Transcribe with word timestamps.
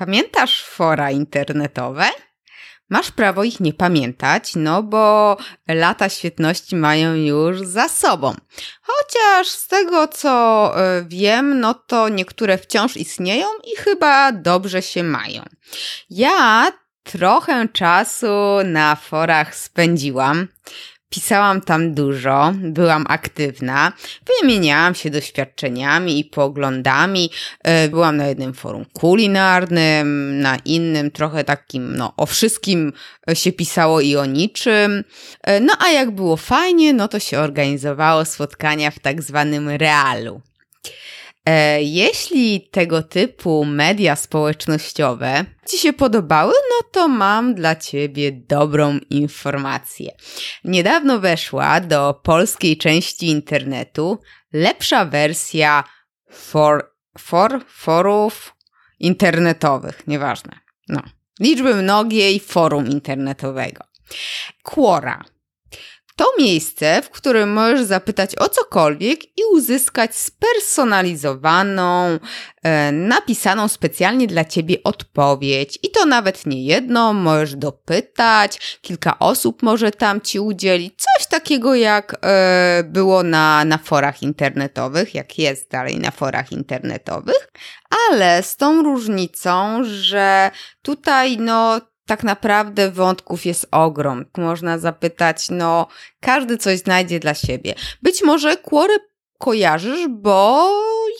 Pamiętasz 0.00 0.64
fora 0.64 1.10
internetowe? 1.10 2.04
Masz 2.88 3.10
prawo 3.10 3.44
ich 3.44 3.60
nie 3.60 3.72
pamiętać, 3.72 4.52
no 4.56 4.82
bo 4.82 5.36
lata 5.68 6.08
świetności 6.08 6.76
mają 6.76 7.14
już 7.14 7.60
za 7.60 7.88
sobą. 7.88 8.34
Chociaż 8.82 9.48
z 9.48 9.68
tego 9.68 10.08
co 10.08 10.72
e, 10.76 11.04
wiem, 11.08 11.60
no 11.60 11.74
to 11.74 12.08
niektóre 12.08 12.58
wciąż 12.58 12.96
istnieją 12.96 13.46
i 13.64 13.76
chyba 13.76 14.32
dobrze 14.32 14.82
się 14.82 15.02
mają. 15.02 15.42
Ja 16.10 16.72
trochę 17.02 17.68
czasu 17.68 18.58
na 18.64 18.96
forach 18.96 19.54
spędziłam. 19.54 20.48
Pisałam 21.10 21.60
tam 21.60 21.94
dużo, 21.94 22.52
byłam 22.62 23.04
aktywna, 23.08 23.92
wymieniałam 24.40 24.94
się 24.94 25.10
doświadczeniami 25.10 26.20
i 26.20 26.24
poglądami. 26.24 27.30
E, 27.62 27.88
byłam 27.88 28.16
na 28.16 28.26
jednym 28.26 28.54
forum 28.54 28.84
kulinarnym, 28.92 30.40
na 30.40 30.56
innym 30.64 31.10
trochę 31.10 31.44
takim, 31.44 31.96
no 31.96 32.12
o 32.16 32.26
wszystkim 32.26 32.92
się 33.34 33.52
pisało 33.52 34.00
i 34.00 34.16
o 34.16 34.26
niczym. 34.26 35.04
E, 35.42 35.60
no 35.60 35.72
a 35.78 35.90
jak 35.90 36.10
było 36.10 36.36
fajnie, 36.36 36.92
no 36.92 37.08
to 37.08 37.18
się 37.18 37.38
organizowało 37.38 38.24
spotkania 38.24 38.90
w 38.90 38.98
tak 38.98 39.22
zwanym 39.22 39.68
realu. 39.68 40.40
E, 41.46 41.82
jeśli 41.82 42.68
tego 42.70 43.02
typu 43.02 43.64
media 43.64 44.16
społecznościowe 44.16 45.44
Ci 45.68 45.78
się 45.78 45.92
podobały, 45.92 46.52
no 46.70 46.88
to 46.92 47.08
mam 47.08 47.54
dla 47.54 47.76
Ciebie 47.76 48.32
dobrą 48.32 48.98
informację. 49.10 50.12
Niedawno 50.64 51.18
weszła 51.18 51.80
do 51.80 52.20
polskiej 52.22 52.76
części 52.76 53.26
internetu 53.26 54.18
lepsza 54.52 55.04
wersja 55.04 55.84
for, 56.30 56.94
for, 57.18 57.64
forów 57.68 58.56
internetowych, 58.98 60.06
nieważne. 60.06 60.52
No. 60.88 61.02
Liczby 61.40 61.74
mnogiej 61.74 62.40
forum 62.40 62.86
internetowego. 62.86 63.84
Quora 64.62 65.24
to 66.20 66.32
miejsce, 66.38 67.02
w 67.02 67.10
którym 67.10 67.52
możesz 67.52 67.82
zapytać 67.82 68.38
o 68.38 68.48
cokolwiek 68.48 69.24
i 69.24 69.42
uzyskać 69.52 70.10
spersonalizowaną, 70.16 72.18
e, 72.62 72.92
napisaną 72.92 73.68
specjalnie 73.68 74.26
dla 74.26 74.44
ciebie 74.44 74.76
odpowiedź. 74.84 75.78
I 75.82 75.90
to 75.90 76.06
nawet 76.06 76.46
nie 76.46 76.64
jedno, 76.64 77.12
możesz 77.12 77.56
dopytać, 77.56 78.78
kilka 78.80 79.18
osób 79.18 79.62
może 79.62 79.90
tam 79.90 80.20
ci 80.20 80.40
udzielić. 80.40 80.94
Coś 80.96 81.26
takiego 81.26 81.74
jak 81.74 82.16
e, 82.22 82.82
było 82.86 83.22
na, 83.22 83.64
na 83.64 83.78
forach 83.78 84.22
internetowych, 84.22 85.14
jak 85.14 85.38
jest 85.38 85.70
dalej 85.70 85.98
na 85.98 86.10
forach 86.10 86.52
internetowych, 86.52 87.48
ale 88.10 88.42
z 88.42 88.56
tą 88.56 88.82
różnicą, 88.82 89.80
że 89.84 90.50
tutaj 90.82 91.38
no 91.38 91.80
tak 92.10 92.24
naprawdę 92.24 92.90
wątków 92.90 93.46
jest 93.46 93.66
ogrom. 93.70 94.24
Można 94.38 94.78
zapytać, 94.78 95.50
no, 95.50 95.86
każdy 96.20 96.58
coś 96.58 96.78
znajdzie 96.78 97.20
dla 97.20 97.34
siebie. 97.34 97.74
Być 98.02 98.22
może 98.22 98.56
Quory 98.56 98.98
kojarzysz, 99.38 100.08
bo 100.08 100.70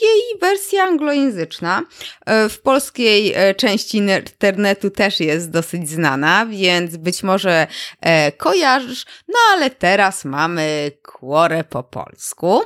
jej 0.03 0.41
wersja 0.41 0.85
anglojęzyczna 0.85 1.83
e, 2.27 2.49
w 2.49 2.61
polskiej 2.61 3.33
e, 3.35 3.55
części 3.55 3.99
internetu 3.99 4.91
też 4.91 5.21
jest 5.21 5.51
dosyć 5.51 5.91
znana, 5.91 6.47
więc 6.47 6.97
być 6.97 7.23
może 7.23 7.67
e, 8.01 8.33
kojarzysz, 8.33 9.07
no 9.29 9.39
ale 9.53 9.71
teraz 9.71 10.25
mamy 10.25 10.93
Quora 11.03 11.65
po 11.65 11.83
polsku. 11.83 12.63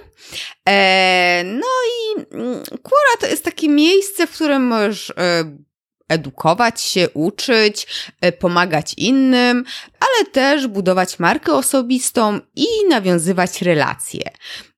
No 1.45 1.69
i 1.91 2.35
mm, 2.35 2.63
Quora 2.83 3.17
to 3.21 3.27
jest 3.27 3.45
takie 3.45 3.69
miejsce, 3.69 4.27
w 4.27 4.31
którym 4.31 4.67
możesz 4.67 5.13
edukować 6.09 6.81
się, 6.81 7.11
uczyć, 7.11 7.87
e, 8.21 8.33
pomagać 8.33 8.95
innym, 8.97 9.65
ale 10.01 10.31
też 10.31 10.67
budować 10.67 11.19
markę 11.19 11.53
osobistą 11.55 12.41
i 12.57 12.67
nawiązywać 12.89 13.63
relacje. 13.63 14.31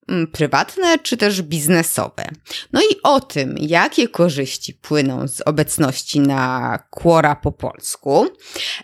Mm, 0.08 0.26
prywatne 0.26 0.98
czy 0.98 1.16
też 1.16 1.42
biznesowe. 1.42 2.24
No 2.72 2.80
i 2.80 3.02
o 3.02 3.20
tym, 3.20 3.54
jakie 3.58 4.08
korzyści 4.08 4.74
płyną 4.74 5.28
z 5.28 5.40
obecności 5.40 6.20
na 6.20 6.78
Quora 6.90 7.36
po 7.36 7.52
polsku, 7.52 8.26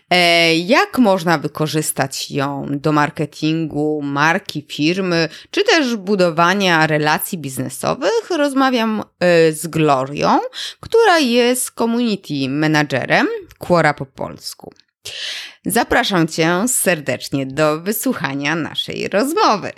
e, 0.09 0.55
jak 0.57 0.99
można 0.99 1.37
wykorzystać 1.37 2.31
ją 2.31 2.67
do 2.71 2.91
marketingu 2.91 4.01
marki, 4.03 4.65
firmy, 4.69 5.29
czy 5.51 5.63
też 5.63 5.95
budowania 5.95 6.87
relacji 6.87 7.37
biznesowych, 7.37 8.29
rozmawiam 8.29 9.03
e, 9.19 9.51
z 9.51 9.67
Glorią, 9.67 10.39
która 10.79 11.19
jest 11.19 11.71
community 11.71 12.49
managerem 12.49 13.27
Quora 13.57 13.93
po 13.93 14.05
polsku. 14.05 14.73
Zapraszam 15.65 16.27
Cię 16.27 16.65
serdecznie 16.67 17.45
do 17.45 17.81
wysłuchania 17.81 18.55
naszej 18.55 19.07
rozmowy. 19.07 19.71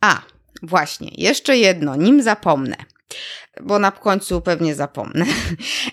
A, 0.00 0.22
właśnie, 0.62 1.10
jeszcze 1.14 1.56
jedno, 1.56 1.96
nim 1.96 2.22
zapomnę 2.22 2.76
bo 3.62 3.78
na 3.78 3.90
końcu 3.90 4.40
pewnie 4.40 4.74
zapomnę. 4.74 5.24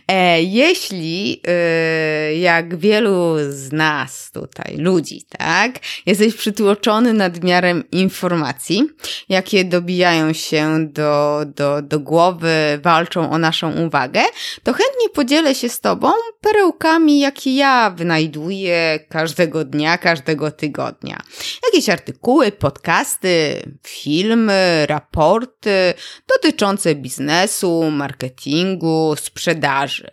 E, 0.07 0.41
jeśli, 0.41 1.41
e, 1.47 2.35
jak 2.35 2.77
wielu 2.77 3.35
z 3.49 3.71
nas 3.71 4.31
tutaj, 4.31 4.77
ludzi, 4.77 5.25
tak, 5.37 5.79
jesteś 6.05 6.35
przytłoczony 6.35 7.13
nadmiarem 7.13 7.83
informacji, 7.91 8.89
jakie 9.29 9.65
dobijają 9.65 10.33
się 10.33 10.87
do, 10.89 11.41
do, 11.55 11.81
do 11.81 11.99
głowy, 11.99 12.79
walczą 12.83 13.31
o 13.31 13.37
naszą 13.37 13.85
uwagę, 13.85 14.21
to 14.63 14.73
chętnie 14.73 15.09
podzielę 15.13 15.55
się 15.55 15.69
z 15.69 15.79
Tobą 15.79 16.11
perełkami, 16.41 17.19
jakie 17.19 17.55
ja 17.55 17.89
wynajduję 17.89 18.99
każdego 19.09 19.65
dnia, 19.65 19.97
każdego 19.97 20.51
tygodnia. 20.51 21.21
Jakieś 21.65 21.89
artykuły, 21.89 22.51
podcasty, 22.51 23.61
filmy, 23.83 24.85
raporty 24.89 25.93
dotyczące 26.27 26.95
biznesu, 26.95 27.46
marketingu, 27.91 29.15
sprzedaży. 29.15 30.11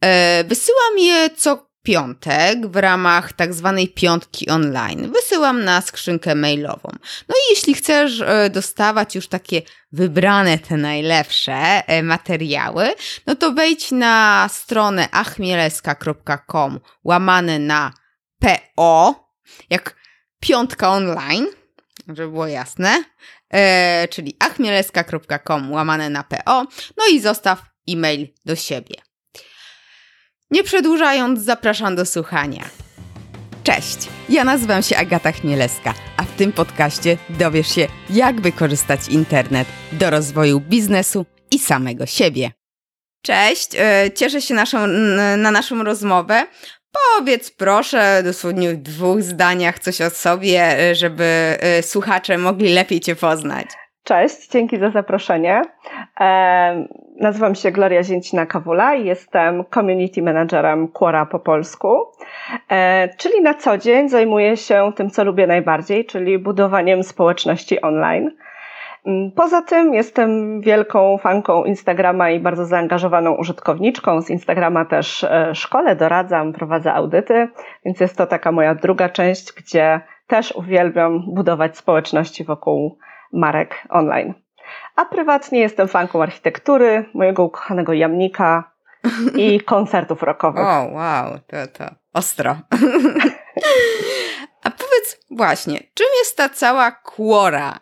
E, 0.00 0.44
wysyłam 0.44 0.98
je 0.98 1.30
co 1.36 1.70
piątek 1.82 2.66
w 2.66 2.76
ramach 2.76 3.32
tak 3.32 3.54
zwanej 3.54 3.88
piątki 3.88 4.50
online. 4.50 5.12
Wysyłam 5.12 5.64
na 5.64 5.80
skrzynkę 5.80 6.34
mailową. 6.34 6.90
No 7.28 7.36
i 7.36 7.50
jeśli 7.50 7.74
chcesz 7.74 8.20
e, 8.20 8.50
dostawać 8.50 9.14
już 9.14 9.28
takie 9.28 9.62
wybrane 9.92 10.58
te 10.58 10.76
najlepsze 10.76 11.52
e, 11.86 12.02
materiały, 12.02 12.94
no 13.26 13.34
to 13.34 13.52
wejdź 13.52 13.90
na 13.90 14.48
stronę 14.52 15.08
achmieleska.com 15.10 16.80
łamane 17.04 17.58
na 17.58 17.92
PO, 18.40 19.14
jak 19.70 19.96
piątka 20.40 20.90
online, 20.90 21.46
żeby 22.08 22.28
było 22.30 22.46
jasne, 22.46 23.04
e, 23.50 24.08
czyli 24.08 24.36
achmieleska.com 24.38 25.72
łamane 25.72 26.10
na 26.10 26.24
PO, 26.24 26.66
no 26.96 27.04
i 27.12 27.20
zostaw 27.20 27.62
e-mail 27.88 28.28
do 28.44 28.56
siebie. 28.56 28.94
Nie 30.50 30.64
przedłużając, 30.64 31.40
zapraszam 31.40 31.96
do 31.96 32.06
słuchania. 32.06 32.64
Cześć, 33.62 34.08
ja 34.28 34.44
nazywam 34.44 34.82
się 34.82 34.96
Agata 34.96 35.32
Chmielewska, 35.32 35.94
a 36.16 36.22
w 36.22 36.36
tym 36.36 36.52
podcaście 36.52 37.16
dowiesz 37.30 37.74
się, 37.74 37.86
jak 38.10 38.40
wykorzystać 38.40 39.08
internet 39.08 39.68
do 39.92 40.10
rozwoju 40.10 40.60
biznesu 40.60 41.26
i 41.50 41.58
samego 41.58 42.06
siebie. 42.06 42.50
Cześć, 43.22 43.68
e, 43.74 44.10
cieszę 44.14 44.42
się 44.42 44.54
naszą, 44.54 44.86
na 45.36 45.50
naszą 45.50 45.84
rozmowę. 45.84 46.46
Powiedz 46.92 47.50
proszę 47.50 48.22
dosłownie 48.24 48.70
w 48.70 48.76
dwóch 48.76 49.22
zdaniach 49.22 49.78
coś 49.78 50.00
o 50.00 50.10
sobie, 50.10 50.90
y, 50.90 50.94
żeby 50.94 51.58
y, 51.78 51.82
słuchacze 51.82 52.38
mogli 52.38 52.74
lepiej 52.74 53.00
Cię 53.00 53.16
poznać. 53.16 53.66
Cześć, 54.04 54.48
dzięki 54.48 54.78
za 54.78 54.90
zaproszenie. 54.90 55.62
E, 56.20 56.86
nazywam 57.20 57.54
się 57.54 57.70
Gloria 57.70 58.02
Zięcina-Kawula 58.02 58.94
i 58.94 59.04
jestem 59.04 59.64
community 59.74 60.22
managerem 60.22 60.88
Quora 60.88 61.26
po 61.26 61.38
polsku, 61.38 61.96
e, 62.70 63.08
czyli 63.18 63.42
na 63.42 63.54
co 63.54 63.78
dzień 63.78 64.08
zajmuję 64.08 64.56
się 64.56 64.92
tym, 64.96 65.10
co 65.10 65.24
lubię 65.24 65.46
najbardziej, 65.46 66.06
czyli 66.06 66.38
budowaniem 66.38 67.02
społeczności 67.02 67.80
online. 67.80 68.30
Mm, 69.06 69.32
poza 69.32 69.62
tym 69.62 69.94
jestem 69.94 70.60
wielką 70.60 71.18
fanką 71.18 71.64
Instagrama 71.64 72.30
i 72.30 72.40
bardzo 72.40 72.66
zaangażowaną 72.66 73.34
użytkowniczką. 73.34 74.22
Z 74.22 74.30
Instagrama 74.30 74.84
też 74.84 75.24
e, 75.24 75.54
szkole, 75.54 75.96
doradzam, 75.96 76.52
prowadzę 76.52 76.94
audyty, 76.94 77.48
więc 77.84 78.00
jest 78.00 78.16
to 78.16 78.26
taka 78.26 78.52
moja 78.52 78.74
druga 78.74 79.08
część, 79.08 79.52
gdzie 79.52 80.00
też 80.26 80.52
uwielbiam 80.52 81.34
budować 81.34 81.76
społeczności 81.76 82.44
wokół 82.44 82.98
marek 83.32 83.86
online. 83.88 84.34
A 84.96 85.04
prywatnie 85.04 85.60
jestem 85.60 85.88
fanką 85.88 86.22
architektury, 86.22 87.04
mojego 87.14 87.44
ukochanego 87.44 87.92
jamnika 87.92 88.72
i 89.36 89.60
koncertów 89.74 90.22
rockowych. 90.22 90.66
O, 90.66 90.88
wow, 90.92 91.38
to, 91.46 91.56
to 91.78 91.94
ostro. 92.14 92.50
A 94.64 94.70
powiedz 94.70 95.26
właśnie, 95.30 95.78
czym 95.94 96.06
jest 96.18 96.36
ta 96.36 96.48
cała 96.48 96.90
kłora? 96.90 97.78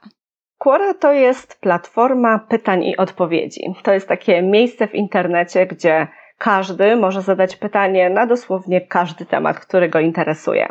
Quora 0.59 0.95
to 0.95 1.13
jest 1.13 1.61
platforma 1.61 2.39
pytań 2.39 2.85
i 2.85 2.97
odpowiedzi. 2.97 3.75
To 3.83 3.93
jest 3.93 4.09
takie 4.09 4.43
miejsce 4.43 4.89
w 4.89 4.95
internecie, 4.95 5.67
gdzie 5.67 6.07
każdy 6.39 6.97
może 6.97 7.23
zadać 7.23 7.57
pytanie 7.57 8.11
na 8.11 8.27
dosłownie 8.27 8.81
każdy 8.81 9.27
temat, 9.27 9.61
który 9.61 9.89
go 9.89 10.01
interesuje. 10.01 10.69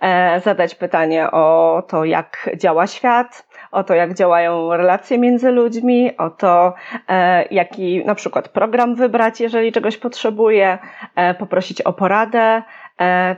E, 0.00 0.40
zadać 0.40 0.74
pytanie 0.74 1.30
o 1.30 1.82
to, 1.88 2.04
jak 2.04 2.50
działa 2.56 2.86
świat, 2.86 3.46
o 3.72 3.84
to, 3.84 3.94
jak 3.94 4.14
działają 4.14 4.76
relacje 4.76 5.18
między 5.18 5.50
ludźmi, 5.50 6.16
o 6.16 6.30
to, 6.30 6.74
e, 7.08 7.44
jaki 7.50 8.04
na 8.04 8.14
przykład 8.14 8.48
program 8.48 8.94
wybrać, 8.94 9.40
jeżeli 9.40 9.72
czegoś 9.72 9.96
potrzebuje, 9.96 10.78
e, 11.16 11.34
poprosić 11.34 11.82
o 11.82 11.92
poradę, 11.92 12.62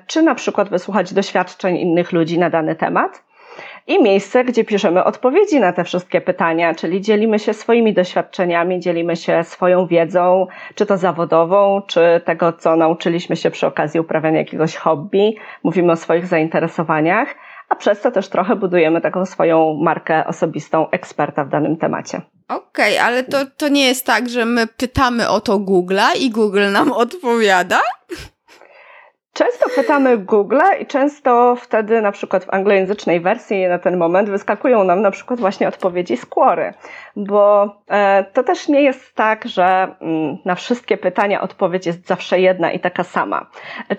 czy 0.07 0.23
na 0.23 0.35
przykład 0.35 0.69
wysłuchać 0.69 1.15
doświadczeń 1.15 1.77
innych 1.77 2.13
ludzi 2.13 2.39
na 2.39 2.51
dany 2.51 2.75
temat 2.75 3.23
i 3.87 4.03
miejsce, 4.03 4.45
gdzie 4.45 4.65
piszemy 4.65 5.05
odpowiedzi 5.05 5.61
na 5.61 5.73
te 5.73 5.85
wszystkie 5.85 6.21
pytania, 6.21 6.75
czyli 6.75 7.01
dzielimy 7.01 7.39
się 7.39 7.55
swoimi 7.55 7.95
doświadczeniami, 7.95 8.81
dzielimy 8.81 9.17
się 9.17 9.45
swoją 9.45 9.87
wiedzą, 9.87 10.47
czy 10.75 10.87
to 10.87 10.97
zawodową, 10.97 11.83
czy 11.87 12.21
tego, 12.25 12.53
co 12.53 12.77
nauczyliśmy 12.77 13.37
się 13.37 13.51
przy 13.51 13.67
okazji 13.67 14.01
uprawiania 14.01 14.39
jakiegoś 14.39 14.77
hobby, 14.77 15.35
mówimy 15.63 15.93
o 15.93 15.97
swoich 15.97 16.27
zainteresowaniach, 16.27 17.35
a 17.69 17.77
przez 17.77 18.01
to 18.01 18.11
też 18.11 18.29
trochę 18.29 18.57
budujemy 18.57 19.01
taką 19.01 19.27
swoją 19.27 19.75
markę 19.75 20.27
osobistą 20.27 20.91
eksperta 20.91 21.45
w 21.45 21.49
danym 21.49 21.77
temacie. 21.77 22.21
Okej, 22.49 22.99
okay, 22.99 23.07
ale 23.07 23.25
to, 23.25 23.39
to 23.57 23.69
nie 23.69 23.87
jest 23.87 24.07
tak, 24.07 24.29
że 24.29 24.45
my 24.45 24.67
pytamy 24.67 25.29
o 25.29 25.41
to 25.41 25.59
Google'a 25.59 26.17
i 26.21 26.31
Google 26.31 26.73
nam 26.73 26.93
odpowiada? 26.93 27.81
Często 29.35 29.67
pytamy 29.77 30.19
Google 30.19 30.61
i 30.81 30.87
często 30.87 31.57
wtedy 31.57 32.01
na 32.01 32.13
przykład 32.13 32.45
w 32.45 32.55
anglojęzycznej 32.55 33.21
wersji 33.21 33.67
na 33.67 33.79
ten 33.79 33.97
moment 33.97 34.31
wyskakują 34.31 34.85
nam 34.85 35.03
na 35.03 35.11
przykład 35.11 35.41
właśnie 35.41 35.69
odpowiedzi 35.69 36.17
z 36.17 36.27
Quory, 36.27 36.75
bo 37.17 37.75
e, 37.89 38.25
to 38.33 38.43
też 38.43 38.69
nie 38.69 38.83
jest 38.83 39.15
tak, 39.15 39.49
że 39.49 39.95
mm, 40.01 40.39
na 40.45 40.55
wszystkie 40.55 40.97
pytania 40.97 41.41
odpowiedź 41.41 41.87
jest 41.87 42.07
zawsze 42.07 42.41
jedna 42.41 42.73
i 42.73 42.81
taka 42.81 43.05
sama. 43.05 43.47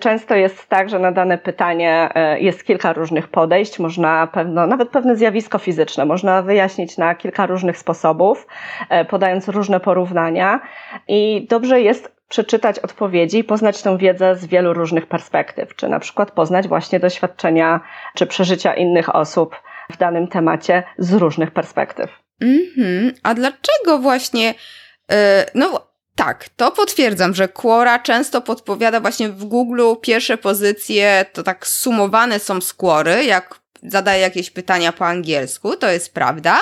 Często 0.00 0.34
jest 0.34 0.68
tak, 0.68 0.88
że 0.88 0.98
na 0.98 1.12
dane 1.12 1.38
pytanie 1.38 2.08
e, 2.14 2.40
jest 2.40 2.64
kilka 2.64 2.92
różnych 2.92 3.28
podejść, 3.28 3.78
można 3.78 4.26
pewno, 4.26 4.66
nawet 4.66 4.88
pewne 4.88 5.16
zjawisko 5.16 5.58
fizyczne 5.58 6.04
można 6.04 6.42
wyjaśnić 6.42 6.98
na 6.98 7.14
kilka 7.14 7.46
różnych 7.46 7.78
sposobów, 7.78 8.46
e, 8.88 9.04
podając 9.04 9.48
różne 9.48 9.80
porównania 9.80 10.60
i 11.08 11.46
dobrze 11.50 11.80
jest 11.80 12.13
przeczytać 12.28 12.78
odpowiedzi 12.78 13.38
i 13.38 13.44
poznać 13.44 13.82
tę 13.82 13.98
wiedzę 13.98 14.36
z 14.36 14.46
wielu 14.46 14.72
różnych 14.72 15.06
perspektyw, 15.06 15.76
czy 15.76 15.88
na 15.88 16.00
przykład 16.00 16.30
poznać 16.30 16.68
właśnie 16.68 17.00
doświadczenia 17.00 17.80
czy 18.14 18.26
przeżycia 18.26 18.74
innych 18.74 19.14
osób 19.14 19.56
w 19.92 19.96
danym 19.96 20.28
temacie 20.28 20.82
z 20.98 21.12
różnych 21.12 21.50
perspektyw. 21.50 22.10
Mhm. 22.40 23.12
A 23.22 23.34
dlaczego 23.34 23.98
właśnie, 23.98 24.54
yy, 25.10 25.16
no 25.54 25.94
tak, 26.14 26.48
to 26.56 26.70
potwierdzam, 26.70 27.34
że 27.34 27.48
Quora 27.48 27.98
często 27.98 28.40
podpowiada 28.40 29.00
właśnie 29.00 29.28
w 29.28 29.44
Google 29.44 29.82
pierwsze 30.00 30.38
pozycje, 30.38 31.26
to 31.32 31.42
tak 31.42 31.66
sumowane 31.66 32.40
są 32.40 32.60
z 32.60 32.74
Quory, 32.74 33.24
jak 33.24 33.60
zadaje 33.82 34.20
jakieś 34.20 34.50
pytania 34.50 34.92
po 34.92 35.06
angielsku, 35.06 35.76
to 35.76 35.88
jest 35.88 36.14
prawda. 36.14 36.60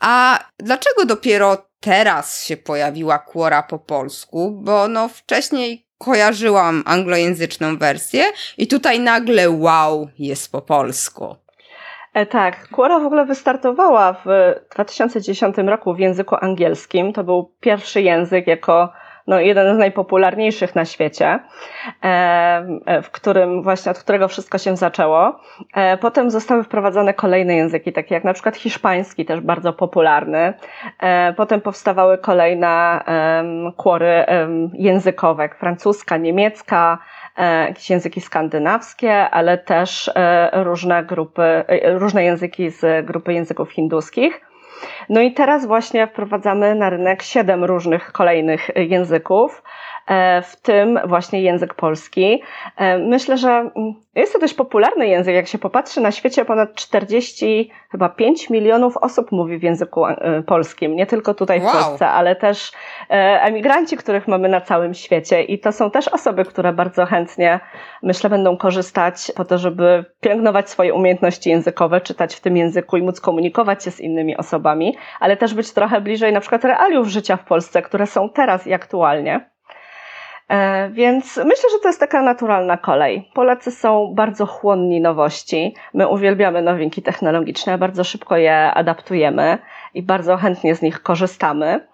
A 0.00 0.38
dlaczego 0.58 1.04
dopiero 1.04 1.56
teraz 1.80 2.44
się 2.44 2.56
pojawiła 2.56 3.18
Quora 3.18 3.62
po 3.62 3.78
polsku, 3.78 4.50
bo 4.50 4.88
no 4.88 5.08
wcześniej 5.08 5.86
kojarzyłam 5.98 6.82
anglojęzyczną 6.86 7.76
wersję 7.76 8.24
i 8.58 8.66
tutaj 8.66 9.00
nagle 9.00 9.50
wow 9.50 10.08
jest 10.18 10.52
po 10.52 10.62
polsku. 10.62 11.36
E, 12.14 12.26
tak, 12.26 12.68
Quora 12.68 12.98
w 12.98 13.06
ogóle 13.06 13.26
wystartowała 13.26 14.12
w 14.12 14.54
2010 14.74 15.56
roku 15.56 15.94
w 15.94 15.98
języku 15.98 16.36
angielskim. 16.40 17.12
To 17.12 17.24
był 17.24 17.54
pierwszy 17.60 18.02
język 18.02 18.46
jako 18.46 18.92
no, 19.30 19.40
jeden 19.40 19.76
z 19.76 19.78
najpopularniejszych 19.78 20.74
na 20.74 20.84
świecie, 20.84 21.38
e, 22.04 22.08
e, 22.86 23.02
w 23.02 23.10
którym 23.10 23.62
właśnie 23.62 23.92
od 23.92 23.98
którego 23.98 24.28
wszystko 24.28 24.58
się 24.58 24.76
zaczęło. 24.76 25.40
E, 25.74 25.96
potem 25.96 26.30
zostały 26.30 26.64
wprowadzone 26.64 27.14
kolejne 27.14 27.54
języki, 27.54 27.92
takie 27.92 28.14
jak 28.14 28.24
na 28.24 28.32
przykład 28.32 28.56
hiszpański, 28.56 29.24
też 29.24 29.40
bardzo 29.40 29.72
popularny. 29.72 30.54
Potem 31.36 31.60
powstawały 31.60 32.18
kolejne 32.18 33.00
kłory 33.76 34.24
językowe, 34.72 35.42
jak 35.42 35.58
francuska, 35.58 36.16
niemiecka, 36.16 36.98
jakieś 37.68 37.90
języki 37.90 38.20
skandynawskie, 38.20 39.30
ale 39.30 39.58
też 39.58 40.10
różne 40.52 41.04
grupy, 41.04 41.64
różne 41.84 42.24
języki 42.24 42.70
z 42.70 43.06
grupy 43.06 43.32
języków 43.32 43.72
hinduskich. 43.72 44.49
No 45.08 45.20
i 45.20 45.32
teraz 45.32 45.66
właśnie 45.66 46.06
wprowadzamy 46.06 46.74
na 46.74 46.90
rynek 46.90 47.22
siedem 47.22 47.64
różnych 47.64 48.12
kolejnych 48.12 48.70
języków. 48.76 49.62
E, 50.10 50.42
w 50.42 50.56
tym 50.56 50.98
właśnie 51.04 51.42
język 51.42 51.74
polski. 51.74 52.42
E, 52.76 52.98
myślę, 52.98 53.38
że 53.38 53.50
mm, 53.50 53.94
jest 54.14 54.32
to 54.32 54.38
dość 54.38 54.54
popularny 54.54 55.06
język. 55.06 55.34
Jak 55.34 55.46
się 55.46 55.58
popatrzy 55.58 56.00
na 56.00 56.12
świecie, 56.12 56.44
ponad 56.44 56.74
40, 56.74 57.70
chyba 57.90 58.08
5 58.08 58.50
milionów 58.50 58.96
osób 58.96 59.32
mówi 59.32 59.58
w 59.58 59.62
języku 59.62 60.06
e, 60.06 60.42
polskim. 60.46 60.96
Nie 60.96 61.06
tylko 61.06 61.34
tutaj 61.34 61.60
w 61.60 61.64
wow. 61.64 61.72
Polsce, 61.72 62.08
ale 62.08 62.36
też 62.36 62.72
emigranci, 63.08 63.96
których 63.96 64.28
mamy 64.28 64.48
na 64.48 64.60
całym 64.60 64.94
świecie. 64.94 65.42
I 65.42 65.58
to 65.58 65.72
są 65.72 65.90
też 65.90 66.08
osoby, 66.08 66.44
które 66.44 66.72
bardzo 66.72 67.06
chętnie, 67.06 67.60
myślę, 68.02 68.30
będą 68.30 68.56
korzystać 68.56 69.32
po 69.36 69.44
to, 69.44 69.58
żeby 69.58 70.04
pielęgnować 70.20 70.70
swoje 70.70 70.94
umiejętności 70.94 71.50
językowe, 71.50 72.00
czytać 72.00 72.34
w 72.34 72.40
tym 72.40 72.56
języku 72.56 72.96
i 72.96 73.02
móc 73.02 73.20
komunikować 73.20 73.84
się 73.84 73.90
z 73.90 74.00
innymi 74.00 74.36
osobami, 74.36 74.96
ale 75.20 75.36
też 75.36 75.54
być 75.54 75.72
trochę 75.72 76.00
bliżej 76.00 76.32
na 76.32 76.40
przykład 76.40 76.64
realiów 76.64 77.08
życia 77.08 77.36
w 77.36 77.44
Polsce, 77.44 77.82
które 77.82 78.06
są 78.06 78.28
teraz 78.28 78.66
i 78.66 78.72
aktualnie. 78.72 79.49
E, 80.50 80.90
więc 80.90 81.36
myślę, 81.36 81.70
że 81.72 81.78
to 81.82 81.88
jest 81.88 82.00
taka 82.00 82.22
naturalna 82.22 82.76
kolej. 82.76 83.30
Polacy 83.34 83.70
są 83.70 84.14
bardzo 84.14 84.46
chłonni 84.46 85.00
nowości. 85.00 85.74
My 85.94 86.08
uwielbiamy 86.08 86.62
nowinki 86.62 87.02
technologiczne, 87.02 87.78
bardzo 87.78 88.04
szybko 88.04 88.36
je 88.36 88.56
adaptujemy 88.74 89.58
i 89.94 90.02
bardzo 90.02 90.36
chętnie 90.36 90.74
z 90.74 90.82
nich 90.82 91.02
korzystamy. 91.02 91.86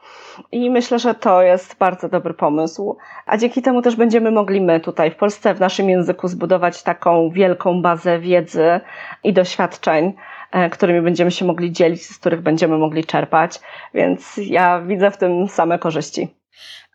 I 0.52 0.70
myślę, 0.70 0.98
że 0.98 1.14
to 1.14 1.42
jest 1.42 1.78
bardzo 1.78 2.08
dobry 2.08 2.34
pomysł. 2.34 2.96
A 3.26 3.36
dzięki 3.36 3.62
temu 3.62 3.82
też 3.82 3.96
będziemy 3.96 4.30
mogli 4.30 4.60
my 4.60 4.80
tutaj 4.80 5.10
w 5.10 5.16
Polsce 5.16 5.54
w 5.54 5.60
naszym 5.60 5.90
języku 5.90 6.28
zbudować 6.28 6.82
taką 6.82 7.30
wielką 7.30 7.82
bazę 7.82 8.18
wiedzy 8.18 8.80
i 9.24 9.32
doświadczeń, 9.32 10.12
e, 10.52 10.70
którymi 10.70 11.00
będziemy 11.00 11.30
się 11.30 11.44
mogli 11.44 11.72
dzielić, 11.72 12.06
z 12.06 12.18
których 12.18 12.40
będziemy 12.40 12.78
mogli 12.78 13.04
czerpać. 13.04 13.60
Więc 13.94 14.40
ja 14.42 14.80
widzę 14.80 15.10
w 15.10 15.16
tym 15.16 15.48
same 15.48 15.78
korzyści. 15.78 16.28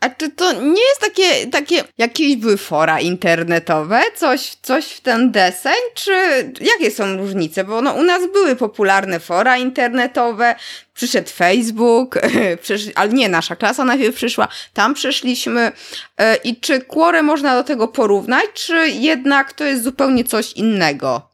A 0.01 0.09
czy 0.09 0.29
to 0.29 0.53
nie 0.53 0.81
jest 0.81 1.01
takie, 1.01 1.47
takie 1.47 1.83
jakieś 1.97 2.35
były 2.35 2.57
fora 2.57 2.99
internetowe, 2.99 4.01
coś, 4.15 4.55
coś 4.61 4.85
w 4.85 5.01
ten 5.01 5.31
deseń, 5.31 5.73
czy 5.93 6.11
jakie 6.61 6.91
są 6.91 7.17
różnice? 7.17 7.63
Bo 7.63 7.81
no, 7.81 7.93
u 7.93 8.03
nas 8.03 8.21
były 8.33 8.55
popularne 8.55 9.19
fora 9.19 9.57
internetowe, 9.57 10.55
przyszedł 10.93 11.29
Facebook, 11.29 12.19
ale 12.95 13.09
nie, 13.09 13.29
nasza 13.29 13.55
klasa 13.55 13.85
najpierw 13.85 14.15
przyszła, 14.15 14.47
tam 14.73 14.93
przyszliśmy 14.93 15.71
e, 16.17 16.35
i 16.35 16.59
czy 16.59 16.81
Quore 16.81 17.23
można 17.23 17.55
do 17.55 17.63
tego 17.63 17.87
porównać, 17.87 18.45
czy 18.53 18.89
jednak 18.89 19.53
to 19.53 19.63
jest 19.63 19.83
zupełnie 19.83 20.23
coś 20.23 20.53
innego? 20.53 21.30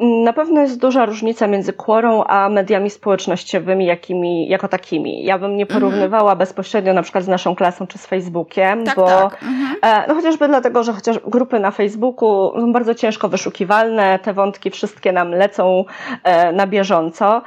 Na 0.00 0.32
pewno 0.32 0.60
jest 0.60 0.80
duża 0.80 1.06
różnica 1.06 1.46
między 1.46 1.72
Quorą 1.72 2.24
a 2.24 2.48
mediami 2.48 2.90
społecznościowymi 2.90 3.86
jakimi, 3.86 4.48
jako 4.48 4.68
takimi. 4.68 5.24
Ja 5.24 5.38
bym 5.38 5.56
nie 5.56 5.62
mhm. 5.62 5.80
porównywała 5.80 6.22
mhm. 6.32 6.38
bezpośrednio 6.38 6.92
na 6.92 7.02
przykład 7.02 7.24
z 7.24 7.28
naszą 7.28 7.54
klasą 7.56 7.86
czy 7.86 7.98
z 7.98 8.06
Facebookiem, 8.06 8.84
tak, 8.84 8.96
bo 8.96 9.06
tak. 9.06 9.42
Mhm. 9.42 9.76
E, 9.82 10.08
no 10.08 10.14
chociażby 10.14 10.48
dlatego, 10.48 10.82
że 10.82 10.92
chociaż 10.92 11.18
grupy 11.18 11.60
na 11.60 11.70
Facebooku 11.70 12.52
są 12.60 12.72
bardzo 12.72 12.94
ciężko 12.94 13.28
wyszukiwalne, 13.28 14.18
te 14.18 14.32
wątki 14.32 14.70
wszystkie 14.70 15.12
nam 15.12 15.30
lecą 15.30 15.84
e, 16.24 16.52
na 16.52 16.66
bieżąco. 16.66 17.42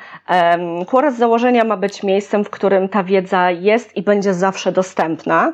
Quora 0.88 1.12
z 1.12 1.18
założenia 1.18 1.63
ma 1.63 1.77
być 1.77 2.04
miejscem, 2.04 2.44
w 2.44 2.50
którym 2.50 2.89
ta 2.89 3.04
wiedza 3.04 3.51
jest 3.51 3.98
i 3.98 4.01
będzie 4.01 4.34
zawsze 4.34 4.72
dostępna. 4.72 5.54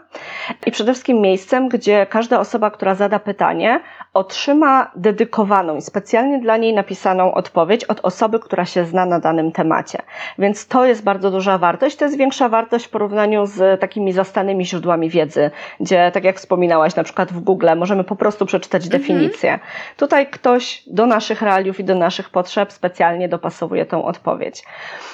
I 0.65 0.71
przede 0.71 0.93
wszystkim 0.93 1.21
miejscem, 1.21 1.69
gdzie 1.69 2.05
każda 2.05 2.39
osoba, 2.39 2.71
która 2.71 2.95
zada 2.95 3.19
pytanie, 3.19 3.79
otrzyma 4.13 4.91
dedykowaną 4.95 5.75
i 5.75 5.81
specjalnie 5.81 6.39
dla 6.39 6.57
niej 6.57 6.73
napisaną 6.83 7.33
odpowiedź 7.33 7.83
od 7.83 7.99
osoby, 8.03 8.39
która 8.39 8.65
się 8.65 8.85
zna 8.85 9.05
na 9.05 9.19
danym 9.19 9.51
temacie. 9.51 9.99
Więc 10.39 10.67
to 10.67 10.85
jest 10.85 11.03
bardzo 11.03 11.31
duża 11.31 11.57
wartość. 11.57 11.95
To 11.95 12.05
jest 12.05 12.17
większa 12.17 12.49
wartość 12.49 12.85
w 12.85 12.89
porównaniu 12.89 13.45
z 13.45 13.81
takimi 13.81 14.13
zastanymi 14.13 14.65
źródłami 14.65 15.09
wiedzy, 15.09 15.51
gdzie, 15.79 16.11
tak 16.13 16.23
jak 16.23 16.37
wspominałaś, 16.37 16.95
na 16.95 17.03
przykład 17.03 17.33
w 17.33 17.39
Google 17.39 17.69
możemy 17.75 18.03
po 18.03 18.15
prostu 18.15 18.45
przeczytać 18.45 18.85
mhm. 18.85 19.01
definicję. 19.01 19.59
Tutaj 19.97 20.27
ktoś 20.27 20.83
do 20.87 21.05
naszych 21.05 21.41
realiów 21.41 21.79
i 21.79 21.83
do 21.83 21.95
naszych 21.95 22.29
potrzeb 22.29 22.71
specjalnie 22.71 23.29
dopasowuje 23.29 23.85
tą 23.85 24.05
odpowiedź. 24.05 24.63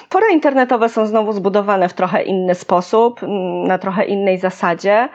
Fora 0.09 0.27
internetowe 0.31 0.89
są 0.89 1.05
znowu 1.05 1.33
zbudowane 1.33 1.89
w 1.89 1.93
trochę 1.93 2.23
inny 2.23 2.55
sposób, 2.55 3.21
na 3.67 3.77
trochę 3.77 4.05
innej 4.05 4.37
zasadzie 4.37 5.09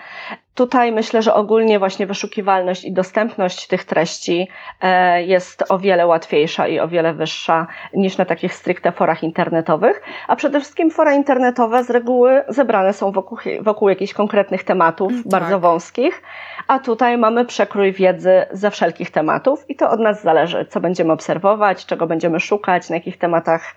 Tutaj 0.54 0.92
myślę, 0.92 1.22
że 1.22 1.34
ogólnie 1.34 1.78
właśnie 1.78 2.06
wyszukiwalność 2.06 2.84
i 2.84 2.92
dostępność 2.92 3.66
tych 3.66 3.84
treści 3.84 4.48
e, 4.80 5.22
jest 5.22 5.64
o 5.68 5.78
wiele 5.78 6.06
łatwiejsza 6.06 6.68
i 6.68 6.80
o 6.80 6.88
wiele 6.88 7.14
wyższa 7.14 7.66
niż 7.94 8.18
na 8.18 8.24
takich 8.24 8.54
stricte 8.54 8.92
forach 8.92 9.22
internetowych, 9.22 10.02
a 10.28 10.36
przede 10.36 10.60
wszystkim 10.60 10.90
fora 10.90 11.14
internetowe 11.14 11.84
z 11.84 11.90
reguły 11.90 12.42
zebrane 12.48 12.92
są 12.92 13.12
wokół, 13.12 13.38
wokół 13.60 13.88
jakichś 13.88 14.12
konkretnych 14.12 14.64
tematów, 14.64 15.12
mm, 15.12 15.22
tak. 15.22 15.30
bardzo 15.30 15.60
wąskich, 15.60 16.22
a 16.68 16.78
tutaj 16.78 17.18
mamy 17.18 17.44
przekrój 17.44 17.92
wiedzy 17.92 18.46
ze 18.52 18.70
wszelkich 18.70 19.10
tematów 19.10 19.70
i 19.70 19.76
to 19.76 19.90
od 19.90 20.00
nas 20.00 20.22
zależy, 20.22 20.66
co 20.70 20.80
będziemy 20.80 21.12
obserwować, 21.12 21.86
czego 21.86 22.06
będziemy 22.06 22.40
szukać, 22.40 22.90
na 22.90 22.96
jakich 22.96 23.18
tematach 23.18 23.74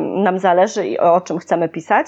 nam 0.00 0.38
zależy 0.38 0.86
i 0.86 0.98
o 0.98 1.20
czym 1.20 1.38
chcemy 1.38 1.68
pisać. 1.68 2.06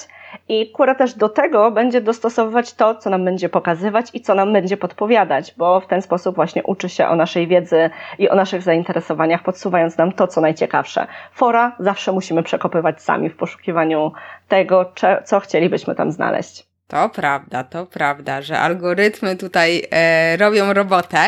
I 0.48 0.70
Kura 0.70 0.94
też 0.94 1.14
do 1.14 1.28
tego 1.28 1.70
będzie 1.70 2.00
dostosowywać 2.00 2.74
to, 2.74 2.94
co 2.94 3.10
nam 3.10 3.24
będzie 3.24 3.48
pokazywać 3.48 3.93
i 4.14 4.20
co 4.20 4.34
nam 4.34 4.52
będzie 4.52 4.76
podpowiadać, 4.76 5.54
bo 5.56 5.80
w 5.80 5.86
ten 5.86 6.02
sposób 6.02 6.36
właśnie 6.36 6.62
uczy 6.62 6.88
się 6.88 7.06
o 7.08 7.16
naszej 7.16 7.46
wiedzy 7.48 7.90
i 8.18 8.28
o 8.28 8.34
naszych 8.34 8.62
zainteresowaniach, 8.62 9.42
podsuwając 9.42 9.98
nam 9.98 10.12
to, 10.12 10.26
co 10.26 10.40
najciekawsze. 10.40 11.06
Fora 11.32 11.76
zawsze 11.78 12.12
musimy 12.12 12.42
przekopywać 12.42 13.02
sami 13.02 13.30
w 13.30 13.36
poszukiwaniu 13.36 14.12
tego, 14.48 14.92
co 15.24 15.40
chcielibyśmy 15.40 15.94
tam 15.94 16.12
znaleźć. 16.12 16.66
To 16.86 17.08
prawda, 17.08 17.64
to 17.64 17.86
prawda, 17.86 18.42
że 18.42 18.58
algorytmy 18.58 19.36
tutaj 19.36 19.82
e, 19.90 20.36
robią 20.36 20.72
robotę. 20.72 21.18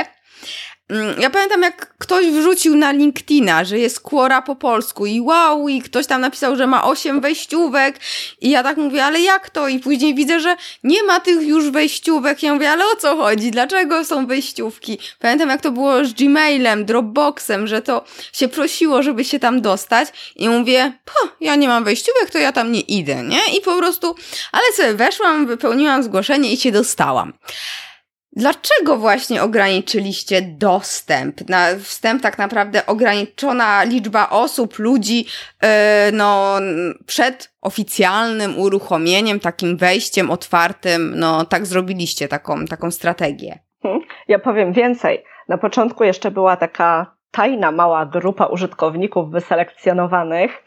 Mm, 0.89 1.21
ja 1.21 1.31
pamiętam, 1.31 1.63
jak 1.63 1.99
ktoś 1.99 2.27
wrzucił 2.27 2.77
na 2.77 2.93
LinkedIna, 2.93 3.65
że 3.65 3.79
jest 3.79 4.01
Quora 4.01 4.43
po 4.43 4.57
polsku 4.57 5.07
i 5.07 5.21
wow, 5.21 5.69
i 5.69 5.83
ktoś 5.83 6.07
tam 6.07 6.21
napisał, 6.21 6.57
że 6.57 6.67
ma 6.67 6.85
osiem 6.85 7.21
wejściówek 7.21 8.01
i 8.41 8.51
ja 8.51 8.63
tak 8.63 8.77
mówię, 8.77 9.05
ale 9.05 9.21
jak 9.21 9.51
to? 9.51 9.69
I 9.69 9.79
później 9.79 10.15
widzę, 10.15 10.41
że 10.41 10.57
nie 10.85 11.03
ma 11.03 11.21
tych 11.21 11.43
już 11.43 11.71
wejściówek. 11.71 12.43
Ja 12.43 12.55
mówię, 12.55 12.71
ale 12.71 12.85
o 12.85 12.97
co 12.97 13.17
chodzi? 13.17 13.51
Dlaczego 13.51 14.05
są 14.05 14.27
wejściówki? 14.27 14.99
Pamiętam, 15.19 15.49
jak 15.49 15.61
to 15.61 15.71
było 15.71 16.05
z 16.05 16.13
Gmailem, 16.13 16.85
Dropboxem, 16.85 17.67
że 17.67 17.83
to 17.83 18.05
się 18.33 18.49
prosiło, 18.49 19.03
żeby 19.03 19.25
się 19.25 19.39
tam 19.39 19.61
dostać 19.61 20.09
i 20.37 20.49
mówię, 20.49 20.93
ja 21.41 21.57
nie 21.57 21.69
mam 21.69 21.85
wejściówek, 21.85 22.31
to 22.31 22.39
ja 22.39 22.53
tam 22.53 22.73
nie 22.73 22.81
idę, 22.81 23.23
nie? 23.23 23.41
I 23.59 23.61
po 23.61 23.77
prostu, 23.77 24.15
ale 24.53 24.65
sobie 24.77 24.95
weszłam, 24.95 25.47
wypełniłam 25.47 26.03
zgłoszenie 26.03 26.53
i 26.53 26.57
się 26.57 26.73
dostałam. 26.73 27.33
Dlaczego 28.37 28.97
właśnie 28.97 29.43
ograniczyliście 29.43 30.43
dostęp? 30.43 31.49
Na 31.49 31.67
wstęp 31.83 32.23
tak 32.23 32.39
naprawdę 32.39 32.87
ograniczona 32.87 33.85
liczba 33.85 34.31
osób, 34.31 34.79
ludzi, 34.79 35.27
yy, 35.63 35.69
no, 36.13 36.57
przed 37.07 37.53
oficjalnym 37.61 38.59
uruchomieniem, 38.59 39.41
takim 39.41 39.77
wejściem 39.77 40.31
otwartym, 40.31 41.13
no, 41.17 41.45
tak 41.45 41.67
zrobiliście 41.67 42.29
taką, 42.29 42.65
taką 42.65 42.91
strategię. 42.91 43.59
Ja 44.29 44.39
powiem 44.39 44.73
więcej. 44.73 45.25
Na 45.49 45.59
początku 45.59 46.05
jeszcze 46.05 46.31
była 46.31 46.57
taka 46.57 47.16
tajna 47.31 47.73
mała 47.73 48.07
grupa 48.07 48.47
użytkowników 48.47 49.31
wyselekcjonowanych 49.31 50.65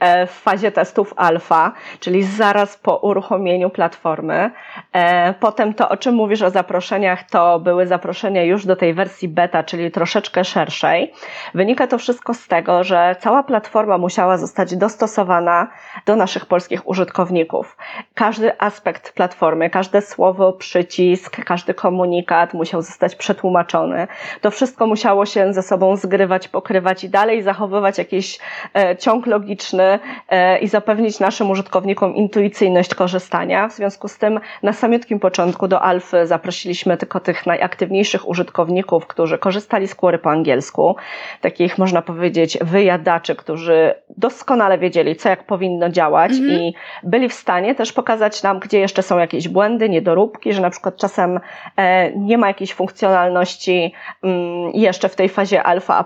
e, 0.00 0.26
w 0.26 0.30
fazie 0.30 0.72
testów 0.72 1.14
alfa, 1.16 1.72
czyli 2.00 2.22
zaraz 2.22 2.76
po 2.76 2.96
uruchomieniu 2.96 3.70
platformy. 3.70 4.50
E, 4.92 5.34
potem 5.34 5.74
to, 5.74 5.88
o 5.88 5.96
czym 5.96 6.14
mówisz 6.14 6.42
o 6.42 6.50
zaproszeniach, 6.50 7.30
to 7.30 7.60
były 7.60 7.86
zaproszenia 7.86 8.44
już 8.44 8.66
do 8.66 8.76
tej 8.76 8.94
wersji 8.94 9.28
beta, 9.28 9.62
czyli 9.62 9.90
troszeczkę 9.90 10.44
szerszej. 10.44 11.12
Wynika 11.54 11.86
to 11.86 11.98
wszystko 11.98 12.34
z 12.34 12.48
tego, 12.48 12.84
że 12.84 13.16
cała 13.20 13.42
platforma 13.42 13.98
musiała 13.98 14.36
zostać 14.36 14.76
dostosowana 14.76 15.68
do 16.06 16.16
naszych 16.16 16.46
polskich 16.46 16.88
użytkowników. 16.88 17.76
Każdy 18.14 18.60
aspekt 18.60 19.12
platformy, 19.12 19.70
każde 19.70 20.02
słowo, 20.02 20.52
przycisk, 20.52 21.44
każdy 21.44 21.74
komunikat 21.74 22.54
musiał 22.54 22.82
zostać 22.82 23.14
przetłumaczony. 23.14 24.08
To 24.40 24.50
wszystko 24.50 24.86
musiało 24.86 25.26
się 25.26 25.52
ze 25.52 25.62
sobą 25.62 25.96
zgrywać, 26.00 26.48
pokrywać 26.48 27.04
i 27.04 27.08
dalej 27.08 27.42
zachowywać 27.42 27.98
jakiś 27.98 28.38
e, 28.74 28.96
ciąg 28.96 29.26
logiczny 29.26 29.98
e, 30.28 30.58
i 30.58 30.68
zapewnić 30.68 31.20
naszym 31.20 31.50
użytkownikom 31.50 32.14
intuicyjność 32.14 32.94
korzystania. 32.94 33.68
W 33.68 33.72
związku 33.72 34.08
z 34.08 34.18
tym 34.18 34.40
na 34.62 34.72
samiutkim 34.72 35.20
początku 35.20 35.68
do 35.68 35.82
Alfy 35.82 36.26
zaprosiliśmy 36.26 36.96
tylko 36.96 37.20
tych 37.20 37.46
najaktywniejszych 37.46 38.28
użytkowników, 38.28 39.06
którzy 39.06 39.38
korzystali 39.38 39.88
z 39.88 39.94
Query 39.94 40.18
po 40.18 40.30
angielsku, 40.30 40.96
takich 41.40 41.78
można 41.78 42.02
powiedzieć 42.02 42.58
wyjadaczy, 42.60 43.36
którzy 43.36 43.94
doskonale 44.16 44.78
wiedzieli, 44.78 45.16
co 45.16 45.28
jak 45.28 45.46
powinno 45.46 45.88
działać 45.88 46.32
mhm. 46.32 46.50
i 46.50 46.74
byli 47.02 47.28
w 47.28 47.34
stanie 47.34 47.74
też 47.74 47.92
pokazać 47.92 48.42
nam, 48.42 48.58
gdzie 48.58 48.78
jeszcze 48.78 49.02
są 49.02 49.18
jakieś 49.18 49.48
błędy, 49.48 49.88
niedoróbki, 49.88 50.52
że 50.52 50.62
na 50.62 50.70
przykład 50.70 50.96
czasem 50.96 51.40
e, 51.76 52.12
nie 52.16 52.38
ma 52.38 52.48
jakiejś 52.48 52.74
funkcjonalności 52.74 53.92
mm, 54.22 54.70
jeszcze 54.74 55.08
w 55.08 55.16
tej 55.16 55.28
fazie 55.28 55.62
alfa, 55.62 55.89
a 55.94 56.04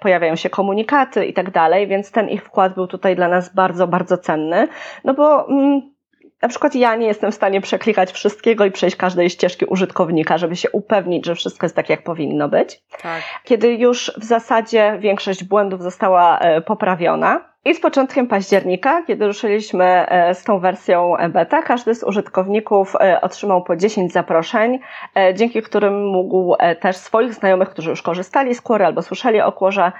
pojawiają 0.00 0.36
się 0.36 0.50
komunikaty 0.50 1.26
i 1.26 1.32
tak 1.32 1.50
dalej, 1.50 1.86
więc 1.86 2.10
ten 2.10 2.28
ich 2.28 2.44
wkład 2.44 2.74
był 2.74 2.86
tutaj 2.86 3.16
dla 3.16 3.28
nas 3.28 3.54
bardzo, 3.54 3.86
bardzo 3.86 4.18
cenny, 4.18 4.68
no 5.04 5.14
bo 5.14 5.48
mm, 5.48 5.94
na 6.42 6.48
przykład 6.48 6.74
ja 6.74 6.96
nie 6.96 7.06
jestem 7.06 7.32
w 7.32 7.34
stanie 7.34 7.60
przeklikać 7.60 8.12
wszystkiego 8.12 8.64
i 8.64 8.70
przejść 8.70 8.96
każdej 8.96 9.30
ścieżki 9.30 9.64
użytkownika, 9.64 10.38
żeby 10.38 10.56
się 10.56 10.70
upewnić, 10.70 11.26
że 11.26 11.34
wszystko 11.34 11.66
jest 11.66 11.76
tak, 11.76 11.90
jak 11.90 12.04
powinno 12.04 12.48
być. 12.48 12.82
Tak. 13.02 13.22
Kiedy 13.44 13.74
już 13.74 14.12
w 14.16 14.24
zasadzie 14.24 14.96
większość 15.00 15.44
błędów 15.44 15.82
została 15.82 16.38
e, 16.38 16.60
poprawiona, 16.60 17.53
i 17.64 17.74
z 17.74 17.80
początkiem 17.80 18.26
października, 18.26 19.02
kiedy 19.02 19.26
ruszyliśmy 19.26 19.84
e, 19.84 20.34
z 20.34 20.44
tą 20.44 20.58
wersją 20.58 21.14
beta, 21.28 21.62
każdy 21.62 21.94
z 21.94 22.02
użytkowników 22.02 22.96
e, 22.96 23.20
otrzymał 23.20 23.62
po 23.62 23.76
10 23.76 24.12
zaproszeń, 24.12 24.78
e, 25.16 25.34
dzięki 25.34 25.62
którym 25.62 26.06
mógł 26.06 26.56
też 26.80 26.96
swoich 26.96 27.34
znajomych, 27.34 27.70
którzy 27.70 27.90
już 27.90 28.02
korzystali 28.02 28.54
z 28.54 28.60
Quory 28.60 28.84
albo 28.86 29.02
słyszeli 29.02 29.40
o 29.40 29.52
Quorze, 29.52 29.92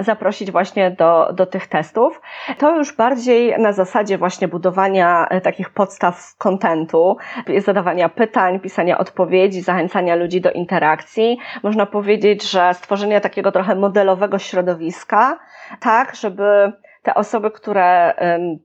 zaprosić 0.00 0.50
właśnie 0.50 0.90
do, 0.90 1.32
do 1.32 1.46
tych 1.46 1.66
testów. 1.66 2.20
To 2.58 2.76
już 2.76 2.96
bardziej 2.96 3.58
na 3.58 3.72
zasadzie 3.72 4.18
właśnie 4.18 4.48
budowania 4.48 5.28
takich 5.42 5.70
podstaw 5.70 6.34
kontentu, 6.38 7.16
zadawania 7.58 8.08
pytań, 8.08 8.60
pisania 8.60 8.98
odpowiedzi, 8.98 9.60
zachęcania 9.60 10.14
ludzi 10.14 10.40
do 10.40 10.50
interakcji. 10.50 11.38
Można 11.62 11.86
powiedzieć, 11.86 12.50
że 12.50 12.74
stworzenie 12.74 13.20
takiego 13.20 13.52
trochę 13.52 13.74
modelowego 13.74 14.38
środowiska, 14.38 15.38
tak, 15.80 16.16
żeby 16.16 16.72
te 17.02 17.14
osoby, 17.14 17.50
które 17.50 18.14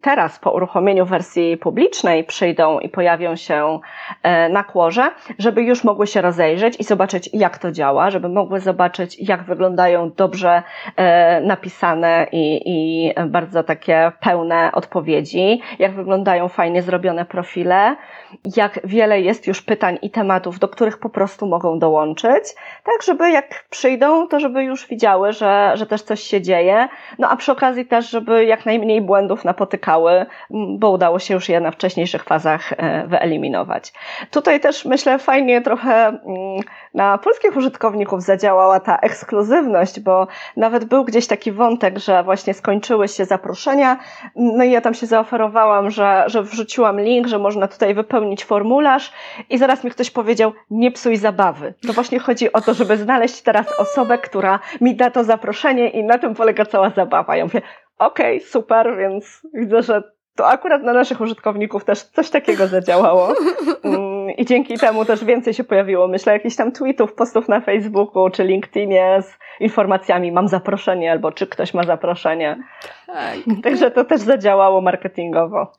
teraz 0.01 0.39
po 0.39 0.51
uruchomieniu 0.51 1.05
wersji 1.05 1.57
publicznej 1.57 2.23
przyjdą 2.23 2.79
i 2.79 2.89
pojawią 2.89 3.35
się 3.35 3.79
e, 4.23 4.49
na 4.49 4.63
kłorze, 4.63 5.11
żeby 5.39 5.63
już 5.63 5.83
mogły 5.83 6.07
się 6.07 6.21
rozejrzeć 6.21 6.79
i 6.79 6.83
zobaczyć, 6.83 7.29
jak 7.33 7.57
to 7.57 7.71
działa, 7.71 8.09
żeby 8.09 8.29
mogły 8.29 8.59
zobaczyć, 8.59 9.29
jak 9.29 9.43
wyglądają 9.43 10.11
dobrze 10.11 10.63
e, 10.95 11.41
napisane 11.41 12.27
i, 12.31 12.61
i 12.65 13.13
bardzo 13.27 13.63
takie 13.63 14.11
pełne 14.19 14.71
odpowiedzi, 14.73 15.61
jak 15.79 15.95
wyglądają 15.95 16.47
fajnie 16.47 16.81
zrobione 16.81 17.25
profile, 17.25 17.95
jak 18.55 18.79
wiele 18.83 19.21
jest 19.21 19.47
już 19.47 19.61
pytań 19.61 19.97
i 20.01 20.11
tematów, 20.11 20.59
do 20.59 20.67
których 20.67 20.99
po 20.99 21.09
prostu 21.09 21.47
mogą 21.47 21.79
dołączyć, 21.79 22.43
tak 22.83 23.03
żeby 23.05 23.31
jak 23.31 23.65
przyjdą, 23.69 24.27
to 24.27 24.39
żeby 24.39 24.63
już 24.63 24.87
widziały, 24.87 25.33
że, 25.33 25.71
że 25.75 25.85
też 25.85 26.01
coś 26.01 26.19
się 26.19 26.41
dzieje, 26.41 26.87
no 27.19 27.29
a 27.29 27.35
przy 27.35 27.51
okazji 27.51 27.85
też, 27.85 28.09
żeby 28.09 28.26
żeby 28.27 28.45
jak 28.45 28.65
najmniej 28.65 29.01
błędów 29.01 29.45
napotykały, 29.45 30.25
bo 30.49 30.89
udało 30.91 31.19
się 31.19 31.33
już 31.33 31.49
je 31.49 31.59
na 31.59 31.71
wcześniejszych 31.71 32.23
fazach 32.23 32.73
e, 32.77 33.07
wyeliminować. 33.07 33.93
Tutaj 34.31 34.59
też 34.59 34.85
myślę 34.85 35.19
fajnie 35.19 35.61
trochę 35.61 36.19
na 36.93 37.17
polskich 37.17 37.55
użytkowników 37.55 38.21
zadziałała 38.21 38.79
ta 38.79 38.97
ekskluzywność, 38.97 39.99
bo 39.99 40.27
nawet 40.57 40.85
był 40.85 41.03
gdzieś 41.03 41.27
taki 41.27 41.51
wątek, 41.51 41.99
że 41.99 42.23
właśnie 42.23 42.53
skończyły 42.53 43.07
się 43.07 43.25
zaproszenia, 43.25 43.97
no 44.35 44.63
i 44.63 44.71
ja 44.71 44.81
tam 44.81 44.93
się 44.93 45.05
zaoferowałam, 45.05 45.91
że, 45.91 46.23
że 46.27 46.43
wrzuciłam 46.43 46.99
link, 46.99 47.27
że 47.27 47.39
można 47.39 47.67
tutaj 47.67 47.93
wypełnić 47.93 48.45
formularz 48.45 49.11
i 49.49 49.57
zaraz 49.57 49.83
mi 49.83 49.91
ktoś 49.91 50.11
powiedział, 50.11 50.53
nie 50.71 50.91
psuj 50.91 51.17
zabawy. 51.17 51.73
To 51.87 51.93
właśnie 51.93 52.19
chodzi 52.19 52.53
o 52.53 52.61
to, 52.61 52.73
żeby 52.73 52.97
znaleźć 52.97 53.41
teraz 53.41 53.79
osobę, 53.79 54.17
która 54.17 54.59
mi 54.81 54.95
da 54.95 55.11
to 55.11 55.23
zaproszenie 55.23 55.89
i 55.89 56.03
na 56.03 56.17
tym 56.17 56.35
polega 56.35 56.65
cała 56.65 56.89
zabawa. 56.89 57.35
Ja 57.35 57.45
mówię, 57.45 57.61
okej, 57.99 58.37
okay, 58.37 58.49
super, 58.49 58.97
więc 58.97 59.41
widzę, 59.53 59.81
że 59.81 60.03
to 60.35 60.47
akurat 60.47 60.83
na 60.83 60.93
naszych 60.93 61.21
użytkowników 61.21 61.85
też 61.85 62.03
coś 62.03 62.29
takiego 62.29 62.67
zadziałało. 62.67 63.33
I 64.31 64.45
dzięki 64.45 64.77
temu 64.77 65.05
też 65.05 65.23
więcej 65.23 65.53
się 65.53 65.63
pojawiło, 65.63 66.07
myślę, 66.07 66.33
jakichś 66.33 66.55
tam 66.55 66.71
tweetów, 66.71 67.13
postów 67.13 67.47
na 67.49 67.61
Facebooku 67.61 68.29
czy 68.29 68.43
LinkedInie 68.43 69.19
z 69.21 69.37
informacjami, 69.59 70.31
mam 70.31 70.47
zaproszenie, 70.47 71.11
albo 71.11 71.31
czy 71.31 71.47
ktoś 71.47 71.73
ma 71.73 71.83
zaproszenie. 71.83 72.63
Tak. 73.07 73.35
Także 73.63 73.91
to 73.91 74.05
też 74.05 74.21
zadziałało 74.21 74.81
marketingowo. 74.81 75.73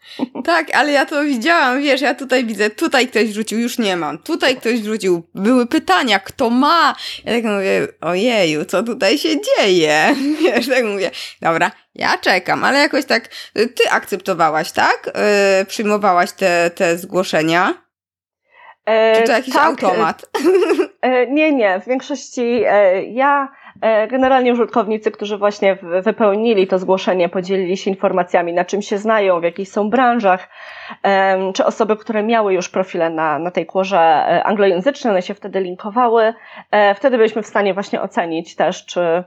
Tak, 0.45 0.67
ale 0.75 0.93
ja 0.93 1.07
to 1.07 1.25
widziałam, 1.25 1.83
wiesz, 1.83 2.01
ja 2.01 2.15
tutaj 2.15 2.45
widzę, 2.45 2.71
tutaj 2.71 3.07
ktoś 3.07 3.25
wrzucił, 3.25 3.59
już 3.59 3.79
nie 3.79 3.97
mam, 3.97 4.19
tutaj 4.19 4.57
ktoś 4.57 4.81
wrzucił, 4.81 5.23
były 5.35 5.67
pytania, 5.67 6.19
kto 6.19 6.51
ma? 6.51 6.95
Ja 7.25 7.33
tak 7.33 7.45
mówię, 7.45 7.89
ojeju, 8.01 8.65
co 8.65 8.83
tutaj 8.83 9.19
się 9.19 9.29
dzieje? 9.41 10.15
Wiesz, 10.43 10.69
tak 10.69 10.85
mówię, 10.85 11.11
dobra, 11.43 11.71
ja 11.95 12.19
czekam, 12.19 12.65
ale 12.65 12.79
jakoś 12.79 13.05
tak, 13.05 13.29
ty 13.53 13.91
akceptowałaś, 13.91 14.73
tak? 14.73 15.07
Yy, 15.59 15.67
przyjmowałaś 15.67 16.33
te, 16.33 16.71
te 16.71 16.99
zgłoszenia? 16.99 17.88
Czy 19.15 19.23
to 19.23 19.33
jakiś 19.33 19.55
tak, 19.55 19.67
automat? 19.67 20.31
Nie, 21.29 21.53
nie. 21.53 21.81
W 21.81 21.87
większości 21.87 22.61
ja 23.11 23.49
Generalnie 24.11 24.53
użytkownicy, 24.53 25.11
którzy 25.11 25.39
właśnie 25.39 25.79
wypełnili 26.05 26.67
to 26.67 26.79
zgłoszenie, 26.79 27.29
podzielili 27.29 27.77
się 27.77 27.91
informacjami, 27.91 28.53
na 28.53 28.65
czym 28.65 28.83
się 28.83 28.99
znają, 28.99 29.41
w 29.41 29.43
jakich 29.43 29.69
są 29.69 29.91
branżach, 29.91 30.49
czy 31.55 31.65
osoby, 31.65 31.97
które 31.97 32.23
miały 32.23 32.55
już 32.55 32.69
profile 32.69 33.11
na, 33.11 33.39
na 33.39 33.51
tej 33.51 33.67
kłorze 33.67 33.99
anglojęzycznej, 34.45 35.11
one 35.11 35.23
się 35.23 35.35
wtedy 35.35 35.61
linkowały. 35.61 36.35
Wtedy 36.95 37.17
byliśmy 37.17 37.43
w 37.43 37.47
stanie 37.47 37.75
właśnie 37.75 38.03
ocenić 38.03 38.57
też, 38.57 38.87
czy 38.87 39.25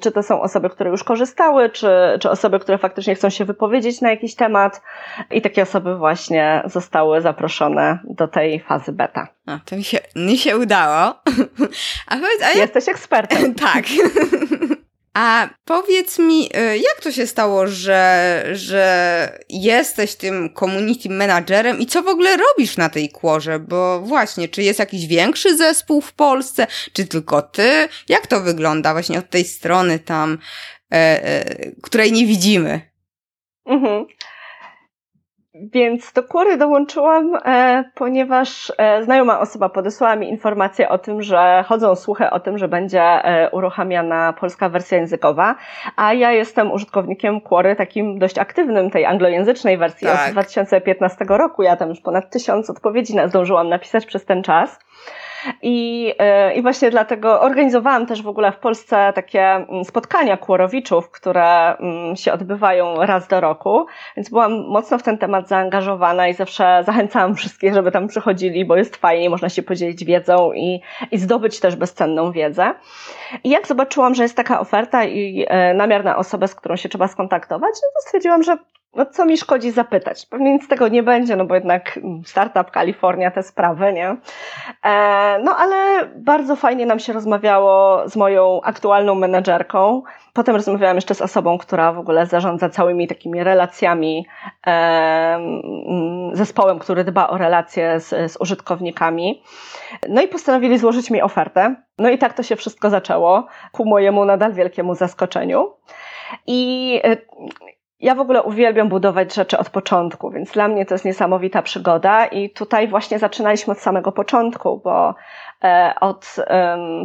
czy 0.00 0.12
to 0.12 0.22
są 0.22 0.42
osoby, 0.42 0.70
które 0.70 0.90
już 0.90 1.04
korzystały, 1.04 1.70
czy, 1.70 1.88
czy 2.20 2.30
osoby, 2.30 2.58
które 2.58 2.78
faktycznie 2.78 3.14
chcą 3.14 3.30
się 3.30 3.44
wypowiedzieć 3.44 4.00
na 4.00 4.10
jakiś 4.10 4.34
temat. 4.34 4.82
I 5.30 5.42
takie 5.42 5.62
osoby 5.62 5.96
właśnie 5.96 6.62
zostały 6.64 7.20
zaproszone 7.20 7.98
do 8.04 8.28
tej 8.28 8.60
fazy 8.60 8.92
beta. 8.92 9.28
A, 9.46 9.58
to 9.64 9.76
mi 9.76 9.84
się, 9.84 9.98
mi 10.16 10.38
się 10.38 10.58
udało. 10.58 10.94
A 12.06 12.14
powiedz, 12.14 12.42
a 12.42 12.48
jak... 12.48 12.56
Jesteś 12.56 12.88
ekspertem. 12.88 13.54
tak. 13.72 13.84
A 15.14 15.48
powiedz 15.64 16.18
mi, 16.18 16.44
y, 16.56 16.78
jak 16.78 17.00
to 17.02 17.12
się 17.12 17.26
stało, 17.26 17.66
że, 17.66 18.44
że 18.52 19.38
jesteś 19.48 20.14
tym 20.14 20.54
community 20.58 21.08
managerem 21.08 21.80
i 21.80 21.86
co 21.86 22.02
w 22.02 22.08
ogóle 22.08 22.36
robisz 22.36 22.76
na 22.76 22.88
tej 22.88 23.08
kłorze? 23.08 23.58
Bo 23.58 24.00
właśnie, 24.00 24.48
czy 24.48 24.62
jest 24.62 24.78
jakiś 24.78 25.06
większy 25.06 25.56
zespół 25.56 26.00
w 26.00 26.12
Polsce, 26.12 26.66
czy 26.92 27.06
tylko 27.06 27.42
ty? 27.42 27.88
Jak 28.08 28.26
to 28.26 28.40
wygląda 28.40 28.92
właśnie 28.92 29.18
od 29.18 29.30
tej 29.30 29.44
strony 29.44 29.98
tam, 29.98 30.38
e, 30.92 31.24
e, 31.24 31.44
której 31.82 32.12
nie 32.12 32.26
widzimy? 32.26 32.80
Mhm. 33.66 34.06
Więc 35.72 36.12
do 36.12 36.22
kury 36.22 36.56
dołączyłam, 36.56 37.38
e, 37.44 37.84
ponieważ 37.94 38.72
e, 38.78 39.04
znajoma 39.04 39.40
osoba 39.40 39.68
podesłała 39.68 40.16
mi 40.16 40.28
informację 40.28 40.88
o 40.88 40.98
tym, 40.98 41.22
że 41.22 41.64
chodzą 41.68 41.96
słuchy 41.96 42.30
o 42.30 42.40
tym, 42.40 42.58
że 42.58 42.68
będzie 42.68 43.02
e, 43.02 43.50
uruchamiana 43.50 44.32
polska 44.32 44.68
wersja 44.68 44.98
językowa, 44.98 45.54
a 45.96 46.12
ja 46.12 46.32
jestem 46.32 46.72
użytkownikiem 46.72 47.40
Quory 47.40 47.76
takim 47.76 48.18
dość 48.18 48.38
aktywnym 48.38 48.90
tej 48.90 49.04
anglojęzycznej 49.04 49.78
wersji 49.78 50.06
tak. 50.06 50.26
od 50.26 50.32
2015 50.32 51.24
roku. 51.28 51.62
Ja 51.62 51.76
tam 51.76 51.88
już 51.88 52.00
ponad 52.00 52.30
tysiąc 52.30 52.70
odpowiedzi 52.70 53.14
zdążyłam 53.26 53.68
napisać 53.68 54.06
przez 54.06 54.24
ten 54.24 54.42
czas. 54.42 54.78
I, 55.62 56.12
e, 56.18 56.54
I 56.54 56.62
właśnie 56.62 56.90
dlatego 56.90 57.40
organizowałam 57.40 58.06
też 58.06 58.22
w 58.22 58.28
ogóle 58.28 58.52
w 58.52 58.58
Polsce 58.58 59.12
takie 59.14 59.42
mm, 59.42 59.84
spotkania 59.84 60.36
kłorowiczów, 60.36 61.10
które 61.10 61.76
mm, 61.76 62.16
się 62.16 62.32
odbywają 62.32 63.06
raz 63.06 63.28
do 63.28 63.40
roku, 63.40 63.86
więc 64.16 64.30
byłam 64.30 64.52
mocno 64.52 64.98
w 64.98 65.02
ten 65.02 65.18
temat 65.18 65.48
zaangażowana 65.48 66.28
i 66.28 66.34
zawsze 66.34 66.82
zachęcałam 66.86 67.34
wszystkich, 67.34 67.74
żeby 67.74 67.90
tam 67.90 68.08
przychodzili, 68.08 68.64
bo 68.64 68.76
jest 68.76 68.96
fajnie, 68.96 69.30
można 69.30 69.48
się 69.48 69.62
podzielić 69.62 70.04
wiedzą 70.04 70.52
i, 70.52 70.82
i 71.10 71.18
zdobyć 71.18 71.60
też 71.60 71.76
bezcenną 71.76 72.32
wiedzę. 72.32 72.74
I 73.44 73.50
jak 73.50 73.66
zobaczyłam, 73.66 74.14
że 74.14 74.22
jest 74.22 74.36
taka 74.36 74.60
oferta 74.60 75.04
i 75.04 75.46
e, 75.48 75.74
namiar 75.74 76.04
na 76.04 76.16
osobę, 76.16 76.48
z 76.48 76.54
którą 76.54 76.76
się 76.76 76.88
trzeba 76.88 77.08
skontaktować, 77.08 77.70
no 77.74 77.88
to 77.94 78.06
stwierdziłam, 78.06 78.42
że 78.42 78.56
no 78.94 79.06
co 79.06 79.24
mi 79.24 79.36
szkodzi 79.36 79.70
zapytać? 79.70 80.26
Pewnie 80.26 80.52
nic 80.52 80.64
z 80.64 80.68
tego 80.68 80.88
nie 80.88 81.02
będzie, 81.02 81.36
no 81.36 81.44
bo 81.44 81.54
jednak 81.54 82.00
startup 82.24 82.70
Kalifornia, 82.70 83.30
te 83.30 83.42
sprawy, 83.42 83.92
nie? 83.92 84.16
E, 84.84 85.38
no 85.44 85.56
ale 85.56 86.08
bardzo 86.16 86.56
fajnie 86.56 86.86
nam 86.86 86.98
się 86.98 87.12
rozmawiało 87.12 88.08
z 88.08 88.16
moją 88.16 88.60
aktualną 88.62 89.14
menedżerką. 89.14 90.02
Potem 90.32 90.56
rozmawiałam 90.56 90.96
jeszcze 90.96 91.14
z 91.14 91.22
osobą, 91.22 91.58
która 91.58 91.92
w 91.92 91.98
ogóle 91.98 92.26
zarządza 92.26 92.68
całymi 92.68 93.08
takimi 93.08 93.44
relacjami, 93.44 94.26
e, 94.66 95.40
zespołem, 96.32 96.78
który 96.78 97.04
dba 97.04 97.28
o 97.28 97.38
relacje 97.38 98.00
z, 98.00 98.32
z 98.32 98.36
użytkownikami. 98.40 99.42
No 100.08 100.22
i 100.22 100.28
postanowili 100.28 100.78
złożyć 100.78 101.10
mi 101.10 101.22
ofertę. 101.22 101.74
No 101.98 102.10
i 102.10 102.18
tak 102.18 102.32
to 102.32 102.42
się 102.42 102.56
wszystko 102.56 102.90
zaczęło, 102.90 103.46
ku 103.72 103.84
mojemu 103.84 104.24
nadal 104.24 104.52
wielkiemu 104.52 104.94
zaskoczeniu. 104.94 105.72
I 106.46 107.00
e, 107.04 107.16
ja 108.00 108.14
w 108.14 108.20
ogóle 108.20 108.42
uwielbiam 108.42 108.88
budować 108.88 109.34
rzeczy 109.34 109.58
od 109.58 109.70
początku, 109.70 110.30
więc 110.30 110.50
dla 110.50 110.68
mnie 110.68 110.86
to 110.86 110.94
jest 110.94 111.04
niesamowita 111.04 111.62
przygoda 111.62 112.26
i 112.26 112.50
tutaj 112.50 112.88
właśnie 112.88 113.18
zaczynaliśmy 113.18 113.72
od 113.72 113.78
samego 113.78 114.12
początku, 114.12 114.80
bo 114.84 115.14
od, 116.00 116.36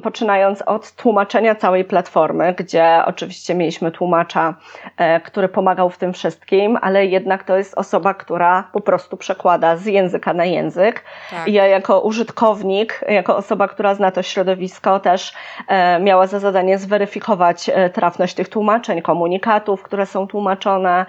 poczynając 0.04 0.62
od 0.62 0.92
tłumaczenia 0.92 1.56
całej 1.56 1.86
platformy, 1.86 2.54
gdzie 2.54 3.02
oczywiście 3.06 3.56
mieliśmy 3.56 3.92
tłumacza, 3.92 4.56
e, 4.98 5.20
który 5.20 5.50
pomagał 5.50 5.90
w 5.90 5.98
tym 5.98 6.14
wszystkim, 6.14 6.78
ale 6.82 7.06
jednak 7.06 7.44
to 7.44 7.58
jest 7.58 7.78
osoba, 7.78 8.14
która 8.14 8.70
po 8.74 8.82
prostu 8.82 9.18
przekłada 9.18 9.76
z 9.76 9.86
języka 9.86 10.34
na 10.34 10.46
język. 10.46 11.04
Tak. 11.32 11.48
Ja 11.48 11.68
jako 11.68 12.02
użytkownik, 12.02 13.02
jako 13.08 13.38
osoba, 13.38 13.68
która 13.68 13.96
zna 13.96 14.12
to 14.12 14.24
środowisko, 14.24 15.00
też 15.00 15.34
e, 15.68 16.00
miała 16.00 16.28
za 16.28 16.40
zadanie 16.40 16.78
zweryfikować 16.78 17.72
trafność 17.94 18.34
tych 18.34 18.50
tłumaczeń, 18.50 19.02
komunikatów, 19.02 19.84
które 19.84 20.06
są 20.06 20.28
tłumaczone, 20.28 21.06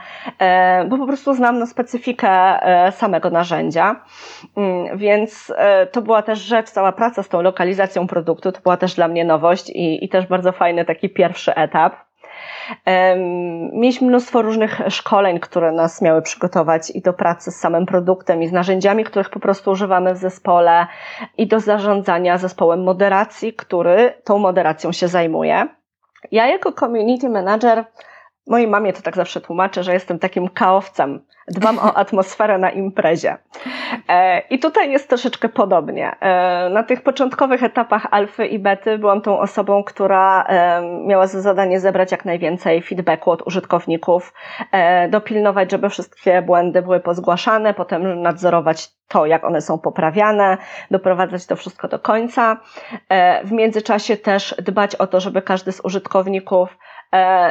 bo 0.88 0.98
po 0.98 1.06
prostu 1.06 1.34
znam 1.34 1.58
no, 1.58 1.66
specyfikę 1.66 2.58
samego 2.90 3.30
narzędzia. 3.30 3.96
Mm, 4.56 4.98
więc 4.98 5.52
to 5.92 6.02
była 6.02 6.22
też 6.22 6.38
rzecz, 6.38 6.70
cała 6.70 6.92
praca 6.92 7.22
z 7.22 7.28
tą 7.28 7.35
tą 7.36 7.42
lokalizacją 7.42 8.06
produktu. 8.06 8.52
To 8.52 8.60
była 8.60 8.76
też 8.76 8.94
dla 8.94 9.08
mnie 9.08 9.24
nowość 9.24 9.70
i, 9.70 10.04
i 10.04 10.08
też 10.08 10.26
bardzo 10.26 10.52
fajny 10.52 10.84
taki 10.84 11.10
pierwszy 11.10 11.54
etap. 11.54 11.94
Mieliśmy 13.72 14.08
mnóstwo 14.08 14.42
różnych 14.42 14.80
szkoleń, 14.88 15.40
które 15.40 15.72
nas 15.72 16.02
miały 16.02 16.22
przygotować 16.22 16.90
i 16.90 17.00
do 17.00 17.12
pracy 17.12 17.50
z 17.50 17.56
samym 17.56 17.86
produktem, 17.86 18.42
i 18.42 18.48
z 18.48 18.52
narzędziami, 18.52 19.04
których 19.04 19.30
po 19.30 19.40
prostu 19.40 19.70
używamy 19.70 20.14
w 20.14 20.16
zespole, 20.16 20.86
i 21.38 21.46
do 21.46 21.60
zarządzania 21.60 22.38
zespołem 22.38 22.82
moderacji, 22.82 23.52
który 23.52 24.12
tą 24.24 24.38
moderacją 24.38 24.92
się 24.92 25.08
zajmuje. 25.08 25.68
Ja, 26.32 26.46
jako 26.46 26.72
community 26.72 27.28
manager, 27.28 27.84
mojej 28.46 28.68
mamie 28.68 28.92
to 28.92 29.02
tak 29.02 29.16
zawsze 29.16 29.40
tłumaczę, 29.40 29.84
że 29.84 29.92
jestem 29.92 30.18
takim 30.18 30.48
kaowcem 30.48 31.20
dbam 31.48 31.78
o 31.78 31.94
atmosferę 31.96 32.58
na 32.58 32.70
imprezie. 32.70 33.36
E, 34.08 34.40
I 34.40 34.58
tutaj 34.58 34.90
jest 34.90 35.08
troszeczkę 35.08 35.48
podobnie. 35.48 36.16
E, 36.20 36.68
na 36.70 36.82
tych 36.82 37.02
początkowych 37.02 37.62
etapach 37.62 38.06
alfy 38.10 38.46
i 38.46 38.58
bety 38.58 38.98
byłam 38.98 39.20
tą 39.20 39.38
osobą, 39.38 39.84
która 39.84 40.44
e, 40.44 40.82
miała 41.06 41.26
za 41.26 41.40
zadanie 41.40 41.80
zebrać 41.80 42.12
jak 42.12 42.24
najwięcej 42.24 42.82
feedbacku 42.82 43.30
od 43.30 43.46
użytkowników, 43.46 44.32
dopilnować, 45.08 45.70
żeby 45.70 45.88
wszystkie 45.88 46.42
błędy 46.42 46.82
były 46.82 47.00
pozgłaszane, 47.00 47.74
potem 47.74 48.22
nadzorować 48.22 48.88
to, 49.08 49.26
jak 49.26 49.44
one 49.44 49.60
są 49.60 49.78
poprawiane, 49.78 50.56
doprowadzać 50.90 51.46
to 51.46 51.56
wszystko 51.56 51.88
do 51.88 51.98
końca. 51.98 52.56
W 53.44 53.52
międzyczasie 53.52 54.16
też 54.16 54.54
dbać 54.58 54.94
o 54.94 55.06
to, 55.06 55.20
żeby 55.20 55.42
każdy 55.42 55.72
z 55.72 55.80
użytkowników 55.84 56.78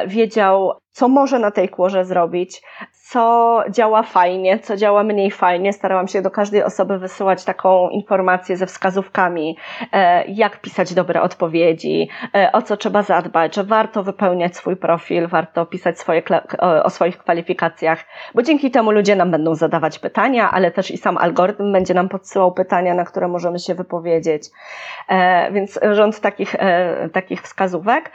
wiedział, 0.07 0.73
co 0.95 1.07
może 1.07 1.39
na 1.39 1.51
tej 1.51 1.69
kłorze 1.69 2.05
zrobić, 2.05 2.61
co 2.91 3.63
działa 3.69 4.03
fajnie, 4.03 4.59
co 4.59 4.77
działa 4.77 5.03
mniej 5.03 5.31
fajnie. 5.31 5.73
Starałam 5.73 6.07
się 6.07 6.21
do 6.21 6.31
każdej 6.31 6.63
osoby 6.63 6.99
wysyłać 6.99 7.43
taką 7.43 7.89
informację 7.89 8.57
ze 8.57 8.65
wskazówkami, 8.65 9.57
e, 9.91 10.25
jak 10.25 10.61
pisać 10.61 10.93
dobre 10.93 11.21
odpowiedzi, 11.21 12.09
e, 12.35 12.51
o 12.51 12.61
co 12.61 12.77
trzeba 12.77 13.01
zadbać, 13.01 13.55
że 13.55 13.63
warto 13.63 14.03
wypełniać 14.03 14.55
swój 14.55 14.75
profil, 14.75 15.27
warto 15.27 15.65
pisać 15.65 15.99
swoje, 15.99 16.21
o 16.83 16.89
swoich 16.89 17.17
kwalifikacjach, 17.17 18.05
bo 18.35 18.41
dzięki 18.41 18.71
temu 18.71 18.91
ludzie 18.91 19.15
nam 19.15 19.31
będą 19.31 19.55
zadawać 19.55 19.99
pytania, 19.99 20.51
ale 20.51 20.71
też 20.71 20.91
i 20.91 20.97
sam 20.97 21.17
algorytm 21.17 21.73
będzie 21.73 21.93
nam 21.93 22.09
podsyłał 22.09 22.51
pytania, 22.51 22.93
na 22.93 23.05
które 23.05 23.27
możemy 23.27 23.59
się 23.59 23.75
wypowiedzieć. 23.75 24.43
E, 25.09 25.51
więc 25.51 25.79
rząd 25.91 26.19
takich, 26.19 26.55
takich 27.13 27.41
wskazówek. 27.41 28.11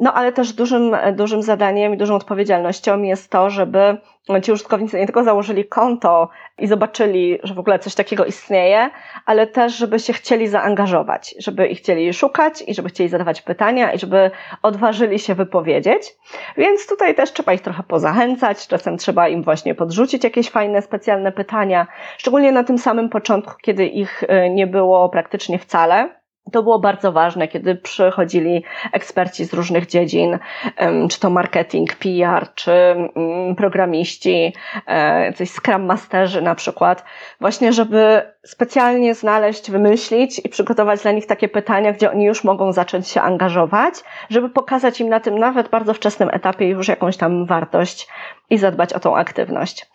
No 0.00 0.14
ale 0.14 0.32
też 0.32 0.52
dużym, 0.52 0.96
dużym 1.12 1.42
zadaniem 1.54 1.94
i 1.94 1.96
dużą 1.96 2.14
odpowiedzialnością 2.14 3.02
jest 3.02 3.30
to, 3.30 3.50
żeby 3.50 3.96
ci 4.42 4.52
użytkownicy 4.52 4.98
nie 4.98 5.06
tylko 5.06 5.24
założyli 5.24 5.64
konto 5.64 6.28
i 6.58 6.66
zobaczyli, 6.66 7.38
że 7.42 7.54
w 7.54 7.58
ogóle 7.58 7.78
coś 7.78 7.94
takiego 7.94 8.24
istnieje, 8.24 8.90
ale 9.26 9.46
też, 9.46 9.76
żeby 9.76 9.98
się 9.98 10.12
chcieli 10.12 10.48
zaangażować, 10.48 11.34
żeby 11.38 11.66
ich 11.66 11.78
chcieli 11.78 12.14
szukać 12.14 12.64
i 12.66 12.74
żeby 12.74 12.88
chcieli 12.88 13.08
zadawać 13.08 13.42
pytania 13.42 13.92
i 13.92 13.98
żeby 13.98 14.30
odważyli 14.62 15.18
się 15.18 15.34
wypowiedzieć. 15.34 16.02
Więc 16.56 16.86
tutaj 16.86 17.14
też 17.14 17.32
trzeba 17.32 17.52
ich 17.52 17.60
trochę 17.60 17.82
pozachęcać, 17.82 18.66
czasem 18.66 18.98
trzeba 18.98 19.28
im 19.28 19.42
właśnie 19.42 19.74
podrzucić 19.74 20.24
jakieś 20.24 20.50
fajne, 20.50 20.82
specjalne 20.82 21.32
pytania, 21.32 21.86
szczególnie 22.18 22.52
na 22.52 22.64
tym 22.64 22.78
samym 22.78 23.08
początku, 23.08 23.52
kiedy 23.62 23.86
ich 23.86 24.22
y, 24.22 24.50
nie 24.50 24.66
było 24.66 25.08
praktycznie 25.08 25.58
wcale 25.58 26.23
To 26.52 26.62
było 26.62 26.78
bardzo 26.78 27.12
ważne, 27.12 27.48
kiedy 27.48 27.74
przychodzili 27.74 28.64
eksperci 28.92 29.44
z 29.44 29.52
różnych 29.52 29.86
dziedzin, 29.86 30.38
czy 31.10 31.20
to 31.20 31.30
marketing, 31.30 31.94
PR, 31.96 32.54
czy 32.54 32.72
mm, 32.72 33.54
programiści, 33.56 34.52
e, 34.86 35.32
coś 35.32 35.50
Scrum 35.50 35.84
Masterzy 35.84 36.42
na 36.42 36.54
przykład, 36.54 37.04
właśnie 37.40 37.72
żeby 37.72 38.22
specjalnie 38.44 39.14
znaleźć, 39.14 39.70
wymyślić 39.70 40.40
i 40.44 40.48
przygotować 40.48 41.02
dla 41.02 41.12
nich 41.12 41.26
takie 41.26 41.48
pytania, 41.48 41.92
gdzie 41.92 42.10
oni 42.10 42.24
już 42.24 42.44
mogą 42.44 42.72
zacząć 42.72 43.08
się 43.08 43.20
angażować, 43.20 43.94
żeby 44.30 44.50
pokazać 44.50 45.00
im 45.00 45.08
na 45.08 45.20
tym 45.20 45.38
nawet 45.38 45.68
bardzo 45.68 45.94
wczesnym 45.94 46.30
etapie 46.32 46.68
już 46.68 46.88
jakąś 46.88 47.16
tam 47.16 47.46
wartość 47.46 48.08
i 48.50 48.58
zadbać 48.58 48.92
o 48.92 49.00
tą 49.00 49.16
aktywność. 49.16 49.90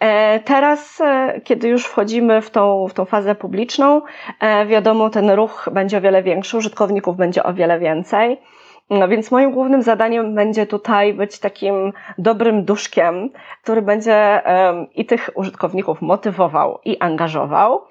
E, 0.00 0.40
teraz, 0.40 1.00
e, 1.00 1.40
kiedy 1.44 1.68
już 1.68 1.86
wchodzimy 1.86 2.42
w 2.42 2.50
tą, 2.50 2.88
w 2.88 2.94
tą 2.94 3.04
fazę 3.04 3.34
publiczną, 3.34 4.02
e, 4.40 4.66
wiadomo, 4.66 5.10
ten 5.10 5.30
ruch 5.30 5.68
będzie 5.72 5.98
o 5.98 6.00
wiele 6.00 6.22
większy, 6.22 6.56
użytkowników 6.56 7.16
będzie 7.16 7.42
o 7.42 7.54
wiele 7.54 7.78
więcej. 7.78 8.40
No 8.90 9.08
więc 9.08 9.30
moim 9.30 9.50
głównym 9.50 9.82
zadaniem 9.82 10.34
będzie 10.34 10.66
tutaj 10.66 11.14
być 11.14 11.38
takim 11.38 11.92
dobrym 12.18 12.64
duszkiem, 12.64 13.30
który 13.62 13.82
będzie 13.82 14.42
i 14.94 15.06
tych 15.06 15.30
użytkowników 15.34 16.02
motywował 16.02 16.80
i 16.84 16.98
angażował, 16.98 17.84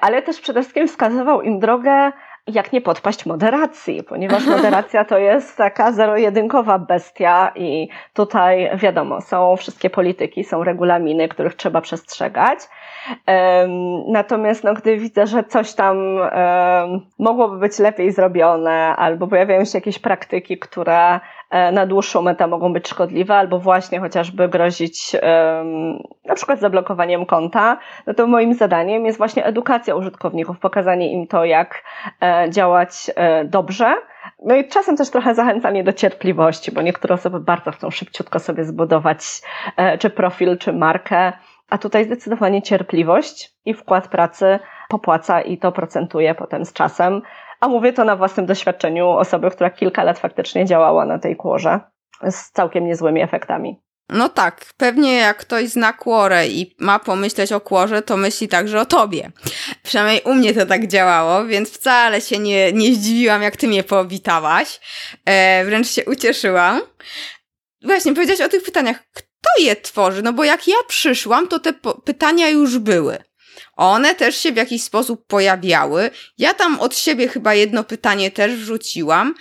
ale 0.00 0.22
też 0.22 0.40
przede 0.40 0.60
wszystkim 0.60 0.88
wskazywał 0.88 1.42
im 1.42 1.58
drogę 1.58 2.12
jak 2.54 2.72
nie 2.72 2.80
podpaść 2.80 3.26
moderacji, 3.26 4.02
ponieważ 4.02 4.46
moderacja 4.46 5.04
to 5.04 5.18
jest 5.18 5.56
taka 5.56 5.92
zero-jedynkowa 5.92 6.78
bestia 6.78 7.52
i 7.54 7.88
tutaj 8.14 8.70
wiadomo, 8.74 9.20
są 9.20 9.56
wszystkie 9.56 9.90
polityki, 9.90 10.44
są 10.44 10.64
regulaminy, 10.64 11.28
których 11.28 11.54
trzeba 11.54 11.80
przestrzegać. 11.80 12.58
Natomiast 14.08 14.64
no, 14.64 14.74
gdy 14.74 14.96
widzę, 14.96 15.26
że 15.26 15.44
coś 15.44 15.74
tam 15.74 15.96
mogłoby 17.18 17.58
być 17.58 17.78
lepiej 17.78 18.12
zrobione, 18.12 18.96
albo 18.96 19.26
pojawiają 19.26 19.64
się 19.64 19.78
jakieś 19.78 19.98
praktyki, 19.98 20.58
które 20.58 21.20
na 21.72 21.86
dłuższą 21.86 22.22
metę 22.22 22.46
mogą 22.46 22.72
być 22.72 22.88
szkodliwe, 22.88 23.34
albo 23.36 23.58
właśnie 23.58 24.00
chociażby 24.00 24.48
grozić 24.48 25.16
na 26.24 26.34
przykład 26.34 26.60
zablokowaniem 26.60 27.26
konta, 27.26 27.78
no 28.06 28.14
to 28.14 28.26
moim 28.26 28.54
zadaniem 28.54 29.06
jest 29.06 29.18
właśnie 29.18 29.44
edukacja 29.44 29.94
użytkowników, 29.94 30.58
pokazanie 30.58 31.12
im 31.12 31.26
to, 31.26 31.44
jak 31.44 31.84
e, 32.22 32.50
działać 32.50 33.10
e, 33.16 33.44
dobrze. 33.44 33.94
No 34.44 34.54
i 34.54 34.68
czasem 34.68 34.96
też 34.96 35.10
trochę 35.10 35.34
zachęcanie 35.34 35.84
do 35.84 35.92
cierpliwości, 35.92 36.72
bo 36.72 36.82
niektóre 36.82 37.14
osoby 37.14 37.40
bardzo 37.40 37.70
chcą 37.70 37.90
szybciutko 37.90 38.38
sobie 38.38 38.64
zbudować 38.64 39.18
czy 39.98 40.10
profil, 40.10 40.58
czy 40.58 40.72
markę, 40.72 41.32
a 41.70 41.78
tutaj 41.78 42.04
zdecydowanie 42.04 42.62
cierpliwość 42.62 43.54
i 43.64 43.74
wkład 43.74 44.08
pracy 44.08 44.58
popłaca 44.88 45.40
i 45.40 45.58
to 45.58 45.72
procentuje 45.72 46.34
potem 46.34 46.64
z 46.64 46.72
czasem. 46.72 47.22
A 47.60 47.68
mówię 47.68 47.92
to 47.92 48.04
na 48.04 48.16
własnym 48.16 48.46
doświadczeniu 48.46 49.08
osoby, 49.08 49.50
która 49.50 49.70
kilka 49.70 50.04
lat 50.04 50.18
faktycznie 50.18 50.66
działała 50.66 51.06
na 51.06 51.18
tej 51.18 51.36
kłorze 51.36 51.80
z 52.30 52.50
całkiem 52.50 52.86
niezłymi 52.86 53.22
efektami. 53.22 53.80
No 54.08 54.28
tak, 54.28 54.64
pewnie 54.76 55.16
jak 55.16 55.36
ktoś 55.36 55.68
zna 55.68 55.92
kłorę 55.92 56.48
i 56.48 56.74
ma 56.78 56.98
pomyśleć 56.98 57.52
o 57.52 57.60
kłorze, 57.60 58.02
to 58.02 58.16
myśli 58.16 58.48
także 58.48 58.80
o 58.80 58.86
tobie. 58.86 59.30
Przynajmniej 59.82 60.22
u 60.24 60.34
mnie 60.34 60.54
to 60.54 60.66
tak 60.66 60.86
działało, 60.86 61.44
więc 61.44 61.70
wcale 61.70 62.20
się 62.20 62.38
nie, 62.38 62.72
nie 62.72 62.94
zdziwiłam, 62.94 63.42
jak 63.42 63.56
ty 63.56 63.68
mnie 63.68 63.84
powitałaś. 63.84 64.80
E, 65.24 65.64
wręcz 65.64 65.88
się 65.88 66.04
ucieszyłam. 66.04 66.80
Właśnie, 67.84 68.14
powiedziałaś 68.14 68.40
o 68.40 68.48
tych 68.48 68.62
pytaniach. 68.62 69.02
Kto 69.12 69.50
je 69.62 69.76
tworzy? 69.76 70.22
No 70.22 70.32
bo 70.32 70.44
jak 70.44 70.68
ja 70.68 70.76
przyszłam, 70.88 71.48
to 71.48 71.58
te 71.58 71.72
pytania 72.04 72.48
już 72.48 72.78
były. 72.78 73.18
One 73.80 74.14
też 74.14 74.36
się 74.36 74.52
w 74.52 74.56
jakiś 74.56 74.82
sposób 74.82 75.26
pojawiały. 75.26 76.10
Ja 76.38 76.54
tam 76.54 76.80
od 76.80 76.96
siebie 76.96 77.28
chyba 77.28 77.54
jedno 77.54 77.84
pytanie 77.84 78.30
też 78.30 78.52
wrzuciłam, 78.52 79.34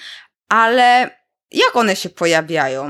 ale 0.50 1.10
jak 1.52 1.76
one 1.76 1.96
się 1.96 2.10
pojawiają? 2.10 2.88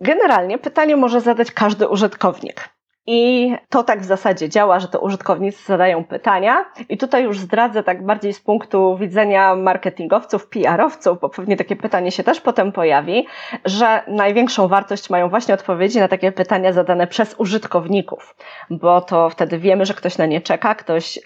Generalnie 0.00 0.58
pytanie 0.58 0.96
może 0.96 1.20
zadać 1.20 1.52
każdy 1.52 1.88
użytkownik. 1.88 2.68
I 3.10 3.52
to 3.68 3.82
tak 3.82 4.00
w 4.00 4.04
zasadzie 4.04 4.48
działa, 4.48 4.80
że 4.80 4.88
to 4.88 5.00
użytkownicy 5.00 5.64
zadają 5.66 6.04
pytania. 6.04 6.64
I 6.88 6.98
tutaj 6.98 7.24
już 7.24 7.38
zdradzę 7.38 7.82
tak 7.82 8.06
bardziej 8.06 8.32
z 8.32 8.40
punktu 8.40 8.96
widzenia 8.96 9.54
marketingowców, 9.54 10.46
PR-owców, 10.46 11.20
bo 11.20 11.28
pewnie 11.28 11.56
takie 11.56 11.76
pytanie 11.76 12.10
się 12.10 12.24
też 12.24 12.40
potem 12.40 12.72
pojawi, 12.72 13.26
że 13.64 14.02
największą 14.08 14.68
wartość 14.68 15.10
mają 15.10 15.28
właśnie 15.28 15.54
odpowiedzi 15.54 15.98
na 15.98 16.08
takie 16.08 16.32
pytania 16.32 16.72
zadane 16.72 17.06
przez 17.06 17.34
użytkowników, 17.38 18.36
bo 18.70 19.00
to 19.00 19.30
wtedy 19.30 19.58
wiemy, 19.58 19.86
że 19.86 19.94
ktoś 19.94 20.18
na 20.18 20.26
nie 20.26 20.40
czeka, 20.40 20.74
ktoś. 20.74 21.18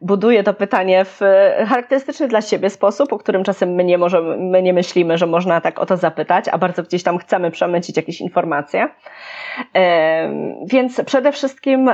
Buduje 0.00 0.42
to 0.42 0.54
pytanie 0.54 1.04
w 1.04 1.20
charakterystyczny 1.68 2.28
dla 2.28 2.40
siebie 2.40 2.70
sposób, 2.70 3.12
o 3.12 3.18
którym 3.18 3.44
czasem 3.44 3.70
my 3.70 3.84
nie, 3.84 3.98
możemy, 3.98 4.36
my 4.36 4.62
nie 4.62 4.72
myślimy, 4.72 5.18
że 5.18 5.26
można 5.26 5.60
tak 5.60 5.78
o 5.78 5.86
to 5.86 5.96
zapytać, 5.96 6.48
a 6.48 6.58
bardzo 6.58 6.82
gdzieś 6.82 7.02
tam 7.02 7.18
chcemy 7.18 7.50
przemycić 7.50 7.96
jakieś 7.96 8.20
informacje. 8.20 8.88
Więc 10.64 11.00
przede 11.06 11.32
wszystkim 11.32 11.90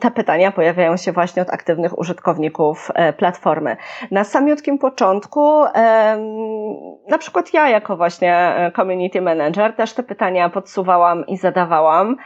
te 0.00 0.10
pytania 0.10 0.50
pojawiają 0.50 0.96
się 0.96 1.12
właśnie 1.12 1.42
od 1.42 1.50
aktywnych 1.50 1.98
użytkowników 1.98 2.90
e, 2.94 3.12
platformy. 3.12 3.76
Na 4.10 4.24
samiutkim 4.24 4.78
początku, 4.78 5.64
na 7.08 7.18
przykład 7.18 7.54
ja 7.54 7.68
jako 7.68 7.96
właśnie 7.96 8.34
e, 8.36 8.72
community 8.76 9.20
manager 9.20 9.72
też 9.72 9.92
te 9.92 10.02
pytania 10.02 10.48
podsuwałam 10.48 11.26
i 11.26 11.36
zadawałam 11.36 12.16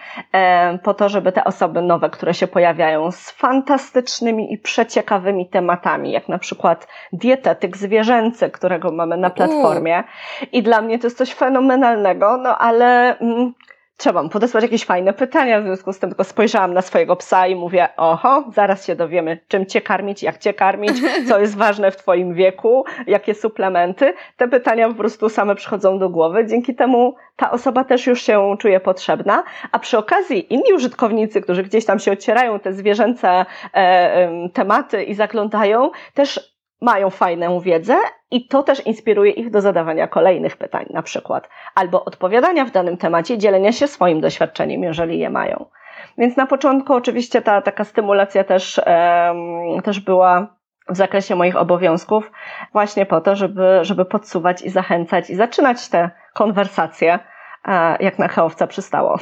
po 0.82 0.94
to, 0.94 1.08
żeby 1.08 1.32
te 1.32 1.44
osoby 1.44 1.82
nowe, 1.82 2.10
które 2.10 2.34
się 2.34 2.46
pojawiają 2.46 3.10
z 3.10 3.30
fantastycznymi 3.30 4.52
i 4.52 4.58
przeciekawymi 4.64 5.48
tematami, 5.48 6.12
jak 6.12 6.28
na 6.28 6.38
przykład 6.38 6.88
dietetyk 7.12 7.76
zwierzęcy, 7.76 8.50
którego 8.50 8.92
mamy 8.92 9.16
na 9.16 9.30
platformie. 9.30 10.04
I 10.52 10.62
dla 10.62 10.82
mnie 10.82 10.98
to 10.98 11.06
jest 11.06 11.18
coś 11.18 11.34
fenomenalnego, 11.34 12.36
no 12.36 12.58
ale 12.58 13.18
mm, 13.18 13.52
trzeba 13.96 14.22
mu 14.22 14.28
podesłać 14.28 14.62
jakieś 14.62 14.84
fajne 14.84 15.12
pytania, 15.12 15.60
w 15.60 15.64
związku 15.64 15.92
z 15.92 15.98
tym 15.98 16.10
tylko 16.10 16.24
spojrzałam 16.24 16.74
na 16.74 16.82
swojego 16.82 17.16
psa 17.16 17.46
i 17.46 17.54
mówię, 17.54 17.88
oho, 17.96 18.44
zaraz 18.52 18.86
się 18.86 18.96
dowiemy, 18.96 19.38
czym 19.48 19.66
cię 19.66 19.80
karmić, 19.80 20.22
jak 20.22 20.38
cię 20.38 20.54
karmić, 20.54 20.92
co 21.28 21.40
jest 21.40 21.56
ważne 21.56 21.90
w 21.90 21.96
twoim 21.96 22.34
wieku, 22.34 22.84
jakie 23.06 23.34
suplementy. 23.34 24.14
Te 24.36 24.48
pytania 24.48 24.88
po 24.88 24.94
prostu 24.94 25.28
same 25.28 25.54
przychodzą 25.54 25.98
do 25.98 26.08
głowy, 26.08 26.46
dzięki 26.46 26.74
temu 26.74 27.14
ta 27.36 27.50
osoba 27.50 27.84
też 27.84 28.06
już 28.06 28.22
się 28.22 28.56
czuje 28.58 28.80
potrzebna, 28.80 29.44
a 29.72 29.78
przy 29.78 29.98
okazji 29.98 30.54
inni 30.54 30.72
użytkownicy, 30.72 31.40
którzy 31.40 31.62
gdzieś 31.62 31.84
tam 31.84 31.98
się 31.98 32.12
ocierają 32.12 32.60
te 32.60 32.72
zwierzęce 32.72 33.46
e, 33.74 34.48
tematy 34.48 35.02
i 35.02 35.14
zaglądają, 35.14 35.90
też 36.14 36.53
mają 36.84 37.10
fajną 37.10 37.60
wiedzę 37.60 37.96
i 38.30 38.48
to 38.48 38.62
też 38.62 38.86
inspiruje 38.86 39.30
ich 39.30 39.50
do 39.50 39.60
zadawania 39.60 40.08
kolejnych 40.08 40.56
pytań, 40.56 40.86
na 40.90 41.02
przykład, 41.02 41.48
albo 41.74 42.04
odpowiadania 42.04 42.64
w 42.64 42.70
danym 42.70 42.96
temacie, 42.96 43.38
dzielenia 43.38 43.72
się 43.72 43.88
swoim 43.88 44.20
doświadczeniem, 44.20 44.82
jeżeli 44.82 45.18
je 45.18 45.30
mają. 45.30 45.66
Więc 46.18 46.36
na 46.36 46.46
początku 46.46 46.94
oczywiście 46.94 47.42
ta 47.42 47.62
taka 47.62 47.84
stymulacja 47.84 48.44
też, 48.44 48.80
um, 48.86 49.82
też 49.82 50.00
była 50.00 50.56
w 50.88 50.96
zakresie 50.96 51.36
moich 51.36 51.56
obowiązków, 51.56 52.32
właśnie 52.72 53.06
po 53.06 53.20
to, 53.20 53.36
żeby, 53.36 53.78
żeby 53.82 54.04
podsuwać 54.04 54.62
i 54.62 54.70
zachęcać 54.70 55.30
i 55.30 55.34
zaczynać 55.34 55.88
te 55.88 56.10
konwersacje, 56.34 57.18
e, 57.68 57.96
jak 58.00 58.18
na 58.18 58.28
chełowca 58.28 58.66
przystało 58.66 59.18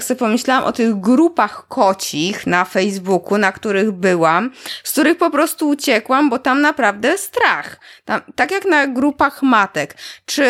sobie 0.00 0.18
pomyślałam 0.18 0.64
o 0.64 0.72
tych 0.72 1.00
grupach 1.00 1.68
kocich 1.68 2.46
na 2.46 2.64
Facebooku, 2.64 3.38
na 3.38 3.52
których 3.52 3.92
byłam, 3.92 4.50
z 4.84 4.92
których 4.92 5.18
po 5.18 5.30
prostu 5.30 5.68
uciekłam, 5.68 6.30
bo 6.30 6.38
tam 6.38 6.60
naprawdę 6.60 7.18
strach. 7.18 7.80
Tam, 8.04 8.20
tak 8.34 8.50
jak 8.50 8.64
na 8.64 8.86
grupach 8.86 9.42
matek. 9.42 9.96
Czy 10.26 10.44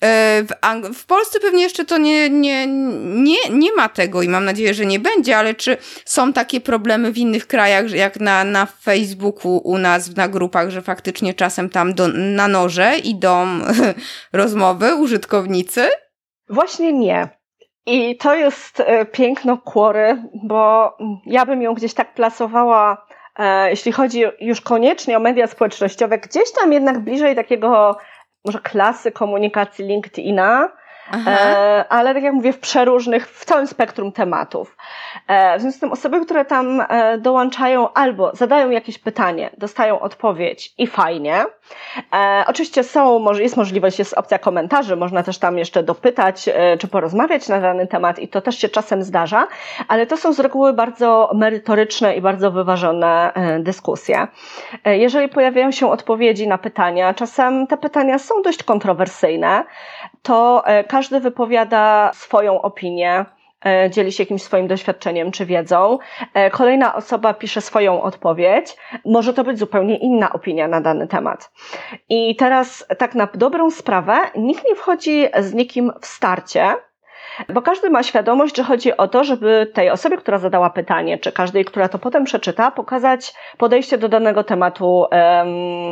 e, 0.00 0.42
w, 0.42 0.48
w 0.94 1.06
Polsce 1.06 1.40
pewnie 1.40 1.62
jeszcze 1.62 1.84
to 1.84 1.98
nie, 1.98 2.30
nie, 2.30 2.66
nie, 2.66 3.50
nie 3.50 3.72
ma 3.72 3.88
tego 3.88 4.22
i 4.22 4.28
mam 4.28 4.44
nadzieję, 4.44 4.74
że 4.74 4.86
nie 4.86 5.00
będzie, 5.00 5.38
ale 5.38 5.54
czy 5.54 5.76
są 6.04 6.32
takie 6.32 6.60
problemy 6.60 7.12
w 7.12 7.18
innych 7.18 7.46
krajach, 7.46 7.90
jak 7.90 8.20
na, 8.20 8.44
na 8.44 8.66
Facebooku 8.66 9.60
u 9.64 9.78
nas, 9.78 10.16
na 10.16 10.28
grupach, 10.28 10.70
że 10.70 10.82
faktycznie 10.82 11.34
czasem 11.34 11.70
tam 11.70 11.94
do, 11.94 12.08
na 12.08 12.48
noże 12.48 12.98
idą 12.98 13.46
rozmowy 14.32 14.94
użytkownicy? 14.94 15.88
Właśnie 16.48 16.92
nie. 16.92 17.37
I 17.86 18.16
to 18.16 18.34
jest 18.34 18.80
e, 18.80 19.04
piękno 19.04 19.58
Quory, 19.58 20.22
bo 20.44 20.92
ja 21.26 21.46
bym 21.46 21.62
ją 21.62 21.74
gdzieś 21.74 21.94
tak 21.94 22.14
plasowała, 22.14 23.06
e, 23.38 23.70
jeśli 23.70 23.92
chodzi 23.92 24.22
już 24.40 24.60
koniecznie 24.60 25.16
o 25.16 25.20
media 25.20 25.46
społecznościowe, 25.46 26.18
gdzieś 26.18 26.52
tam 26.60 26.72
jednak 26.72 26.98
bliżej 26.98 27.36
takiego 27.36 27.96
może 28.44 28.58
klasy 28.58 29.12
komunikacji 29.12 29.84
LinkedIna, 29.84 30.68
e, 31.26 31.84
ale 31.88 32.14
tak 32.14 32.22
jak 32.22 32.34
mówię, 32.34 32.52
w 32.52 32.58
przeróżnych, 32.58 33.30
w 33.30 33.44
całym 33.44 33.66
spektrum 33.66 34.12
tematów. 34.12 34.76
E, 35.26 35.58
w 35.58 35.60
związku 35.60 35.76
z 35.76 35.80
tym 35.80 35.92
osoby, 35.92 36.24
które 36.24 36.44
tam 36.44 36.80
e, 36.88 37.18
dołączają 37.18 37.92
albo 37.92 38.30
zadają 38.36 38.70
jakieś 38.70 38.98
pytanie, 38.98 39.50
dostają 39.58 40.00
odpowiedź 40.00 40.74
i 40.78 40.86
fajnie. 40.86 41.44
E, 42.14 42.44
oczywiście 42.46 42.84
są, 42.84 43.32
jest 43.32 43.56
możliwość, 43.56 43.98
jest 43.98 44.14
opcja 44.14 44.38
komentarzy, 44.38 44.96
można 44.96 45.22
też 45.22 45.38
tam 45.38 45.58
jeszcze 45.58 45.82
dopytać, 45.82 46.48
e, 46.48 46.76
czy 46.76 46.88
porozmawiać 46.88 47.48
na 47.48 47.60
dany 47.60 47.86
temat 47.86 48.18
i 48.18 48.28
to 48.28 48.40
też 48.40 48.58
się 48.58 48.68
czasem 48.68 49.02
zdarza, 49.02 49.46
ale 49.88 50.06
to 50.06 50.16
są 50.16 50.32
z 50.32 50.40
reguły 50.40 50.72
bardzo 50.72 51.30
merytoryczne 51.34 52.16
i 52.16 52.20
bardzo 52.20 52.50
wyważone 52.50 53.34
e, 53.34 53.60
dyskusje. 53.60 54.26
Jeżeli 54.84 55.28
pojawiają 55.28 55.70
się 55.70 55.90
odpowiedzi 55.90 56.48
na 56.48 56.58
pytania, 56.58 57.14
czasem 57.14 57.66
te 57.66 57.76
pytania 57.76 58.18
są 58.18 58.42
dość 58.42 58.62
kontrowersyjne, 58.62 59.64
to 60.22 60.66
e, 60.66 60.84
każdy 60.84 61.20
wypowiada 61.20 62.10
swoją 62.14 62.62
opinię, 62.62 63.24
e, 63.66 63.90
dzieli 63.90 64.12
się 64.12 64.22
jakimś 64.22 64.42
swoim 64.42 64.66
doświadczeniem 64.66 65.30
czy 65.30 65.46
wiedzą. 65.46 65.98
E, 66.34 66.50
kolejna 66.50 66.94
osoba 66.94 67.34
pisze 67.34 67.60
swoją 67.60 68.02
odpowiedź. 68.02 68.76
Może 69.04 69.34
to 69.34 69.44
być 69.44 69.58
zupełnie 69.58 69.96
inna 69.96 70.32
opinia 70.32 70.68
na 70.68 70.80
dany 70.80 71.06
temat. 71.08 71.50
I 72.08 72.36
teraz, 72.36 72.86
tak 72.98 73.14
na 73.14 73.28
dobrą 73.34 73.70
sprawę, 73.70 74.16
nikt 74.36 74.64
nie 74.68 74.74
wchodzi 74.74 75.26
z 75.38 75.54
nikim 75.54 75.92
w 76.00 76.06
starcie, 76.06 76.74
bo 77.48 77.62
każdy 77.62 77.90
ma 77.90 78.02
świadomość, 78.02 78.56
że 78.56 78.64
chodzi 78.64 78.96
o 78.96 79.08
to, 79.08 79.24
żeby 79.24 79.70
tej 79.74 79.90
osobie, 79.90 80.16
która 80.16 80.38
zadała 80.38 80.70
pytanie, 80.70 81.18
czy 81.18 81.32
każdej, 81.32 81.64
która 81.64 81.88
to 81.88 81.98
potem 81.98 82.24
przeczyta, 82.24 82.70
pokazać 82.70 83.34
podejście 83.58 83.98
do 83.98 84.08
danego 84.08 84.44
tematu 84.44 84.86
um, 84.98 85.08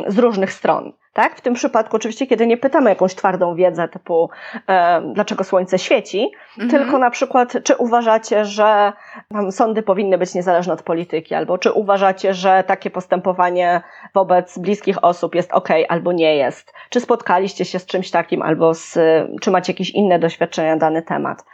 z 0.07 0.19
różnych 0.19 0.53
stron. 0.53 0.93
Tak? 1.17 1.35
W 1.35 1.41
tym 1.41 1.53
przypadku 1.53 1.95
oczywiście, 1.95 2.27
kiedy 2.27 2.47
nie 2.47 2.57
pytamy 2.57 2.89
jakąś 2.89 3.15
twardą 3.15 3.55
wiedzę 3.55 3.87
typu 3.87 4.29
e, 4.67 5.01
dlaczego 5.13 5.43
słońce 5.43 5.79
świeci, 5.79 6.31
mhm. 6.59 6.69
tylko 6.69 6.97
na 6.97 7.09
przykład 7.09 7.53
czy 7.63 7.75
uważacie, 7.75 8.45
że 8.45 8.93
tam, 9.33 9.51
sądy 9.51 9.83
powinny 9.83 10.17
być 10.17 10.33
niezależne 10.33 10.73
od 10.73 10.83
polityki, 10.83 11.35
albo 11.35 11.57
czy 11.57 11.71
uważacie, 11.71 12.33
że 12.33 12.63
takie 12.67 12.89
postępowanie 12.89 13.81
wobec 14.13 14.57
bliskich 14.57 15.03
osób 15.03 15.35
jest 15.35 15.51
ok, 15.51 15.69
albo 15.89 16.11
nie 16.11 16.35
jest. 16.35 16.73
Czy 16.89 16.99
spotkaliście 16.99 17.65
się 17.65 17.79
z 17.79 17.85
czymś 17.85 18.11
takim, 18.11 18.41
albo 18.41 18.73
z, 18.73 18.97
czy 19.41 19.51
macie 19.51 19.73
jakieś 19.73 19.89
inne 19.89 20.19
doświadczenia 20.19 20.71
na 20.71 20.79
dany 20.79 21.01
temat. 21.01 21.45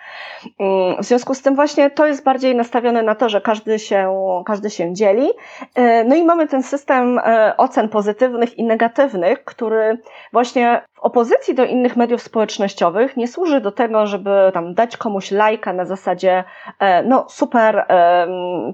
Mm, 0.59 1.03
w 1.03 1.05
związku 1.05 1.35
z 1.35 1.41
tym 1.41 1.55
właśnie 1.55 1.89
to 1.89 2.07
jest 2.07 2.23
bardziej 2.23 2.55
nastawione 2.55 3.03
na 3.03 3.15
to, 3.15 3.29
że 3.29 3.41
każdy 3.41 3.79
się, 3.79 4.13
każdy 4.45 4.69
się 4.69 4.93
dzieli. 4.93 5.29
E, 5.75 6.03
no 6.03 6.15
i 6.15 6.23
mamy 6.23 6.47
ten 6.47 6.63
system 6.63 7.19
e, 7.19 7.57
ocen 7.57 7.89
pozytywnych 7.89 8.57
i 8.57 8.63
negatywnych, 8.63 9.43
który 9.53 9.97
właśnie 10.31 10.81
w 10.93 10.99
opozycji 10.99 11.55
do 11.55 11.65
innych 11.65 11.95
mediów 11.95 12.21
społecznościowych 12.21 13.17
nie 13.17 13.27
służy 13.27 13.61
do 13.61 13.71
tego, 13.71 14.07
żeby 14.07 14.29
tam 14.53 14.73
dać 14.73 14.97
komuś 14.97 15.31
lajka 15.31 15.73
na 15.73 15.85
zasadzie, 15.85 16.43
e, 16.79 17.03
no 17.03 17.25
super, 17.29 17.85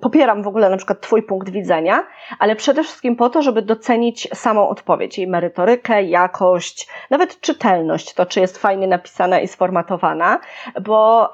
popieram 0.02 0.44
w 0.44 0.48
ogóle 0.48 0.70
na 0.70 0.78
przykład 0.78 1.02
Twój 1.02 1.24
punkt 1.24 1.50
widzenia, 1.50 2.04
ale 2.40 2.56
przede 2.56 2.84
wszystkim 2.84 3.16
po 3.16 3.30
to, 3.30 3.42
żeby 3.42 3.62
docenić 3.62 4.28
samą 4.34 4.70
odpowiedź, 4.70 5.18
jej 5.18 5.28
merytorykę, 5.28 6.04
jakość, 6.04 6.88
nawet 7.10 7.42
czytelność, 7.42 8.14
to 8.14 8.26
czy 8.26 8.40
jest 8.40 8.58
fajnie 8.58 8.88
napisana 8.88 9.40
i 9.40 9.48
sformatowana, 9.48 10.40
bo 10.82 11.30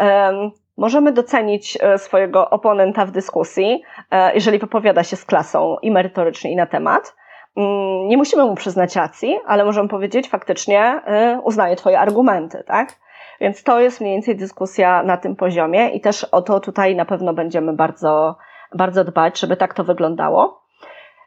możemy 0.78 1.12
docenić 1.12 1.78
e, 1.82 1.98
swojego 1.98 2.50
oponenta 2.50 3.06
w 3.06 3.12
dyskusji, 3.12 3.84
e, 4.12 4.34
jeżeli 4.34 4.60
wypowiada 4.60 5.04
się 5.04 5.16
z 5.16 5.26
klasą 5.26 5.78
i 5.82 5.92
merytorycznie 5.92 6.52
i 6.52 6.56
na 6.56 6.66
temat. 6.66 7.16
Mm, 7.58 8.08
nie 8.08 8.18
musimy 8.18 8.46
mu 8.46 8.56
przyznać 8.56 8.96
racji, 8.96 9.40
ale 9.46 9.66
możemy 9.66 9.90
powiedzieć 9.90 10.30
faktycznie 10.30 10.82
e, 10.82 11.40
uznaję 11.44 11.76
twoje 11.76 12.00
argumenty, 12.00 12.64
tak? 12.68 12.96
Więc 13.42 13.64
to 13.64 13.80
jest 13.80 14.02
mniej 14.02 14.14
więcej 14.14 14.36
dyskusja 14.36 15.04
na 15.04 15.18
tym 15.18 15.36
poziomie 15.36 15.90
i 15.90 16.02
też 16.02 16.24
o 16.24 16.42
to 16.42 16.60
tutaj 16.60 16.96
na 16.96 17.06
pewno 17.06 17.34
będziemy 17.34 17.74
bardzo, 17.74 18.36
bardzo 18.74 19.04
dbać, 19.04 19.40
żeby 19.40 19.58
tak 19.58 19.74
to 19.74 19.84
wyglądało. 19.84 20.62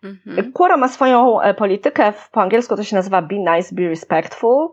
Mhm. 0.05 0.53
Quora 0.53 0.77
ma 0.77 0.89
swoją 0.89 1.39
politykę, 1.57 2.13
po 2.33 2.43
angielsku 2.43 2.77
to 2.77 2.85
się 2.85 2.97
nazywa 2.97 3.23
Be 3.23 3.35
Nice, 3.35 3.75
Be 3.75 3.89
Respectful, 3.89 4.69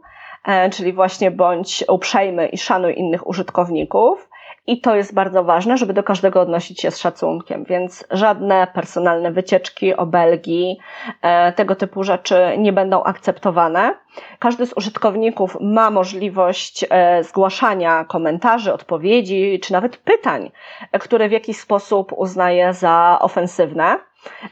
czyli 0.72 0.94
właśnie 0.94 1.32
bądź 1.32 1.84
uprzejmy 1.90 2.48
i 2.48 2.58
szanuj 2.58 2.94
innych 2.98 3.28
użytkowników. 3.28 4.30
I 4.68 4.82
to 4.82 4.96
jest 4.96 5.14
bardzo 5.14 5.44
ważne, 5.44 5.78
żeby 5.78 5.94
do 5.94 6.04
każdego 6.04 6.42
odnosić 6.42 6.82
się 6.82 6.92
z 6.92 6.98
szacunkiem, 6.98 7.64
więc 7.64 8.06
żadne 8.12 8.68
personalne 8.74 9.32
wycieczki, 9.32 9.96
obelgi, 9.96 10.80
e, 11.22 11.54
tego 11.54 11.76
typu 11.76 12.04
rzeczy 12.04 12.36
nie 12.58 12.74
będą 12.74 13.04
akceptowane. 13.04 13.96
Każdy 14.40 14.66
z 14.66 14.74
użytkowników 14.78 15.58
ma 15.62 15.90
możliwość 15.92 16.86
e, 16.90 17.24
zgłaszania 17.24 18.06
komentarzy, 18.06 18.74
odpowiedzi, 18.74 19.60
czy 19.64 19.74
nawet 19.74 19.98
pytań, 19.98 20.52
e, 20.92 21.00
które 21.00 21.30
w 21.30 21.32
jakiś 21.32 21.58
sposób 21.58 22.14
uznaje 22.14 22.74
za 22.74 23.18
ofensywne. 23.22 24.00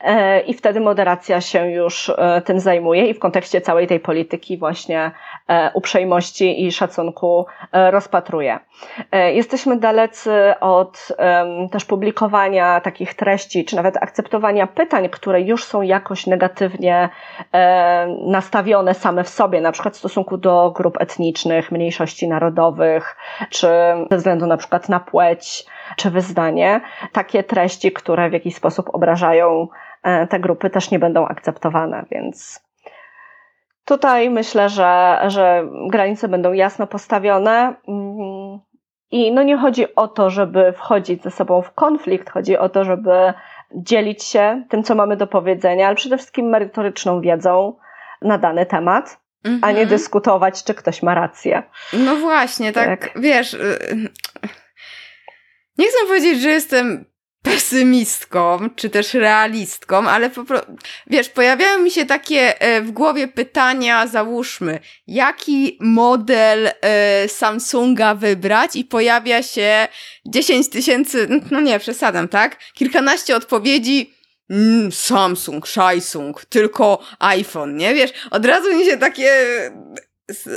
E, 0.01 0.39
i 0.39 0.53
wtedy 0.53 0.79
moderacja 0.79 1.41
się 1.41 1.71
już 1.71 2.09
e, 2.09 2.41
tym 2.41 2.59
zajmuje 2.59 3.05
i 3.07 3.13
w 3.13 3.19
kontekście 3.19 3.61
całej 3.61 3.87
tej 3.87 3.99
polityki 3.99 4.57
właśnie 4.57 5.11
e, 5.47 5.71
uprzejmości 5.73 6.65
i 6.65 6.71
szacunku 6.71 7.45
rozpatruje. 7.71 8.59
Jesteśmy 9.33 9.77
dalecy 9.77 10.53
od 10.59 11.07
też 11.71 11.85
publikowania 11.85 12.81
takich 12.81 13.13
treści, 13.13 13.65
czy 13.65 13.75
nawet 13.75 13.97
akceptowania 13.97 14.67
pytań, 14.67 15.09
które 15.09 15.41
już 15.41 15.63
są 15.63 15.81
jakoś 15.81 16.27
negatywnie 16.27 17.09
nastawione 18.27 18.93
same 18.93 19.23
w 19.23 19.29
sobie, 19.29 19.61
na 19.61 19.71
przykład 19.71 19.93
w 19.93 19.97
stosunku 19.97 20.37
do 20.37 20.71
grup 20.71 21.01
etnicznych, 21.01 21.71
mniejszości 21.71 22.27
narodowych, 22.27 23.17
czy 23.49 23.67
ze 24.11 24.17
względu 24.17 24.47
na 24.47 24.57
przykład 24.57 24.89
na 24.89 24.99
płeć, 24.99 25.65
czy 25.95 26.11
wyznanie, 26.11 26.81
takie 27.11 27.43
treści, 27.43 27.91
które 27.91 28.29
w 28.29 28.33
jakiś 28.33 28.55
sposób 28.55 28.89
obrażają 28.93 29.67
e, 30.03 30.27
te 30.27 30.39
grupy, 30.39 30.69
też 30.69 30.91
nie 30.91 30.99
będą 30.99 31.27
akceptowane, 31.27 32.05
więc 32.11 32.63
tutaj 33.85 34.29
myślę, 34.29 34.69
że, 34.69 35.21
że 35.27 35.67
granice 35.89 36.27
będą 36.27 36.53
jasno 36.53 36.87
postawione. 36.87 37.75
Mm, 37.87 38.59
I 39.11 39.31
no 39.31 39.43
nie 39.43 39.57
chodzi 39.57 39.95
o 39.95 40.07
to, 40.07 40.29
żeby 40.29 40.73
wchodzić 40.73 41.23
ze 41.23 41.31
sobą 41.31 41.61
w 41.61 41.71
konflikt, 41.71 42.29
chodzi 42.29 42.57
o 42.57 42.69
to, 42.69 42.83
żeby 42.83 43.33
dzielić 43.75 44.23
się 44.23 44.63
tym, 44.69 44.83
co 44.83 44.95
mamy 44.95 45.17
do 45.17 45.27
powiedzenia, 45.27 45.87
ale 45.87 45.95
przede 45.95 46.17
wszystkim 46.17 46.45
merytoryczną 46.49 47.21
wiedzą 47.21 47.75
na 48.21 48.37
dany 48.37 48.65
temat, 48.65 49.23
a 49.45 49.71
nie 49.71 49.81
mhm. 49.81 49.87
dyskutować, 49.87 50.63
czy 50.63 50.73
ktoś 50.73 51.03
ma 51.03 51.15
rację. 51.15 51.63
No 51.93 52.15
właśnie, 52.15 52.73
tak, 52.73 52.99
tak. 52.99 53.21
wiesz, 53.21 53.53
y, 53.53 54.09
nie 55.77 55.87
chcę 55.87 56.07
powiedzieć, 56.07 56.41
że 56.41 56.49
jestem 56.49 57.05
pesymistką, 57.43 58.69
czy 58.75 58.89
też 58.89 59.13
realistką, 59.13 60.09
ale 60.09 60.29
po 60.29 60.43
prostu, 60.43 60.75
wiesz, 61.07 61.29
pojawiają 61.29 61.79
mi 61.79 61.91
się 61.91 62.05
takie 62.05 62.61
e, 62.61 62.81
w 62.81 62.91
głowie 62.91 63.27
pytania, 63.27 64.07
załóżmy, 64.07 64.79
jaki 65.07 65.77
model 65.81 66.71
e, 66.81 67.27
Samsunga 67.29 68.15
wybrać 68.15 68.75
i 68.75 68.85
pojawia 68.85 69.43
się 69.43 69.87
10 70.25 70.69
tysięcy, 70.69 71.27
no 71.51 71.61
nie, 71.61 71.79
przesadam, 71.79 72.27
tak? 72.27 72.59
Kilkanaście 72.73 73.35
odpowiedzi, 73.35 74.13
mm, 74.49 74.91
Samsung, 74.91 75.67
Samsung, 75.67 76.45
tylko 76.45 76.99
iPhone, 77.19 77.75
nie? 77.75 77.93
Wiesz, 77.93 78.11
od 78.31 78.45
razu 78.45 78.77
mi 78.77 78.85
się 78.85 78.97
takie 78.97 79.31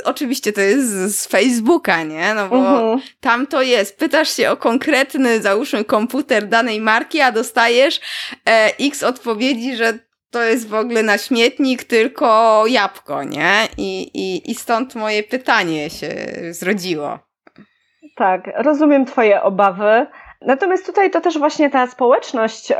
oczywiście 0.03 0.53
to 0.53 0.61
jest 0.61 0.89
z, 0.89 1.15
z 1.15 1.27
Facebooka, 1.27 2.03
nie? 2.03 2.33
No 2.33 2.47
bo 2.47 2.57
mhm. 2.57 2.99
tam 3.19 3.47
to 3.47 3.61
jest. 3.61 3.99
Pytasz 3.99 4.29
się 4.35 4.51
o 4.51 4.57
konkretny, 4.57 5.41
załóżmy, 5.41 5.85
komputer 5.85 6.47
danej 6.47 6.81
marki, 6.81 7.21
a 7.21 7.31
dostajesz 7.31 7.99
e, 8.49 8.71
x 8.79 9.03
odpowiedzi, 9.03 9.75
że 9.75 9.99
to 10.31 10.43
jest 10.43 10.69
w 10.69 10.73
ogóle 10.73 11.03
na 11.03 11.17
śmietnik 11.17 11.83
tylko 11.83 12.63
jabłko, 12.67 13.23
nie? 13.23 13.67
I, 13.77 14.01
i, 14.13 14.51
I 14.51 14.55
stąd 14.55 14.95
moje 14.95 15.23
pytanie 15.23 15.89
się 15.89 16.09
zrodziło. 16.51 17.19
Tak, 18.15 18.41
rozumiem 18.55 19.05
Twoje 19.05 19.41
obawy. 19.41 20.07
Natomiast 20.41 20.85
tutaj 20.85 21.11
to 21.11 21.21
też 21.21 21.39
właśnie 21.39 21.69
ta 21.69 21.87
społeczność 21.87 22.73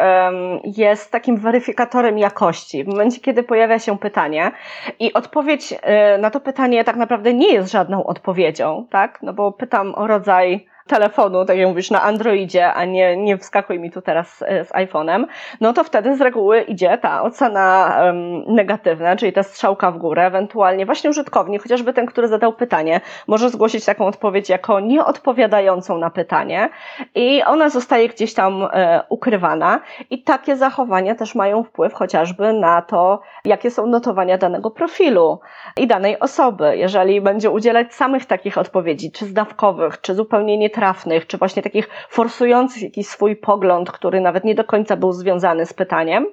jest 0.63 1.11
takim 1.11 1.37
weryfikatorem 1.37 2.17
jakości. 2.17 2.83
W 2.83 2.87
momencie, 2.87 3.21
kiedy 3.21 3.43
pojawia 3.43 3.79
się 3.79 3.97
pytanie 3.97 4.51
i 4.99 5.13
odpowiedź 5.13 5.73
e, 5.81 6.17
na 6.17 6.29
to 6.29 6.39
pytanie 6.39 6.83
tak 6.83 6.95
naprawdę 6.95 7.33
nie 7.33 7.53
jest 7.53 7.71
żadną 7.71 8.03
odpowiedzią, 8.03 8.87
tak? 8.89 9.19
No 9.21 9.33
bo 9.33 9.51
pytam 9.51 9.95
o 9.95 10.07
rodzaj 10.07 10.67
telefonu, 10.87 11.45
tak 11.45 11.57
jak 11.57 11.67
mówisz, 11.67 11.91
na 11.91 12.01
Androidzie, 12.01 12.73
a 12.73 12.85
nie, 12.85 13.17
nie 13.17 13.37
wskakuj 13.37 13.79
mi 13.79 13.91
tu 13.91 14.01
teraz 14.01 14.43
e, 14.47 14.65
z 14.65 14.69
iPhone'em, 14.69 15.25
no 15.61 15.73
to 15.73 15.83
wtedy 15.83 16.17
z 16.17 16.21
reguły 16.21 16.61
idzie 16.61 16.97
ta 16.97 17.23
ocena 17.23 17.97
um, 18.03 18.55
negatywna, 18.55 19.15
czyli 19.15 19.33
ta 19.33 19.43
strzałka 19.43 19.91
w 19.91 19.97
górę, 19.97 20.25
ewentualnie 20.25 20.85
właśnie 20.85 21.09
użytkownik, 21.09 21.63
chociażby 21.63 21.93
ten, 21.93 22.05
który 22.05 22.27
zadał 22.27 22.53
pytanie, 22.53 23.01
może 23.27 23.49
zgłosić 23.49 23.85
taką 23.85 24.05
odpowiedź 24.05 24.49
jako 24.49 24.79
nieodpowiadającą 24.79 25.97
na 25.97 26.09
pytanie 26.09 26.69
i 27.15 27.43
ona 27.43 27.69
zostaje 27.69 28.09
gdzieś 28.09 28.33
tam 28.33 28.67
e, 28.71 29.03
ukrywana 29.09 29.79
i 30.09 30.23
takie 30.23 30.55
zachowania 30.55 31.15
też 31.15 31.35
mają 31.35 31.63
wpływ 31.63 31.93
chociażby 31.93 32.53
na 32.53 32.81
to, 32.81 33.21
jakie 33.45 33.71
są 33.71 33.87
notowania 33.87 34.37
danego 34.37 34.71
profilu 34.71 35.39
i 35.77 35.87
danej 35.87 36.19
osoby. 36.19 36.77
Jeżeli 36.77 37.21
będzie 37.21 37.49
udzielać 37.49 37.93
samych 37.93 38.25
takich 38.25 38.57
odpowiedzi, 38.57 39.11
czy 39.11 39.25
zdawkowych, 39.25 40.01
czy 40.01 40.15
zupełnie 40.15 40.57
nietrafnych, 40.77 41.27
czy 41.27 41.37
właśnie 41.37 41.63
takich 41.63 41.89
forsujących 42.09 42.83
jakiś 42.83 43.07
swój 43.07 43.35
pogląd, 43.35 43.91
który 43.91 44.21
nawet 44.21 44.43
nie 44.43 44.55
do 44.55 44.63
końca 44.63 44.97
był 44.97 45.11
związany 45.11 45.65
z 45.65 45.73
pytaniem, 45.73 46.25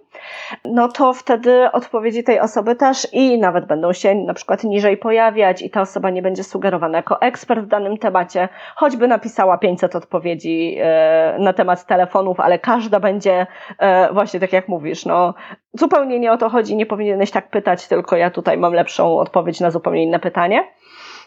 no 0.65 0.89
to 0.89 1.13
wtedy 1.13 1.73
odpowiedzi 1.73 2.25
tej 2.25 2.41
osoby 2.41 2.77
też 2.77 3.09
i 3.13 3.39
nawet 3.39 3.67
będą 3.67 3.93
się 3.93 4.15
na 4.15 4.35
przykład 4.35 4.65
niżej 4.65 4.97
pojawiać 4.97 5.63
i 5.63 5.71
ta 5.71 5.81
osoba 5.81 6.11
nie 6.11 6.23
będzie 6.23 6.45
sugerowana 6.45 6.99
jako 6.99 7.21
ekspert 7.21 7.61
w 7.61 7.67
danym 7.67 7.99
temacie, 7.99 8.49
choćby 8.77 9.09
napisała 9.09 9.59
500 9.59 9.97
odpowiedzi 9.97 10.77
e, 10.81 11.37
na 11.39 11.53
temat 11.53 11.87
telefonów, 11.87 12.41
ale 12.41 12.59
każda 12.59 13.01
będzie 13.01 13.47
e, 13.79 14.13
właśnie 14.13 14.41
tak 14.41 14.53
jak 14.53 14.69
mówisz, 14.69 15.07
no 15.07 15.35
zupełnie 15.73 16.21
nie 16.21 16.33
o 16.33 16.37
to 16.37 16.49
chodzi, 16.49 16.77
nie 16.77 16.87
powinieneś 16.87 17.31
tak 17.31 17.51
pytać, 17.51 17.89
tylko 17.89 18.17
ja 18.17 18.31
tutaj 18.31 18.59
mam 18.59 18.73
lepszą 18.73 19.19
odpowiedź 19.19 19.61
na 19.61 19.71
zupełnie 19.71 20.03
inne 20.03 20.19
pytanie. 20.19 20.65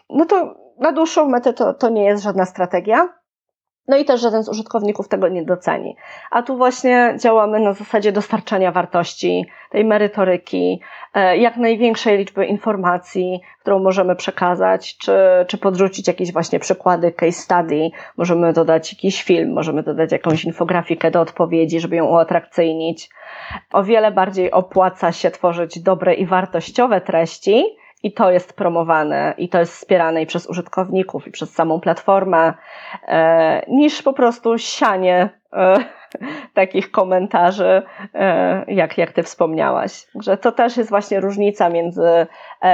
No 0.10 0.25
to 0.25 0.66
na 0.79 0.91
dłuższą 0.91 1.29
metę 1.29 1.53
to, 1.53 1.73
to 1.73 1.89
nie 1.89 2.05
jest 2.05 2.23
żadna 2.23 2.45
strategia. 2.45 3.09
No 3.87 3.97
i 3.97 4.05
też 4.05 4.21
żaden 4.21 4.43
z 4.43 4.49
użytkowników 4.49 5.07
tego 5.07 5.27
nie 5.27 5.43
doceni. 5.43 5.95
A 6.31 6.43
tu 6.43 6.57
właśnie 6.57 7.15
działamy 7.19 7.59
na 7.59 7.73
zasadzie 7.73 8.11
dostarczania 8.11 8.71
wartości, 8.71 9.45
tej 9.69 9.85
merytoryki, 9.85 10.81
e, 11.13 11.37
jak 11.37 11.57
największej 11.57 12.17
liczby 12.17 12.45
informacji, 12.45 13.41
którą 13.61 13.79
możemy 13.79 14.15
przekazać, 14.15 14.97
czy, 14.97 15.11
czy 15.47 15.57
podrzucić 15.57 16.07
jakieś 16.07 16.33
właśnie 16.33 16.59
przykłady 16.59 17.11
case 17.11 17.31
study, 17.31 17.89
możemy 18.17 18.53
dodać 18.53 18.93
jakiś 18.93 19.23
film, 19.23 19.53
możemy 19.53 19.83
dodać 19.83 20.11
jakąś 20.11 20.45
infografikę 20.45 21.11
do 21.11 21.21
odpowiedzi, 21.21 21.79
żeby 21.79 21.95
ją 21.95 22.05
uatrakcyjnić. 22.05 23.09
O 23.73 23.83
wiele 23.83 24.11
bardziej 24.11 24.51
opłaca 24.51 25.11
się 25.11 25.31
tworzyć 25.31 25.79
dobre 25.79 26.13
i 26.13 26.25
wartościowe 26.25 27.01
treści, 27.01 27.77
i 28.03 28.13
to 28.13 28.31
jest 28.31 28.53
promowane 28.53 29.33
i 29.38 29.49
to 29.49 29.60
jest 29.60 29.73
wspierane 29.73 30.21
i 30.21 30.25
przez 30.25 30.47
użytkowników 30.47 31.27
i 31.27 31.31
przez 31.31 31.53
samą 31.53 31.79
platformę, 31.79 32.53
e, 33.07 33.65
niż 33.67 34.01
po 34.01 34.13
prostu 34.13 34.57
sianie 34.57 35.29
e, 35.53 35.77
takich 36.53 36.91
komentarzy, 36.91 37.81
e, 38.13 38.65
jak, 38.67 38.97
jak 38.97 39.12
ty 39.12 39.23
wspomniałaś. 39.23 40.07
Że 40.19 40.38
to 40.38 40.51
też 40.51 40.77
jest 40.77 40.89
właśnie 40.89 41.19
różnica 41.19 41.69
między, 41.69 42.27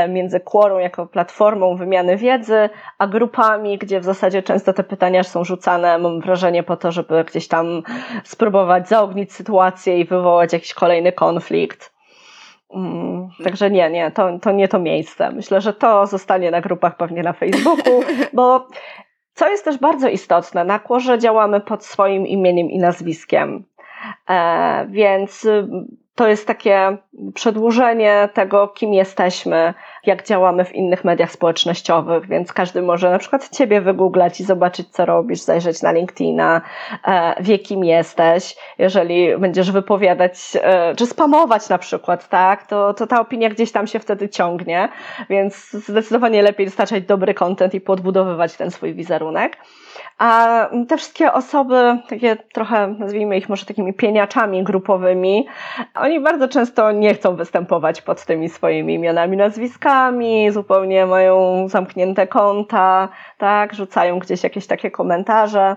między 0.09 0.39
Quorą 0.39 0.77
jako 0.77 1.07
platformą 1.07 1.75
wymiany 1.75 2.17
wiedzy, 2.17 2.69
a 2.99 3.07
grupami, 3.07 3.77
gdzie 3.77 3.99
w 3.99 4.03
zasadzie 4.03 4.43
często 4.43 4.73
te 4.73 4.83
pytania 4.83 5.23
są 5.23 5.43
rzucane, 5.43 5.97
mam 5.97 6.21
wrażenie, 6.21 6.63
po 6.63 6.77
to, 6.77 6.91
żeby 6.91 7.23
gdzieś 7.23 7.47
tam 7.47 7.83
spróbować 8.23 8.87
zaognić 8.87 9.33
sytuację 9.33 9.99
i 9.99 10.05
wywołać 10.05 10.53
jakiś 10.53 10.73
kolejny 10.73 11.11
konflikt. 11.11 11.92
Mm, 12.73 13.29
także 13.43 13.71
nie, 13.71 13.89
nie, 13.89 14.11
to, 14.11 14.39
to 14.39 14.51
nie 14.51 14.67
to 14.67 14.79
miejsce. 14.79 15.31
Myślę, 15.31 15.61
że 15.61 15.73
to 15.73 16.07
zostanie 16.07 16.51
na 16.51 16.61
grupach 16.61 16.97
pewnie 16.97 17.23
na 17.23 17.33
Facebooku, 17.33 18.03
bo 18.33 18.67
co 19.33 19.49
jest 19.49 19.65
też 19.65 19.77
bardzo 19.77 20.09
istotne, 20.09 20.63
na 20.63 20.79
Kłorze 20.79 21.19
działamy 21.19 21.61
pod 21.61 21.85
swoim 21.85 22.27
imieniem 22.27 22.69
i 22.71 22.79
nazwiskiem. 22.79 23.63
E, 24.29 24.85
więc 24.89 25.47
to 26.15 26.27
jest 26.27 26.47
takie 26.47 26.97
przedłużenie 27.33 28.29
tego, 28.33 28.67
kim 28.67 28.93
jesteśmy, 28.93 29.73
jak 30.05 30.27
działamy 30.27 30.65
w 30.65 30.75
innych 30.75 31.03
mediach 31.03 31.31
społecznościowych, 31.31 32.27
więc 32.27 32.53
każdy 32.53 32.81
może 32.81 33.11
na 33.11 33.19
przykład 33.19 33.49
Ciebie 33.49 33.81
wygooglać 33.81 34.39
i 34.39 34.43
zobaczyć, 34.43 34.89
co 34.89 35.05
robisz, 35.05 35.41
zajrzeć 35.41 35.81
na 35.81 35.91
LinkedIna, 35.91 36.61
e, 37.07 37.43
wie, 37.43 37.59
kim 37.59 37.83
jesteś. 37.83 38.55
Jeżeli 38.77 39.37
będziesz 39.37 39.71
wypowiadać, 39.71 40.33
e, 40.61 40.95
czy 40.95 41.05
spamować 41.05 41.69
na 41.69 41.77
przykład, 41.77 42.29
tak, 42.29 42.67
to, 42.67 42.93
to 42.93 43.07
ta 43.07 43.21
opinia 43.21 43.49
gdzieś 43.49 43.71
tam 43.71 43.87
się 43.87 43.99
wtedy 43.99 44.29
ciągnie, 44.29 44.89
więc 45.29 45.71
zdecydowanie 45.71 46.41
lepiej 46.41 46.65
dostarczać 46.65 47.03
dobry 47.03 47.33
content 47.33 47.73
i 47.73 47.81
podbudowywać 47.81 48.53
ten 48.55 48.71
swój 48.71 48.93
wizerunek. 48.93 49.57
A 50.17 50.69
te 50.87 50.97
wszystkie 50.97 51.33
osoby, 51.33 51.97
takie 52.09 52.35
trochę 52.35 52.87
nazwijmy 52.87 53.37
ich 53.37 53.49
może 53.49 53.65
takimi 53.65 53.93
pieniaczami 53.93 54.63
grupowymi, 54.63 55.47
oni 55.95 56.19
bardzo 56.19 56.47
często 56.47 56.91
nie 56.91 57.13
chcą 57.13 57.35
występować 57.35 58.01
pod 58.01 58.25
tymi 58.25 58.49
swoimi 58.49 58.93
imionami, 58.93 59.37
nazwiskami, 59.37 60.51
zupełnie 60.51 61.05
mają 61.05 61.67
zamknięte 61.67 62.27
konta, 62.27 63.09
tak, 63.37 63.73
rzucają 63.73 64.19
gdzieś 64.19 64.43
jakieś 64.43 64.67
takie 64.67 64.91
komentarze. 64.91 65.75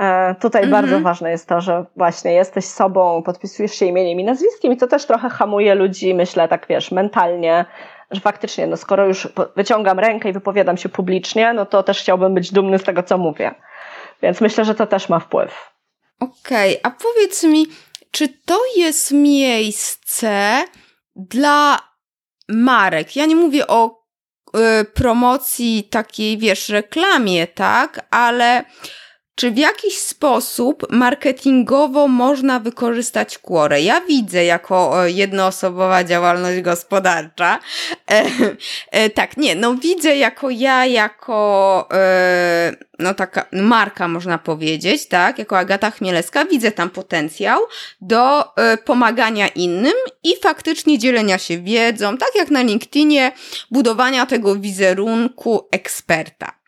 E, 0.00 0.34
tutaj 0.34 0.62
mhm. 0.64 0.82
bardzo 0.82 1.00
ważne 1.00 1.30
jest 1.30 1.48
to, 1.48 1.60
że 1.60 1.84
właśnie 1.96 2.32
jesteś 2.32 2.64
sobą, 2.64 3.22
podpisujesz 3.22 3.74
się 3.74 3.86
imieniem 3.86 4.20
i 4.20 4.24
nazwiskiem 4.24 4.72
i 4.72 4.76
to 4.76 4.86
też 4.86 5.06
trochę 5.06 5.28
hamuje 5.28 5.74
ludzi, 5.74 6.14
myślę, 6.14 6.48
tak 6.48 6.66
wiesz, 6.68 6.92
mentalnie, 6.92 7.64
że 8.12 8.20
faktycznie, 8.20 8.66
no 8.66 8.76
skoro 8.76 9.06
już 9.06 9.28
wyciągam 9.56 9.98
rękę 9.98 10.28
i 10.28 10.32
wypowiadam 10.32 10.76
się 10.76 10.88
publicznie, 10.88 11.52
no 11.52 11.66
to 11.66 11.82
też 11.82 12.00
chciałbym 12.00 12.34
być 12.34 12.52
dumny 12.52 12.78
z 12.78 12.82
tego, 12.82 13.02
co 13.02 13.18
mówię. 13.18 13.54
Więc 14.22 14.40
myślę, 14.40 14.64
że 14.64 14.74
to 14.74 14.86
też 14.86 15.08
ma 15.08 15.18
wpływ. 15.18 15.72
Okej, 16.20 16.78
okay, 16.78 16.92
a 16.92 16.96
powiedz 17.02 17.44
mi, 17.44 17.66
czy 18.10 18.28
to 18.28 18.60
jest 18.76 19.12
miejsce 19.12 20.64
dla 21.16 21.78
marek? 22.48 23.16
Ja 23.16 23.26
nie 23.26 23.36
mówię 23.36 23.66
o 23.66 24.04
y, 24.80 24.84
promocji 24.84 25.84
takiej, 25.90 26.38
wiesz, 26.38 26.68
reklamie, 26.68 27.46
tak, 27.46 28.06
ale 28.10 28.64
czy 29.42 29.50
w 29.50 29.58
jakiś 29.58 29.98
sposób 29.98 30.86
marketingowo 30.90 32.08
można 32.08 32.60
wykorzystać 32.60 33.38
Quorę? 33.38 33.82
Ja 33.82 34.00
widzę 34.00 34.44
jako 34.44 35.06
jednoosobowa 35.06 36.04
działalność 36.04 36.60
gospodarcza. 36.60 37.58
E, 38.10 38.24
e, 38.90 39.10
tak, 39.10 39.36
nie, 39.36 39.54
no 39.54 39.74
widzę 39.74 40.16
jako 40.16 40.50
ja, 40.50 40.86
jako 40.86 41.88
e, 41.92 42.72
no 42.98 43.14
taka 43.14 43.44
marka 43.52 44.08
można 44.08 44.38
powiedzieć, 44.38 45.08
tak, 45.08 45.38
jako 45.38 45.58
Agata 45.58 45.90
Chmielewska, 45.90 46.44
widzę 46.44 46.72
tam 46.72 46.90
potencjał 46.90 47.60
do 48.00 48.56
e, 48.56 48.76
pomagania 48.76 49.48
innym 49.48 49.94
i 50.24 50.36
faktycznie 50.42 50.98
dzielenia 50.98 51.38
się 51.38 51.58
wiedzą, 51.58 52.18
tak 52.18 52.30
jak 52.34 52.50
na 52.50 52.62
LinkedInie, 52.62 53.32
budowania 53.70 54.26
tego 54.26 54.56
wizerunku 54.56 55.68
eksperta. 55.70 56.61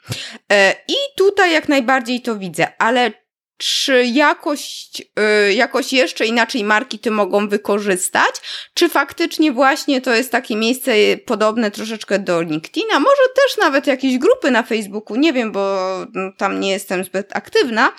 E, 0.52 0.74
I 0.88 0.94
tutaj 1.16 1.52
jak 1.52 1.68
najbardziej 1.68 2.20
to 2.22 2.36
widzę, 2.36 2.66
ale 2.78 3.12
czy 3.56 4.04
jakoś, 4.04 4.90
e, 5.16 5.52
jakoś 5.52 5.92
jeszcze 5.92 6.26
inaczej 6.26 6.64
marki 6.64 6.98
ty 6.98 7.10
mogą 7.10 7.48
wykorzystać? 7.48 8.30
Czy 8.74 8.88
faktycznie 8.88 9.52
właśnie 9.52 10.00
to 10.00 10.14
jest 10.14 10.32
takie 10.32 10.56
miejsce 10.56 10.92
podobne 11.26 11.70
troszeczkę 11.70 12.18
do 12.18 12.42
LinkedIna? 12.42 13.00
Może 13.00 13.22
też 13.34 13.56
nawet 13.58 13.86
jakieś 13.86 14.18
grupy 14.18 14.50
na 14.50 14.62
Facebooku, 14.62 15.16
nie 15.16 15.32
wiem, 15.32 15.52
bo 15.52 15.88
no, 16.14 16.30
tam 16.38 16.60
nie 16.60 16.70
jestem 16.70 17.04
zbyt 17.04 17.36
aktywna, 17.36 17.92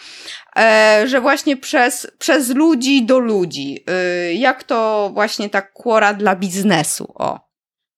e, 0.57 1.03
że 1.07 1.21
właśnie 1.21 1.57
przez, 1.57 2.07
przez 2.19 2.55
ludzi 2.55 3.05
do 3.05 3.19
ludzi. 3.19 3.85
Jak 4.33 4.63
to 4.63 5.09
właśnie 5.13 5.49
tak 5.49 5.73
kłora 5.73 6.13
dla 6.13 6.35
biznesu? 6.35 7.13
O. 7.15 7.39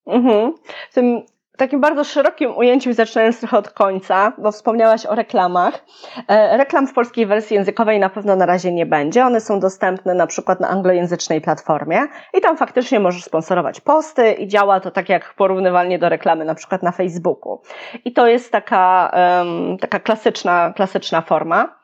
Mhm. 0.07 0.53
W 0.91 0.93
tym 0.93 1.21
takim 1.57 1.81
bardzo 1.81 2.03
szerokim 2.03 2.57
ujęciu, 2.57 2.93
zaczynając 2.93 3.39
trochę 3.39 3.57
od 3.57 3.69
końca, 3.69 4.33
bo 4.37 4.51
wspomniałaś 4.51 5.05
o 5.05 5.15
reklamach. 5.15 5.85
E, 6.27 6.57
reklam 6.57 6.87
w 6.87 6.93
polskiej 6.93 7.25
wersji 7.25 7.55
językowej 7.55 7.99
na 7.99 8.09
pewno 8.09 8.35
na 8.35 8.45
razie 8.45 8.71
nie 8.71 8.85
będzie. 8.85 9.25
One 9.25 9.41
są 9.41 9.59
dostępne 9.59 10.13
na 10.13 10.27
przykład 10.27 10.59
na 10.59 10.67
anglojęzycznej 10.67 11.41
platformie 11.41 11.99
i 12.33 12.41
tam 12.41 12.57
faktycznie 12.57 12.99
możesz 12.99 13.23
sponsorować 13.23 13.81
posty 13.81 14.31
i 14.31 14.47
działa 14.47 14.79
to 14.79 14.91
tak 14.91 15.09
jak 15.09 15.33
porównywalnie 15.33 15.99
do 15.99 16.09
reklamy 16.09 16.45
na 16.45 16.55
przykład 16.55 16.83
na 16.83 16.91
Facebooku. 16.91 17.61
I 18.05 18.13
to 18.13 18.27
jest 18.27 18.51
taka, 18.51 19.11
um, 19.13 19.77
taka 19.77 19.99
klasyczna, 19.99 20.73
klasyczna 20.75 21.21
forma. 21.21 21.77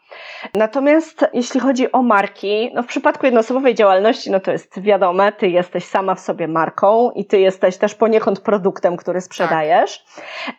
Natomiast 0.55 1.25
jeśli 1.33 1.59
chodzi 1.59 1.91
o 1.91 2.01
marki, 2.01 2.71
no 2.73 2.83
w 2.83 2.85
przypadku 2.85 3.25
jednoosobowej 3.25 3.75
działalności, 3.75 4.31
no 4.31 4.39
to 4.39 4.51
jest 4.51 4.81
wiadome, 4.81 5.31
ty 5.31 5.47
jesteś 5.49 5.83
sama 5.85 6.15
w 6.15 6.19
sobie 6.19 6.47
marką 6.47 7.11
i 7.11 7.25
ty 7.25 7.39
jesteś 7.39 7.77
też 7.77 7.95
poniekąd 7.95 8.39
produktem, 8.39 8.97
który 8.97 9.21
sprzedajesz. 9.21 10.05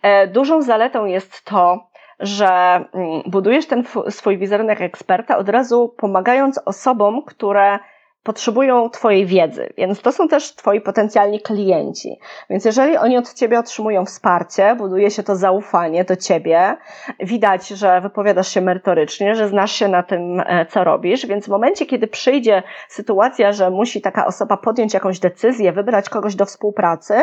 Tak. 0.02 0.32
Dużą 0.32 0.62
zaletą 0.62 1.04
jest 1.04 1.44
to, 1.44 1.86
że 2.20 2.46
mm, 2.46 3.22
budujesz 3.26 3.66
ten 3.66 3.84
swój 4.10 4.38
wizerunek 4.38 4.80
eksperta 4.80 5.38
od 5.38 5.48
razu 5.48 5.94
pomagając 5.96 6.60
osobom, 6.64 7.22
które 7.22 7.78
potrzebują 8.24 8.90
Twojej 8.90 9.26
wiedzy, 9.26 9.72
więc 9.76 10.00
to 10.00 10.12
są 10.12 10.28
też 10.28 10.54
Twoi 10.54 10.80
potencjalni 10.80 11.40
klienci. 11.40 12.18
Więc 12.50 12.64
jeżeli 12.64 12.96
oni 12.96 13.16
od 13.16 13.34
Ciebie 13.34 13.58
otrzymują 13.58 14.04
wsparcie, 14.04 14.74
buduje 14.78 15.10
się 15.10 15.22
to 15.22 15.36
zaufanie 15.36 16.04
do 16.04 16.16
Ciebie, 16.16 16.76
widać, 17.20 17.68
że 17.68 18.00
wypowiadasz 18.00 18.48
się 18.48 18.60
merytorycznie, 18.60 19.34
że 19.34 19.48
znasz 19.48 19.72
się 19.72 19.88
na 19.88 20.02
tym, 20.02 20.40
e, 20.46 20.66
co 20.66 20.84
robisz, 20.84 21.26
więc 21.26 21.46
w 21.46 21.48
momencie, 21.48 21.86
kiedy 21.86 22.06
przyjdzie 22.06 22.62
sytuacja, 22.88 23.52
że 23.52 23.70
musi 23.70 24.00
taka 24.00 24.26
osoba 24.26 24.56
podjąć 24.56 24.94
jakąś 24.94 25.18
decyzję, 25.18 25.72
wybrać 25.72 26.08
kogoś 26.08 26.34
do 26.34 26.46
współpracy, 26.46 27.14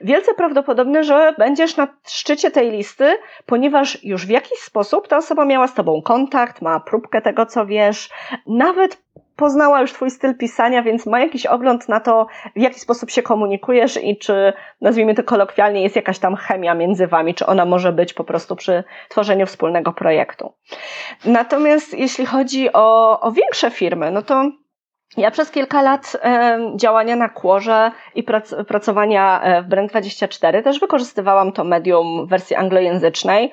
wielce 0.00 0.34
prawdopodobne, 0.34 1.04
że 1.04 1.34
będziesz 1.38 1.76
na 1.76 1.88
szczycie 2.06 2.50
tej 2.50 2.70
listy, 2.70 3.16
ponieważ 3.46 4.04
już 4.04 4.26
w 4.26 4.30
jakiś 4.30 4.58
sposób 4.58 5.08
ta 5.08 5.16
osoba 5.16 5.44
miała 5.44 5.68
z 5.68 5.74
Tobą 5.74 6.02
kontakt, 6.02 6.62
ma 6.62 6.80
próbkę 6.80 7.22
tego, 7.22 7.46
co 7.46 7.66
wiesz, 7.66 8.10
nawet 8.46 9.04
poznała 9.36 9.80
już 9.80 9.92
Twój 9.92 10.10
styl 10.10 10.36
pisania, 10.36 10.82
więc 10.82 11.06
ma 11.06 11.20
jakiś 11.20 11.46
ogląd 11.46 11.88
na 11.88 12.00
to, 12.00 12.26
w 12.56 12.60
jaki 12.60 12.80
sposób 12.80 13.10
się 13.10 13.22
komunikujesz 13.22 14.04
i 14.04 14.18
czy, 14.18 14.52
nazwijmy 14.80 15.14
to 15.14 15.22
kolokwialnie, 15.22 15.82
jest 15.82 15.96
jakaś 15.96 16.18
tam 16.18 16.36
chemia 16.36 16.74
między 16.74 17.06
Wami, 17.06 17.34
czy 17.34 17.46
ona 17.46 17.64
może 17.64 17.92
być 17.92 18.14
po 18.14 18.24
prostu 18.24 18.56
przy 18.56 18.84
tworzeniu 19.08 19.46
wspólnego 19.46 19.92
projektu. 19.92 20.52
Natomiast 21.24 21.94
jeśli 21.94 22.26
chodzi 22.26 22.72
o, 22.72 23.20
o 23.20 23.32
większe 23.32 23.70
firmy, 23.70 24.10
no 24.10 24.22
to 24.22 24.50
ja 25.16 25.30
przez 25.30 25.50
kilka 25.50 25.82
lat 25.82 26.16
działania 26.76 27.16
na 27.16 27.28
kłorze 27.28 27.90
i 28.14 28.22
prac, 28.22 28.54
pracowania 28.68 29.42
e, 29.42 29.62
w 29.62 29.68
Brand24 29.68 30.62
też 30.62 30.80
wykorzystywałam 30.80 31.52
to 31.52 31.64
medium 31.64 32.26
w 32.26 32.30
wersji 32.30 32.56
anglojęzycznej 32.56 33.52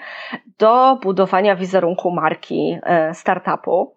do 0.60 0.98
budowania 1.04 1.56
wizerunku 1.56 2.12
marki 2.12 2.78
e, 2.84 3.14
startupu. 3.14 3.96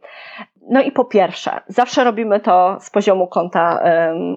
No 0.71 0.83
i 0.83 0.93
po 0.93 1.05
pierwsze, 1.05 1.61
zawsze 1.67 2.05
robimy 2.05 2.41
to 2.41 2.77
z 2.81 2.91
poziomu 2.91 3.27
konta 3.27 3.83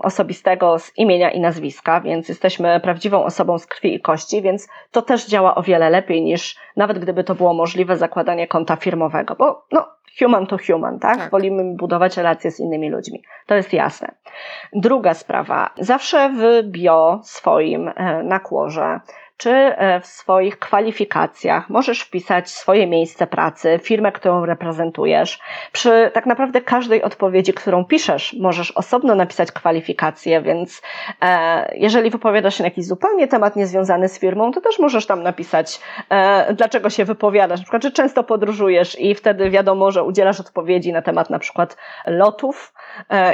osobistego, 0.02 0.80
z 0.80 0.98
imienia 0.98 1.32
i 1.32 1.40
nazwiska, 1.40 2.02
więc 2.02 2.30
jesteśmy 2.30 2.80
prawdziwą 2.80 3.24
osobą 3.24 3.58
z 3.58 3.66
krwi 3.66 3.96
i 3.96 4.02
kości, 4.02 4.42
więc 4.42 4.68
to 4.92 5.02
też 5.02 5.28
działa 5.28 5.56
o 5.56 5.64
wiele 5.64 5.90
lepiej 5.90 6.22
niż 6.22 6.56
nawet 6.76 7.00
gdyby 7.00 7.24
to 7.24 7.36
było 7.36 7.54
możliwe 7.54 7.98
zakładanie 7.98 8.48
konta 8.48 8.76
firmowego, 8.76 9.36
bo 9.36 9.66
no, 9.72 9.97
human 10.20 10.48
to 10.48 10.58
human, 10.68 11.00
tak? 11.00 11.18
tak? 11.18 11.32
Wolimy 11.32 11.76
budować 11.76 12.18
relacje 12.18 12.52
z 12.52 12.60
innymi 12.60 12.90
ludźmi. 12.90 13.24
To 13.46 13.56
jest 13.56 13.74
jasne. 13.74 14.12
Druga 14.74 15.14
sprawa. 15.14 15.70
Zawsze 15.80 16.30
w 16.30 16.64
bio 16.64 17.20
swoim 17.24 17.92
e, 17.96 18.24
na 18.24 18.40
kłorze 18.40 19.00
czy 19.38 19.52
e, 19.52 20.00
w 20.00 20.06
swoich 20.06 20.60
kwalifikacjach 20.60 21.70
możesz 21.70 22.02
wpisać 22.02 22.50
swoje 22.50 22.88
miejsce 22.88 23.28
pracy, 23.28 23.80
firmę, 23.84 24.12
którą 24.12 24.46
reprezentujesz. 24.46 25.40
Przy 25.72 26.12
tak 26.14 26.26
naprawdę 26.26 26.62
każdej 26.62 27.04
odpowiedzi, 27.04 27.54
którą 27.54 27.86
piszesz, 27.86 28.36
możesz 28.40 28.72
osobno 28.72 29.16
napisać 29.16 29.52
kwalifikacje, 29.52 30.42
więc 30.42 30.82
e, 31.22 31.76
jeżeli 31.76 32.10
wypowiadasz 32.10 32.56
się 32.58 32.64
na 32.64 32.68
jakiś 32.68 32.86
zupełnie 32.86 33.28
temat 33.28 33.56
niezwiązany 33.56 34.10
z 34.10 34.20
firmą, 34.20 34.52
to 34.52 34.62
też 34.62 34.80
możesz 34.80 35.06
tam 35.06 35.24
napisać, 35.24 35.80
e, 36.10 36.54
dlaczego 36.54 36.90
się 36.90 37.06
wypowiadasz. 37.06 37.60
Na 37.60 37.64
przykład, 37.64 37.82
czy 37.82 37.92
często 37.92 38.24
podróżujesz 38.24 39.00
i 39.00 39.16
wtedy 39.16 39.50
wiadomo, 39.50 39.92
że 39.92 40.04
udzielasz 40.04 40.40
odpowiedzi 40.40 40.94
na 40.94 41.02
temat 41.02 41.30
na 41.30 41.40
przykład 41.40 41.78
lotów 42.06 42.74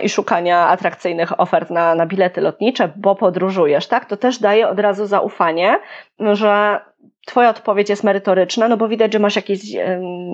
i 0.04 0.10
szukania 0.10 0.68
atrakcyjnych 0.68 1.39
ofert 1.39 1.70
na, 1.70 1.95
na 1.95 2.06
bilety 2.06 2.41
lotnicze, 2.41 2.89
bo 2.95 3.16
podróżujesz, 3.16 3.88
tak? 3.88 4.06
To 4.06 4.18
też 4.18 4.39
daje 4.39 4.70
od 4.70 4.80
razu 4.80 5.06
zaufanie, 5.06 5.80
że 6.20 6.82
Twoja 7.26 7.49
odpowiedź 7.49 7.89
jest 7.89 8.03
merytoryczna, 8.03 8.67
no 8.67 8.78
bo 8.78 8.88
widać, 8.88 9.13
że 9.13 9.19
masz 9.19 9.36
jakieś 9.36 9.59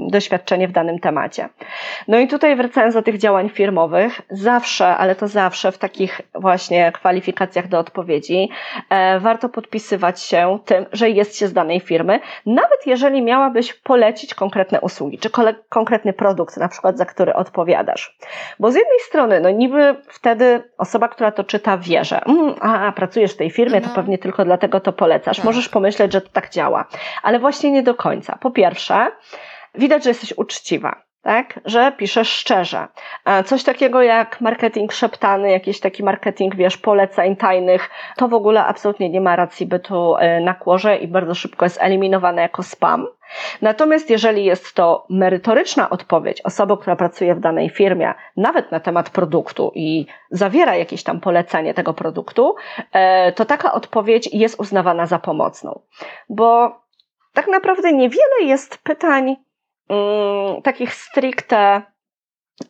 doświadczenie 0.07 0.67
w 0.67 0.71
danym 0.71 0.99
temacie. 0.99 1.49
No 2.07 2.19
i 2.19 2.27
tutaj 2.27 2.55
wracając 2.55 2.93
do 2.93 3.01
tych 3.01 3.17
działań 3.17 3.49
firmowych, 3.49 4.21
zawsze, 4.29 4.87
ale 4.87 5.15
to 5.15 5.27
zawsze 5.27 5.71
w 5.71 5.77
takich 5.77 6.21
właśnie 6.35 6.91
kwalifikacjach 6.91 7.67
do 7.67 7.79
odpowiedzi, 7.79 8.49
e, 8.89 9.19
warto 9.19 9.49
podpisywać 9.49 10.21
się 10.21 10.59
tym, 10.65 10.85
że 10.91 11.09
jest 11.09 11.37
się 11.37 11.47
z 11.47 11.53
danej 11.53 11.79
firmy, 11.79 12.19
nawet 12.45 12.85
jeżeli 12.85 13.21
miałabyś 13.21 13.73
polecić 13.73 14.33
konkretne 14.33 14.81
usługi, 14.81 15.17
czy 15.17 15.29
konkretny 15.69 16.13
produkt, 16.13 16.57
na 16.57 16.67
przykład 16.67 16.97
za 16.97 17.05
który 17.05 17.33
odpowiadasz. 17.33 18.17
Bo 18.59 18.71
z 18.71 18.75
jednej 18.75 18.99
strony, 18.99 19.39
no 19.39 19.49
niby 19.49 19.95
wtedy 20.07 20.63
osoba, 20.77 21.07
która 21.07 21.31
to 21.31 21.43
czyta, 21.43 21.77
wie, 21.77 22.05
że 22.05 22.25
mm, 22.25 22.55
a, 22.61 22.91
pracujesz 22.91 23.33
w 23.33 23.37
tej 23.37 23.49
firmie, 23.49 23.81
to 23.81 23.87
no. 23.87 23.95
pewnie 23.95 24.17
tylko 24.17 24.45
dlatego 24.45 24.79
to 24.79 24.93
polecasz. 24.93 25.37
Tak. 25.37 25.45
Możesz 25.45 25.69
pomyśleć, 25.69 26.13
że 26.13 26.21
to 26.21 26.29
tak 26.29 26.49
działa 26.49 26.78
ale 27.23 27.39
właśnie 27.39 27.71
nie 27.71 27.83
do 27.83 27.95
końca. 27.95 28.37
Po 28.41 28.51
pierwsze, 28.51 29.11
widać, 29.75 30.03
że 30.03 30.09
jesteś 30.09 30.33
uczciwa 30.37 31.08
tak, 31.21 31.59
że 31.65 31.91
piszesz 31.91 32.29
szczerze. 32.29 32.87
Coś 33.45 33.63
takiego 33.63 34.01
jak 34.01 34.41
marketing 34.41 34.93
szeptany, 34.93 35.51
jakiś 35.51 35.79
taki 35.79 36.03
marketing, 36.03 36.55
wiesz, 36.55 36.77
poleceń 36.77 37.35
tajnych, 37.35 37.89
to 38.17 38.27
w 38.27 38.33
ogóle 38.33 38.65
absolutnie 38.65 39.09
nie 39.09 39.21
ma 39.21 39.35
racji 39.35 39.65
bytu 39.65 40.15
e, 40.15 40.41
na 40.41 40.53
kłorze 40.53 40.97
i 40.97 41.07
bardzo 41.07 41.35
szybko 41.35 41.65
jest 41.65 41.81
eliminowane 41.81 42.41
jako 42.41 42.63
spam. 42.63 43.07
Natomiast 43.61 44.09
jeżeli 44.09 44.45
jest 44.45 44.73
to 44.73 45.05
merytoryczna 45.09 45.89
odpowiedź 45.89 46.41
osoby, 46.41 46.77
która 46.77 46.95
pracuje 46.95 47.35
w 47.35 47.39
danej 47.39 47.69
firmie, 47.69 48.13
nawet 48.37 48.71
na 48.71 48.79
temat 48.79 49.09
produktu 49.09 49.71
i 49.75 50.05
zawiera 50.31 50.75
jakieś 50.75 51.03
tam 51.03 51.19
polecenie 51.19 51.73
tego 51.73 51.93
produktu, 51.93 52.55
e, 52.91 53.31
to 53.31 53.45
taka 53.45 53.73
odpowiedź 53.73 54.29
jest 54.33 54.59
uznawana 54.59 55.05
za 55.05 55.19
pomocną. 55.19 55.81
Bo 56.29 56.79
tak 57.33 57.47
naprawdę 57.47 57.93
niewiele 57.93 58.41
jest 58.41 58.77
pytań, 58.83 59.35
takich 60.63 60.93
stricte 60.93 61.83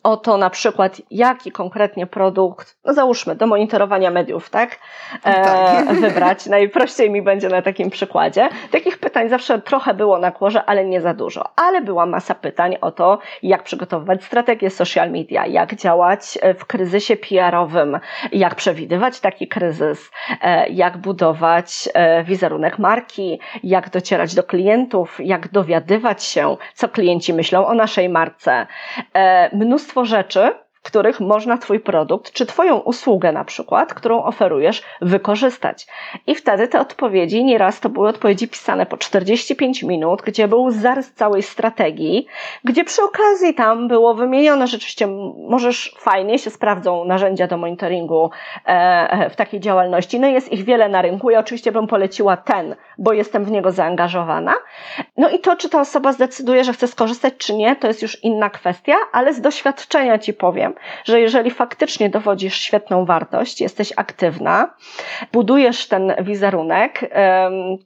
o 0.02 0.16
to 0.16 0.36
na 0.36 0.50
przykład, 0.50 1.02
jaki 1.10 1.52
konkretnie 1.52 2.06
produkt, 2.06 2.76
no 2.84 2.94
załóżmy, 2.94 3.34
do 3.36 3.46
monitorowania 3.46 4.10
mediów, 4.10 4.50
tak? 4.50 4.78
E, 5.24 5.44
tak. 5.44 5.92
wybrać. 6.00 6.46
Najprościej 6.46 7.10
mi 7.10 7.22
będzie 7.22 7.48
na 7.48 7.62
takim 7.62 7.90
przykładzie. 7.90 8.48
Takich 8.70 8.98
pytań 8.98 9.28
zawsze 9.28 9.60
trochę 9.60 9.94
było 9.94 10.18
na 10.18 10.30
kłorze, 10.30 10.64
ale 10.64 10.84
nie 10.84 11.00
za 11.00 11.14
dużo. 11.14 11.44
Ale 11.56 11.80
była 11.80 12.06
masa 12.06 12.34
pytań 12.34 12.76
o 12.80 12.90
to, 12.90 13.18
jak 13.42 13.62
przygotowywać 13.62 14.24
strategię 14.24 14.70
social 14.70 15.10
media, 15.10 15.46
jak 15.46 15.74
działać 15.74 16.38
w 16.58 16.64
kryzysie 16.64 17.16
PR-owym, 17.16 18.00
jak 18.32 18.54
przewidywać 18.54 19.20
taki 19.20 19.48
kryzys, 19.48 20.10
e, 20.42 20.68
jak 20.68 20.98
budować 20.98 21.88
e, 21.94 22.24
wizerunek 22.24 22.78
marki, 22.78 23.40
jak 23.62 23.90
docierać 23.90 24.34
do 24.34 24.42
klientów, 24.42 25.18
jak 25.20 25.48
dowiadywać 25.48 26.24
się, 26.24 26.56
co 26.74 26.88
klienci 26.88 27.34
myślą 27.34 27.66
o 27.66 27.74
naszej 27.74 28.08
marce. 28.08 28.66
E, 29.14 29.56
mnóstwo 29.56 29.79
mnóstwo 29.80 30.04
rzeczy, 30.04 30.52
w 30.82 30.86
których 30.86 31.20
można 31.20 31.58
Twój 31.58 31.80
produkt, 31.80 32.32
czy 32.32 32.46
Twoją 32.46 32.76
usługę 32.76 33.32
na 33.32 33.44
przykład, 33.44 33.94
którą 33.94 34.22
oferujesz, 34.22 34.82
wykorzystać. 35.00 35.86
I 36.26 36.34
wtedy 36.34 36.68
te 36.68 36.80
odpowiedzi, 36.80 37.44
nieraz 37.44 37.80
to 37.80 37.88
były 37.88 38.08
odpowiedzi 38.08 38.48
pisane 38.48 38.86
po 38.86 38.96
45 38.96 39.82
minut, 39.82 40.22
gdzie 40.22 40.48
był 40.48 40.70
zarys 40.70 41.12
całej 41.12 41.42
strategii, 41.42 42.26
gdzie 42.64 42.84
przy 42.84 43.02
okazji 43.02 43.54
tam 43.54 43.88
było 43.88 44.14
wymienione 44.14 44.66
rzeczywiście, 44.66 45.06
możesz 45.48 45.94
fajnie 45.98 46.38
się 46.38 46.50
sprawdzą 46.50 47.04
narzędzia 47.04 47.46
do 47.46 47.56
monitoringu 47.56 48.30
e, 48.66 48.70
e, 49.10 49.30
w 49.30 49.36
takiej 49.36 49.60
działalności. 49.60 50.20
No 50.20 50.28
jest 50.28 50.52
ich 50.52 50.64
wiele 50.64 50.88
na 50.88 51.02
rynku. 51.02 51.30
Ja 51.30 51.40
oczywiście 51.40 51.72
bym 51.72 51.86
poleciła 51.86 52.36
ten, 52.36 52.76
bo 52.98 53.12
jestem 53.12 53.44
w 53.44 53.50
niego 53.50 53.70
zaangażowana. 53.70 54.54
No 55.16 55.30
i 55.30 55.38
to, 55.38 55.56
czy 55.56 55.68
ta 55.68 55.80
osoba 55.80 56.12
zdecyduje, 56.12 56.64
że 56.64 56.72
chce 56.72 56.88
skorzystać, 56.88 57.34
czy 57.38 57.54
nie, 57.54 57.76
to 57.76 57.86
jest 57.86 58.02
już 58.02 58.24
inna 58.24 58.50
kwestia, 58.50 58.94
ale 59.12 59.34
z 59.34 59.40
doświadczenia 59.40 60.18
Ci 60.18 60.34
powiem, 60.34 60.74
że 61.04 61.20
jeżeli 61.20 61.50
faktycznie 61.50 62.10
dowodzisz 62.10 62.54
świetną 62.54 63.04
wartość, 63.04 63.60
jesteś 63.60 63.92
aktywna, 63.96 64.74
budujesz 65.32 65.88
ten 65.88 66.14
wizerunek, 66.20 67.10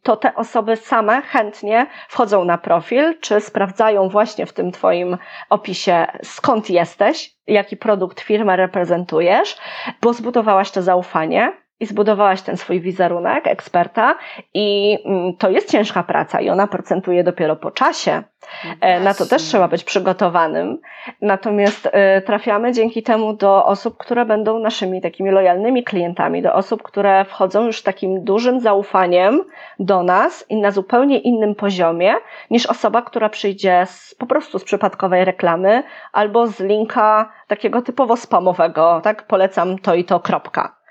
to 0.03 0.16
te 0.16 0.34
osoby 0.34 0.76
same 0.76 1.22
chętnie 1.22 1.86
wchodzą 2.09 2.45
na 2.45 2.59
profil, 2.59 3.18
czy 3.20 3.40
sprawdzają 3.40 4.09
właśnie 4.09 4.47
w 4.47 4.53
tym 4.53 4.72
Twoim 4.72 5.18
opisie, 5.51 6.07
skąd 6.22 6.70
jesteś, 6.70 7.34
jaki 7.47 7.76
produkt 7.76 8.20
firmę 8.20 8.57
reprezentujesz, 8.57 9.57
bo 10.03 10.12
zbudowałaś 10.12 10.70
to 10.70 10.82
zaufanie, 10.82 11.53
i 11.85 11.87
zbudowałaś 11.87 12.43
ten 12.43 12.57
swój 12.57 12.80
wizerunek 12.80 13.47
eksperta 13.47 14.14
i 14.55 14.99
mm, 15.05 15.37
to 15.37 15.51
jest 15.51 15.70
ciężka 15.70 16.03
praca 16.03 16.41
i 16.41 16.51
ona 16.51 16.66
procentuje 16.66 17.24
dopiero 17.24 17.57
po 17.57 17.70
czasie. 17.70 18.22
E, 18.80 19.01
na 19.01 19.14
to 19.14 19.26
też 19.26 19.43
trzeba 19.43 19.68
być 19.68 19.85
przygotowanym. 19.85 20.78
Natomiast 21.20 21.89
e, 21.93 22.22
trafiamy 22.22 22.72
dzięki 22.72 23.03
temu 23.03 23.32
do 23.32 23.64
osób, 23.66 23.97
które 23.97 24.24
będą 24.24 24.59
naszymi 24.59 25.01
takimi 25.01 25.30
lojalnymi 25.30 25.85
klientami, 25.85 26.43
do 26.43 26.55
osób, 26.55 26.82
które 26.82 27.24
wchodzą 27.24 27.66
już 27.66 27.82
takim 27.82 28.24
dużym 28.24 28.61
zaufaniem 28.61 29.45
do 29.78 30.03
nas 30.03 30.47
i 30.49 30.57
na 30.57 30.70
zupełnie 30.70 31.18
innym 31.18 31.55
poziomie 31.55 32.14
niż 32.51 32.66
osoba, 32.66 33.03
która 33.03 33.28
przyjdzie 33.28 33.87
z, 33.87 34.14
po 34.14 34.26
prostu 34.26 34.59
z 34.59 34.64
przypadkowej 34.64 35.24
reklamy 35.24 35.82
albo 36.12 36.47
z 36.47 36.61
linka 36.61 37.32
takiego 37.47 37.82
typowo 37.82 38.16
spamowego, 38.16 39.01
tak? 39.05 39.26
Polecam 39.26 39.78
to 39.78 39.95
i 39.95 40.05
to, 40.05 40.20
kropka. 40.20 40.84